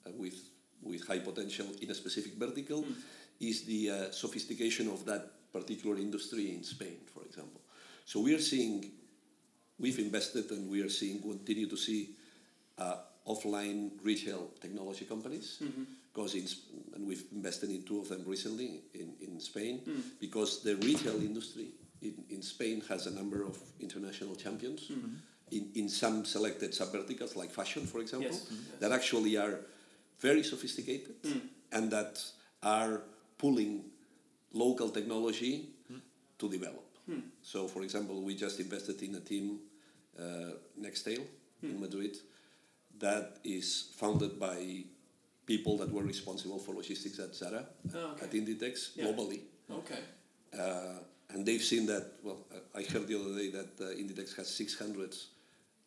uh, 0.07 0.11
with 0.17 0.35
with 0.81 1.07
high 1.07 1.19
potential 1.19 1.67
in 1.81 1.91
a 1.91 1.93
specific 1.95 2.33
vertical 2.37 2.85
is 3.39 3.63
the 3.65 3.89
uh, 3.89 4.11
sophistication 4.11 4.87
of 4.89 5.05
that 5.05 5.23
particular 5.53 5.97
industry 5.97 6.49
in 6.55 6.63
Spain, 6.63 6.97
for 7.13 7.23
example. 7.25 7.61
So 8.05 8.19
we 8.19 8.33
are 8.35 8.41
seeing, 8.41 8.91
we've 9.79 9.99
invested 9.99 10.51
and 10.51 10.69
we 10.69 10.81
are 10.81 10.89
seeing, 10.89 11.21
continue 11.21 11.67
to 11.69 11.77
see 11.77 12.09
uh, 12.77 12.97
offline 13.27 13.91
retail 14.03 14.51
technology 14.61 15.05
companies. 15.05 15.59
Mm-hmm. 15.63 15.83
Because 16.13 16.35
in, 16.35 16.45
Sp- 16.45 16.69
and 16.95 17.07
we've 17.07 17.23
invested 17.31 17.69
in 17.71 17.83
two 17.83 17.99
of 17.99 18.09
them 18.09 18.23
recently 18.27 18.81
in, 18.93 19.13
in 19.21 19.39
Spain, 19.39 19.81
mm. 19.87 20.01
because 20.19 20.61
the 20.61 20.75
retail 20.75 21.15
industry 21.15 21.69
in, 22.01 22.13
in 22.29 22.41
Spain 22.41 22.83
has 22.87 23.07
a 23.07 23.11
number 23.11 23.43
of 23.43 23.57
international 23.79 24.35
champions. 24.35 24.89
Mm-hmm. 24.91 25.15
In, 25.51 25.69
in 25.75 25.89
some 25.89 26.25
selected 26.25 26.71
subverticals, 26.71 27.35
like 27.35 27.51
fashion, 27.51 27.85
for 27.85 27.99
example, 27.99 28.31
Yes. 28.31 28.45
Mm-hmm. 28.45 28.79
that 28.79 28.91
actually 28.91 29.37
are 29.37 29.59
very 30.19 30.43
sophisticated 30.43 31.21
mm. 31.23 31.41
and 31.71 31.91
that 31.91 32.23
are 32.61 33.01
pulling 33.37 33.83
local 34.53 34.89
technology 34.89 35.69
mm. 35.91 35.99
to 36.39 36.49
develop. 36.49 36.85
Hmm. 37.05 37.19
So, 37.41 37.67
for 37.67 37.81
example, 37.83 38.21
we 38.21 38.35
just 38.35 38.59
invested 38.59 39.01
in 39.01 39.15
a 39.15 39.19
team, 39.19 39.59
uh, 40.17 40.55
Nextail, 40.79 41.21
in 41.61 41.71
hmm. 41.71 41.81
Madrid, 41.81 42.15
that 42.99 43.37
is 43.43 43.89
founded 43.95 44.39
by 44.39 44.83
people 45.45 45.77
that 45.77 45.91
were 45.91 46.03
responsible 46.03 46.59
for 46.59 46.73
logistics 46.75 47.19
at 47.19 47.35
Zara, 47.35 47.65
Oh, 47.93 48.11
okay. 48.11 48.25
at 48.25 48.31
Inditex, 48.31 48.91
Yeah. 48.95 49.05
globally. 49.05 49.41
Okay. 49.69 49.99
Uh, 50.57 50.99
and 51.29 51.45
they've 51.45 51.63
seen 51.63 51.85
that, 51.87 52.13
well, 52.23 52.45
I 52.75 52.83
heard 52.83 53.07
the 53.07 53.19
other 53.19 53.35
day 53.35 53.49
that 53.51 53.71
uh, 53.81 53.85
Inditex 53.95 54.35
has 54.37 54.47
600 54.49 55.15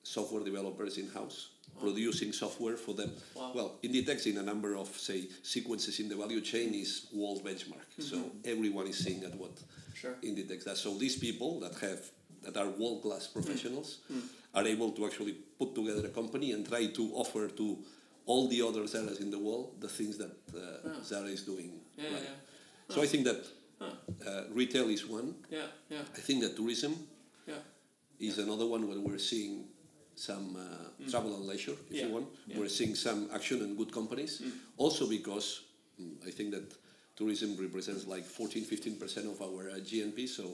software 0.02 0.42
developers 0.44 0.98
in 0.98 1.09
house 1.11 1.50
producing 1.80 2.32
software 2.32 2.76
for 2.76 2.94
them. 2.94 3.11
Wow. 3.34 3.52
Well, 3.54 3.78
Inditex, 3.82 4.26
in 4.26 4.38
a 4.38 4.42
number 4.42 4.76
of, 4.76 4.88
say, 4.98 5.28
sequences 5.42 6.00
in 6.00 6.09
the 6.09 6.16
value 6.16 6.40
chain, 6.40 6.72
is 6.74 7.07
world 7.12 7.44
benchmark. 7.44 7.84
So 7.98 8.30
everyone 8.46 8.86
is 8.86 8.96
seeing 8.98 9.22
at 9.24 9.34
what 9.34 9.52
Sure. 9.94 10.14
Inditex 10.22 10.64
does. 10.64 10.80
So 10.80 10.94
these 10.96 11.16
people 11.18 11.61
that 11.61 11.74
have 11.80 12.00
that 12.42 12.57
are 12.57 12.68
world 12.70 13.02
class 13.02 13.26
professionals 13.26 13.98
are 14.57 14.66
able 14.66 14.90
to 14.92 15.04
actually 15.07 15.34
put 15.59 15.74
together 15.74 16.07
a 16.07 16.11
company 16.11 16.52
and 16.52 16.66
try 16.66 16.86
to 16.86 17.11
offer 17.14 17.48
to 17.48 17.78
all 18.24 18.48
the 18.48 18.61
other 18.62 18.82
Zaras 18.92 19.20
in 19.20 19.30
the 19.30 19.38
world 19.38 19.74
the 19.80 19.88
things 19.88 20.16
that 20.18 20.32
uh, 20.54 21.02
Zara 21.04 21.28
is 21.28 21.42
doing. 21.42 21.70
Yeah. 21.96 22.04
Yeah. 22.04 22.14
right. 22.14 22.22
Yeah. 22.24 22.94
So 22.94 23.02
I 23.02 23.07
think 23.07 23.24
that 23.24 23.44
uh, 23.80 24.44
retail 24.52 24.88
is 24.88 25.07
one. 25.07 25.34
Yeah. 25.50 25.66
Yeah. 25.90 25.98
I 26.16 26.20
think 26.20 26.42
that 26.42 26.57
tourism 26.57 26.94
Yeah. 27.46 27.61
is 28.18 28.38
another 28.38 28.66
one 28.66 28.88
where 28.88 28.98
we're 28.98 29.18
seeing 29.32 29.66
some 30.14 30.57
uh, 30.57 31.11
travel 31.11 31.36
and 31.36 31.44
leisure, 31.46 31.76
if 31.90 31.90
Mm. 31.90 31.96
Yeah, 31.96 32.07
you 32.07 32.12
want. 32.14 32.26
yeah. 32.46 32.57
Mm. 32.57 32.61
We're 32.61 32.68
seeing 32.80 32.94
some 32.96 33.28
action 33.38 33.61
and 33.62 33.76
good 33.76 33.92
companies. 33.92 34.42
Also 34.78 35.07
because 35.07 35.46
mm, 36.00 36.16
I 36.26 36.30
think 36.30 36.50
that 36.57 36.66
tourism 37.16 37.57
represents 37.61 38.07
like 38.07 38.24
14, 38.24 38.64
15% 38.64 39.30
of 39.32 39.38
our 39.42 39.68
uh, 39.70 39.74
GNP. 39.88 40.26
So 40.28 40.44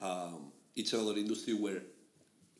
um, 0.00 0.52
it's 0.76 0.92
another 0.92 1.16
industry 1.18 1.54
where 1.54 1.80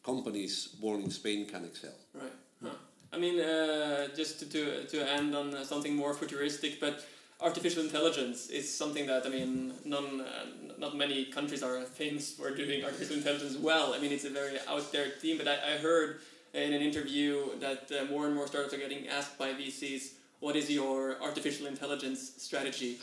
companies 0.02 0.68
born 0.80 1.02
in 1.02 1.10
Spain 1.10 1.46
can 1.46 1.64
excel. 1.64 1.94
Right. 2.14 2.32
Huh. 2.62 2.70
I 3.12 3.18
mean, 3.18 3.40
uh, 3.40 4.08
just 4.14 4.38
to, 4.40 4.46
to, 4.46 4.86
to 4.86 5.12
end 5.12 5.34
on 5.34 5.64
something 5.64 5.94
more 5.96 6.14
futuristic, 6.14 6.80
but 6.80 7.04
artificial 7.40 7.82
intelligence 7.82 8.48
is 8.50 8.72
something 8.72 9.06
that, 9.06 9.26
I 9.26 9.30
mean, 9.30 9.72
none, 9.84 10.20
uh, 10.20 10.46
not 10.78 10.96
many 10.96 11.24
countries 11.26 11.62
are 11.62 11.82
famous 11.82 12.32
for 12.32 12.54
doing 12.54 12.84
artificial 12.84 13.16
intelligence 13.16 13.56
well. 13.56 13.94
I 13.94 13.98
mean, 13.98 14.12
it's 14.12 14.24
a 14.24 14.30
very 14.30 14.58
out 14.68 14.92
there 14.92 15.10
theme, 15.20 15.38
but 15.38 15.48
I, 15.48 15.74
I 15.74 15.78
heard 15.78 16.20
in 16.54 16.72
an 16.72 16.82
interview 16.82 17.58
that 17.60 17.90
uh, 17.90 18.04
more 18.06 18.26
and 18.26 18.34
more 18.34 18.46
startups 18.46 18.74
are 18.74 18.78
getting 18.78 19.08
asked 19.08 19.38
by 19.38 19.52
VCs, 19.52 20.12
what 20.40 20.56
is 20.56 20.70
your 20.70 21.20
artificial 21.22 21.66
intelligence 21.66 22.32
strategy? 22.38 22.98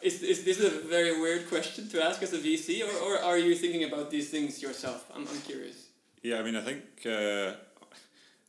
Is, 0.00 0.22
is 0.22 0.44
this 0.44 0.60
a 0.60 0.70
very 0.88 1.20
weird 1.20 1.48
question 1.48 1.88
to 1.90 2.04
ask 2.04 2.22
as 2.22 2.32
a 2.32 2.38
VC, 2.38 2.82
or, 2.82 2.96
or 3.04 3.18
are 3.18 3.38
you 3.38 3.54
thinking 3.54 3.84
about 3.84 4.10
these 4.10 4.30
things 4.30 4.60
yourself? 4.60 5.10
I'm, 5.14 5.26
I'm 5.28 5.40
curious. 5.42 5.86
Yeah, 6.22 6.38
I 6.38 6.42
mean, 6.42 6.56
I 6.56 6.60
think 6.60 6.82
uh, 7.06 7.54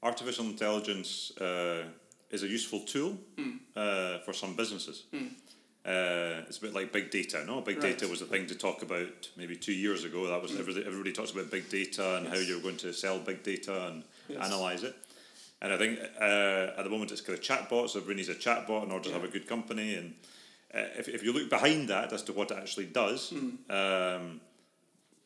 artificial 0.04 0.46
intelligence 0.46 1.32
uh, 1.40 1.86
is 2.30 2.44
a 2.44 2.48
useful 2.48 2.82
tool 2.82 3.18
uh, 3.76 4.20
for 4.20 4.34
some 4.34 4.56
businesses. 4.56 5.04
Uh, 5.86 6.46
it's 6.48 6.60
a 6.60 6.62
bit 6.62 6.74
like 6.74 6.94
big 6.94 7.10
data. 7.12 7.44
No, 7.46 7.60
big 7.62 7.84
Right. 7.84 7.98
data 7.98 8.08
was 8.08 8.22
a 8.22 8.26
thing 8.26 8.48
to 8.48 8.56
talk 8.56 8.84
about 8.84 9.30
maybe 9.36 9.56
two 9.58 9.74
years 9.74 10.04
ago. 10.06 10.28
That 10.28 10.42
was 10.42 10.52
everybody, 10.58 10.86
everybody 10.86 11.12
talks 11.12 11.32
about 11.32 11.52
big 11.52 11.68
data 11.70 12.16
and 12.18 12.28
how 12.28 12.36
you're 12.36 12.62
going 12.62 12.78
to 12.78 12.94
sell 12.94 13.20
big 13.20 13.44
data 13.44 13.88
and 13.88 14.04
Yes. 14.30 14.46
analyze 14.46 14.84
it. 14.84 14.96
And 15.62 15.74
I 15.74 15.78
think 15.78 16.00
uh, 16.22 16.78
at 16.78 16.84
the 16.84 16.90
moment 16.90 17.12
it's 17.12 17.20
kind 17.22 17.38
of 17.38 17.44
chatbots. 17.44 17.96
Everybody 17.98 18.16
needs 18.18 18.30
a 18.30 18.36
chatbot 18.36 18.84
in 18.86 18.92
order 18.92 19.10
to 19.10 19.14
have 19.14 19.24
a 19.26 19.28
good 19.28 19.48
company. 19.48 19.96
And 19.96 20.14
uh, 20.74 20.88
if, 21.00 21.10
if 21.10 21.24
you 21.24 21.34
look 21.34 21.50
behind 21.50 21.90
that 21.90 22.14
as 22.14 22.24
to 22.24 22.34
what 22.34 22.52
it 22.52 22.58
actually 22.58 22.86
does, 22.86 23.34
um, 23.70 24.40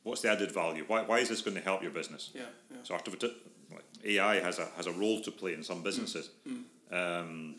what's 0.07 0.21
the 0.21 0.31
added 0.31 0.51
value? 0.51 0.83
Why, 0.87 1.03
why 1.03 1.19
is 1.19 1.29
this 1.29 1.41
going 1.41 1.55
to 1.57 1.63
help 1.63 1.81
your 1.83 1.91
business? 1.91 2.31
Yeah, 2.33 2.41
yeah. 2.71 2.77
So 2.83 2.93
artificial 2.93 3.31
like 3.71 3.83
AI 4.05 4.39
has 4.39 4.59
a 4.59 4.67
has 4.77 4.87
a 4.87 4.91
role 4.91 5.19
to 5.21 5.31
play 5.31 5.53
in 5.53 5.63
some 5.63 5.83
businesses, 5.83 6.29
um, 6.91 7.55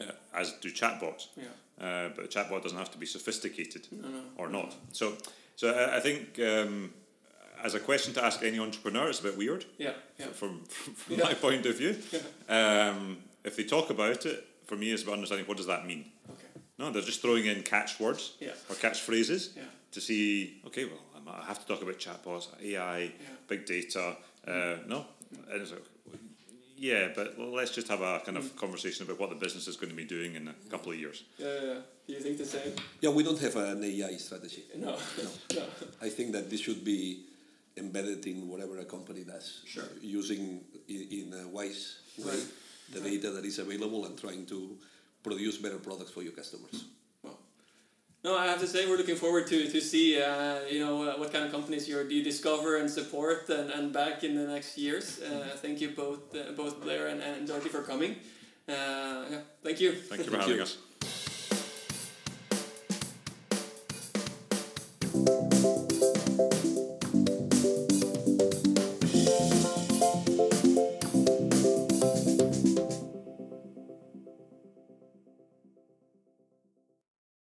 uh, 0.00 0.04
as 0.34 0.52
do 0.60 0.70
chatbots. 0.70 1.26
Yeah. 1.36 1.44
Uh, 1.86 2.08
but 2.14 2.24
a 2.24 2.28
chatbot 2.28 2.62
doesn't 2.62 2.78
have 2.78 2.90
to 2.92 2.98
be 2.98 3.06
sophisticated 3.06 3.88
or 4.36 4.48
not. 4.48 4.74
So, 4.92 5.14
so 5.56 5.72
I, 5.72 5.96
I 5.96 6.00
think 6.00 6.38
um, 6.38 6.92
as 7.64 7.74
a 7.74 7.80
question 7.80 8.12
to 8.14 8.24
ask 8.24 8.42
any 8.42 8.58
entrepreneur, 8.58 9.08
it's 9.08 9.20
a 9.20 9.22
bit 9.22 9.38
weird 9.38 9.64
Yeah, 9.78 9.92
yeah. 10.18 10.26
from, 10.26 10.62
from, 10.64 10.94
from 10.94 11.16
Yeah. 11.16 11.24
my 11.24 11.34
point 11.34 11.64
of 11.66 11.78
view. 11.78 11.96
Um, 12.50 13.18
if 13.44 13.56
they 13.56 13.64
talk 13.64 13.88
about 13.90 14.26
it, 14.26 14.46
for 14.66 14.76
me 14.76 14.92
it's 14.92 15.02
about 15.02 15.14
understanding 15.14 15.46
what 15.46 15.56
does 15.56 15.66
that 15.68 15.86
mean. 15.86 16.04
Okay. 16.30 16.48
No, 16.78 16.90
they're 16.90 17.00
just 17.02 17.22
throwing 17.22 17.46
in 17.46 17.62
catchwords 17.62 18.36
Yeah. 18.40 18.50
or 18.68 18.74
catchphrases 18.76 19.56
Yeah. 19.56 19.62
to 19.92 20.00
see. 20.02 20.60
Okay, 20.66 20.84
well, 20.84 21.00
Um, 21.26 21.34
I 21.40 21.44
have 21.46 21.60
to 21.60 21.66
talk 21.66 21.82
about 21.82 21.98
chatbots, 21.98 22.48
AI, 22.62 23.12
big 23.48 23.66
data. 23.66 24.16
Uh, 24.46 24.50
mm. 24.50 24.86
no, 24.86 25.06
and 25.52 25.62
it's 25.62 25.72
like, 25.72 25.82
yeah, 26.76 27.08
but 27.14 27.38
let's 27.38 27.72
just 27.72 27.88
have 27.88 28.00
a 28.00 28.20
kind 28.24 28.38
of 28.38 28.44
mm. 28.44 28.56
conversation 28.56 29.04
about 29.04 29.20
what 29.20 29.30
the 29.30 29.36
business 29.36 29.68
is 29.68 29.76
going 29.76 29.90
to 29.90 29.96
be 29.96 30.04
doing 30.04 30.34
in 30.34 30.48
a 30.48 30.54
couple 30.70 30.92
of 30.92 30.98
years. 30.98 31.24
Yeah, 31.38 31.46
yeah, 31.46 31.62
yeah. 31.62 31.74
Do 32.06 32.12
you 32.14 32.20
think 32.20 32.38
the 32.38 32.46
same? 32.46 32.72
Yeah, 33.00 33.10
we 33.10 33.22
don't 33.22 33.38
have 33.38 33.56
an 33.56 33.84
AI 33.84 34.16
strategy. 34.16 34.64
No. 34.76 34.96
no. 35.54 35.62
I 36.02 36.08
think 36.08 36.32
that 36.32 36.50
this 36.50 36.60
should 36.60 36.84
be 36.84 37.24
embedded 37.76 38.26
in 38.26 38.48
whatever 38.48 38.78
a 38.78 38.84
company 38.84 39.24
does. 39.24 39.62
Sure. 39.66 39.84
Using 40.00 40.60
in, 40.88 41.06
in 41.10 41.40
a 41.44 41.48
wise 41.48 42.00
way 42.18 42.32
Right. 42.32 42.46
the 42.92 43.00
data 43.00 43.30
that 43.30 43.44
is 43.44 43.58
available 43.58 44.04
and 44.06 44.18
trying 44.18 44.46
to 44.46 44.76
produce 45.22 45.58
better 45.58 45.78
products 45.78 46.10
for 46.10 46.22
your 46.22 46.32
customers. 46.32 46.84
Well, 48.22 48.34
no, 48.34 48.38
I 48.38 48.46
have 48.46 48.60
to 48.60 48.66
say 48.66 48.86
we're 48.86 48.98
looking 48.98 49.16
forward 49.16 49.46
to 49.46 49.70
to 49.70 49.80
see 49.80 50.20
uh, 50.20 50.60
you 50.68 50.84
know 50.84 51.08
uh, 51.08 51.14
what 51.16 51.32
kind 51.32 51.42
of 51.44 51.50
companies 51.50 51.88
you 51.88 51.98
you 52.08 52.22
discover 52.22 52.76
and 52.76 52.90
support 52.90 53.48
and, 53.48 53.70
and 53.70 53.92
back 53.92 54.22
in 54.24 54.34
the 54.34 54.46
next 54.46 54.76
years. 54.76 55.20
Uh, 55.22 55.56
thank 55.56 55.80
you 55.80 55.90
both 55.90 56.34
uh, 56.34 56.52
both 56.52 56.82
Blair 56.82 57.06
and, 57.08 57.22
and 57.22 57.46
Dorothy 57.46 57.70
for 57.70 57.82
coming. 57.82 58.16
Uh, 58.68 59.24
yeah, 59.30 59.40
thank 59.62 59.80
you. 59.80 59.92
Thank 59.92 60.24
you 60.24 60.30
for 60.30 60.36
Thank 60.36 60.42
having 60.42 60.56
you. 60.56 60.62
us. 60.62 60.76